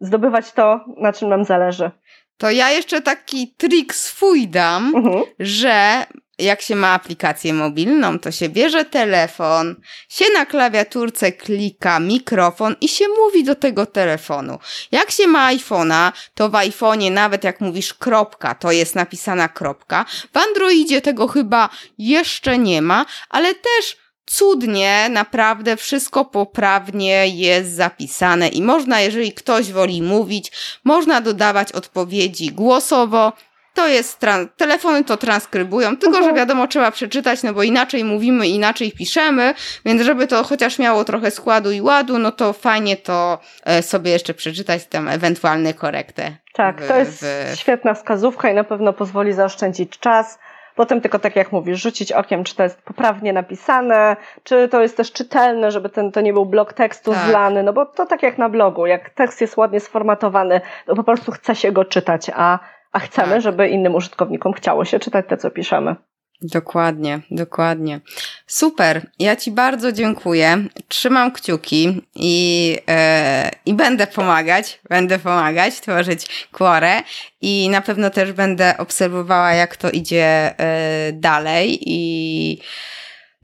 zdobywać 0.00 0.52
to, 0.52 0.80
na 0.96 1.12
czym 1.12 1.28
nam 1.28 1.44
zależy. 1.44 1.90
To 2.36 2.50
ja 2.50 2.70
jeszcze 2.70 3.02
taki 3.02 3.54
trik 3.56 3.94
swój 3.94 4.48
dam, 4.48 4.92
mhm. 4.96 5.24
że 5.38 6.06
jak 6.38 6.62
się 6.62 6.76
ma 6.76 6.92
aplikację 6.92 7.54
mobilną, 7.54 8.18
to 8.18 8.30
się 8.30 8.48
bierze 8.48 8.84
telefon, 8.84 9.76
się 10.08 10.24
na 10.34 10.46
klawiaturce 10.46 11.32
klika 11.32 12.00
mikrofon 12.00 12.74
i 12.80 12.88
się 12.88 13.04
mówi 13.08 13.44
do 13.44 13.54
tego 13.54 13.86
telefonu. 13.86 14.58
Jak 14.92 15.10
się 15.10 15.26
ma 15.26 15.54
iPhone'a, 15.54 16.12
to 16.34 16.48
w 16.48 16.52
iPhone'ie 16.52 17.12
nawet 17.12 17.44
jak 17.44 17.60
mówisz 17.60 17.94
kropka, 17.94 18.54
to 18.54 18.72
jest 18.72 18.94
napisana 18.94 19.48
kropka. 19.48 20.04
W 20.32 20.36
Androidzie 20.36 21.00
tego 21.00 21.28
chyba 21.28 21.68
jeszcze 21.98 22.58
nie 22.58 22.82
ma, 22.82 23.06
ale 23.30 23.54
też 23.54 24.01
cudnie, 24.26 25.08
naprawdę 25.10 25.76
wszystko 25.76 26.24
poprawnie 26.24 27.28
jest 27.28 27.74
zapisane 27.74 28.48
i 28.48 28.62
można, 28.62 29.00
jeżeli 29.00 29.32
ktoś 29.32 29.72
woli 29.72 30.02
mówić, 30.02 30.52
można 30.84 31.20
dodawać 31.20 31.72
odpowiedzi 31.72 32.52
głosowo, 32.52 33.32
to 33.74 33.88
jest, 33.88 34.20
telefony 34.56 35.04
to 35.04 35.16
transkrybują, 35.16 35.96
tylko 35.96 36.14
że 36.14 36.18
mhm. 36.18 36.36
wiadomo, 36.36 36.66
trzeba 36.66 36.90
przeczytać, 36.90 37.42
no 37.42 37.52
bo 37.52 37.62
inaczej 37.62 38.04
mówimy, 38.04 38.48
inaczej 38.48 38.92
piszemy, 38.92 39.54
więc 39.84 40.02
żeby 40.02 40.26
to 40.26 40.44
chociaż 40.44 40.78
miało 40.78 41.04
trochę 41.04 41.30
składu 41.30 41.70
i 41.70 41.80
ładu, 41.80 42.18
no 42.18 42.32
to 42.32 42.52
fajnie 42.52 42.96
to 42.96 43.38
e, 43.64 43.82
sobie 43.82 44.10
jeszcze 44.10 44.34
przeczytać 44.34 44.86
tam 44.86 45.08
ewentualne 45.08 45.74
korektę. 45.74 46.36
Tak, 46.54 46.80
w, 46.82 46.88
to 46.88 46.96
jest 46.96 47.24
w... 47.24 47.58
świetna 47.58 47.94
wskazówka 47.94 48.50
i 48.50 48.54
na 48.54 48.64
pewno 48.64 48.92
pozwoli 48.92 49.32
zaoszczędzić 49.32 49.98
czas. 49.98 50.38
Potem 50.76 51.00
tylko 51.00 51.18
tak 51.18 51.36
jak 51.36 51.52
mówisz, 51.52 51.82
rzucić 51.82 52.12
okiem, 52.12 52.44
czy 52.44 52.56
to 52.56 52.62
jest 52.62 52.82
poprawnie 52.82 53.32
napisane, 53.32 54.16
czy 54.42 54.68
to 54.68 54.82
jest 54.82 54.96
też 54.96 55.12
czytelne, 55.12 55.70
żeby 55.70 55.88
ten, 55.88 56.12
to 56.12 56.20
nie 56.20 56.32
był 56.32 56.46
blok 56.46 56.72
tekstu 56.72 57.12
tak. 57.12 57.26
zlany, 57.28 57.62
no 57.62 57.72
bo 57.72 57.86
to 57.86 58.06
tak 58.06 58.22
jak 58.22 58.38
na 58.38 58.48
blogu, 58.48 58.86
jak 58.86 59.10
tekst 59.10 59.40
jest 59.40 59.56
ładnie 59.56 59.80
sformatowany, 59.80 60.60
to 60.86 60.94
po 60.94 61.04
prostu 61.04 61.32
chce 61.32 61.54
się 61.54 61.72
go 61.72 61.84
czytać, 61.84 62.30
a 62.34 62.58
a 62.92 62.98
chcemy, 62.98 63.32
tak. 63.32 63.40
żeby 63.40 63.68
innym 63.68 63.94
użytkownikom 63.94 64.52
chciało 64.52 64.84
się 64.84 64.98
czytać 64.98 65.26
te, 65.28 65.36
co 65.36 65.50
piszemy. 65.50 65.96
Dokładnie, 66.42 67.20
dokładnie. 67.30 68.00
Super, 68.46 69.06
ja 69.18 69.36
Ci 69.36 69.50
bardzo 69.50 69.92
dziękuję. 69.92 70.64
Trzymam 70.88 71.32
kciuki 71.32 72.02
i, 72.14 72.78
e, 72.88 73.50
i 73.66 73.74
będę 73.74 74.06
pomagać, 74.06 74.80
będę 74.88 75.18
pomagać 75.18 75.80
tworzyć 75.80 76.48
Quore 76.52 77.02
i 77.40 77.68
na 77.68 77.80
pewno 77.80 78.10
też 78.10 78.32
będę 78.32 78.78
obserwowała, 78.78 79.52
jak 79.52 79.76
to 79.76 79.90
idzie 79.90 80.54
e, 80.58 81.12
dalej 81.12 81.78
i 81.86 82.58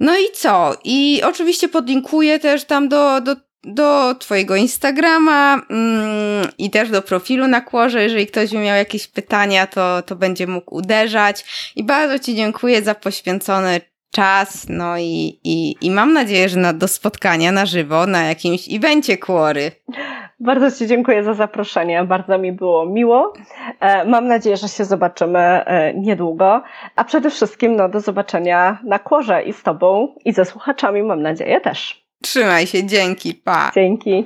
no 0.01 0.19
i 0.19 0.33
co? 0.35 0.77
I 0.85 1.23
oczywiście 1.25 1.69
podlinkuję 1.69 2.39
też 2.39 2.65
tam 2.65 2.89
do, 2.89 3.21
do 3.21 3.37
do 3.65 4.15
Twojego 4.15 4.57
Instagrama 4.57 5.63
mm, 5.71 6.49
i 6.59 6.71
też 6.71 6.91
do 6.91 7.03
profilu 7.03 7.49
na 7.49 7.61
Kłorze. 7.61 8.03
Jeżeli 8.03 8.27
ktoś 8.27 8.51
by 8.51 8.59
miał 8.59 8.77
jakieś 8.77 9.07
pytania, 9.07 9.67
to, 9.67 10.03
to 10.03 10.17
będzie 10.17 10.47
mógł 10.47 10.75
uderzać. 10.75 11.45
I 11.77 11.85
bardzo 11.85 12.19
Ci 12.19 12.35
dziękuję 12.35 12.83
za 12.83 12.95
poświęcony 12.95 13.81
czas, 14.11 14.67
no 14.69 14.99
i, 14.99 15.41
i, 15.45 15.75
i 15.81 15.91
mam 15.91 16.13
nadzieję, 16.13 16.49
że 16.49 16.61
na, 16.61 16.73
do 16.73 16.89
spotkania 16.89 17.53
na 17.53 17.67
żywo 17.67 18.07
na 18.07 18.23
jakimś 18.23 18.69
evencie 18.75 19.19
Kłory. 19.19 19.71
Bardzo 20.41 20.71
Ci 20.71 20.87
dziękuję 20.87 21.25
za 21.25 21.35
zaproszenie. 21.35 22.05
Bardzo 22.05 22.39
mi 22.39 22.53
było 22.53 22.87
miło. 22.87 23.33
E, 23.81 24.05
mam 24.05 24.29
nadzieję, 24.29 24.57
że 24.57 24.69
się 24.69 24.85
zobaczymy 24.85 25.39
e, 25.39 25.95
niedługo. 25.95 26.63
A 26.97 27.05
przede 27.05 27.31
wszystkim 27.31 27.77
no, 27.77 27.89
do 27.89 28.01
zobaczenia 28.01 28.79
na 28.85 28.99
kłorze 28.99 29.43
i 29.43 29.53
z 29.53 29.63
Tobą 29.63 30.15
i 30.25 30.33
ze 30.33 30.45
słuchaczami, 30.45 31.03
mam 31.03 31.23
nadzieję 31.23 31.61
też. 31.61 31.98
Trzymaj 32.23 32.67
się, 32.67 32.87
dzięki, 32.87 33.35
pa. 33.35 33.73
Dzięki. 33.75 34.25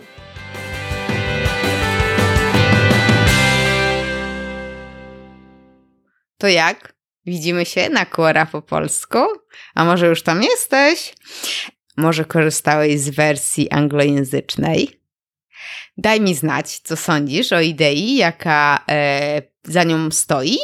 To 6.39 6.49
jak? 6.49 6.95
Widzimy 7.27 7.67
się 7.67 7.89
na 7.89 8.07
Quora 8.07 8.47
po 8.47 8.63
polsku? 8.63 9.19
A 9.75 9.85
może 9.85 10.07
już 10.07 10.23
tam 10.23 10.43
jesteś? 10.43 11.15
Może 11.97 12.25
korzystałeś 12.25 13.01
z 13.01 13.11
wersji 13.11 13.71
anglojęzycznej? 13.71 15.01
Daj 15.97 16.21
mi 16.21 16.35
znać, 16.35 16.79
co 16.79 16.97
sądzisz 16.97 17.53
o 17.53 17.61
idei, 17.61 18.17
jaka 18.17 18.85
e, 18.89 19.43
za 19.65 19.85
nią 19.85 20.11
stoi 20.11 20.55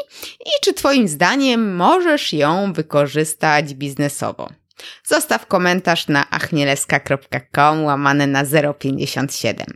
i 0.40 0.50
czy 0.62 0.74
Twoim 0.74 1.08
zdaniem 1.08 1.76
możesz 1.76 2.32
ją 2.32 2.72
wykorzystać 2.72 3.74
biznesowo. 3.74 4.48
Zostaw 5.04 5.46
komentarz 5.46 6.08
na 6.08 6.30
achmieleska.com 6.30 7.84
łamane 7.84 8.26
na 8.26 8.44
057. 8.78 9.66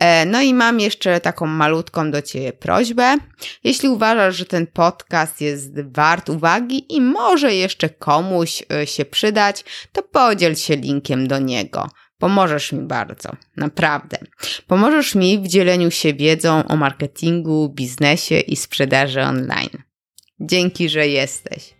E, 0.00 0.26
no 0.26 0.40
i 0.40 0.54
mam 0.54 0.80
jeszcze 0.80 1.20
taką 1.20 1.46
malutką 1.46 2.10
do 2.10 2.22
Ciebie 2.22 2.52
prośbę. 2.52 3.16
Jeśli 3.64 3.88
uważasz, 3.88 4.36
że 4.36 4.44
ten 4.44 4.66
podcast 4.66 5.40
jest 5.40 5.80
wart 5.92 6.28
uwagi 6.28 6.96
i 6.96 7.00
może 7.00 7.54
jeszcze 7.54 7.88
komuś 7.88 8.62
e, 8.72 8.86
się 8.86 9.04
przydać, 9.04 9.64
to 9.92 10.02
podziel 10.02 10.56
się 10.56 10.76
linkiem 10.76 11.28
do 11.28 11.38
niego. 11.38 11.88
Pomożesz 12.18 12.72
mi 12.72 12.80
bardzo, 12.80 13.30
naprawdę. 13.56 14.18
Pomożesz 14.66 15.14
mi 15.14 15.38
w 15.38 15.48
dzieleniu 15.48 15.90
się 15.90 16.14
wiedzą 16.14 16.64
o 16.68 16.76
marketingu, 16.76 17.68
biznesie 17.68 18.40
i 18.40 18.56
sprzedaży 18.56 19.22
online. 19.22 19.82
Dzięki, 20.40 20.88
że 20.88 21.08
jesteś. 21.08 21.79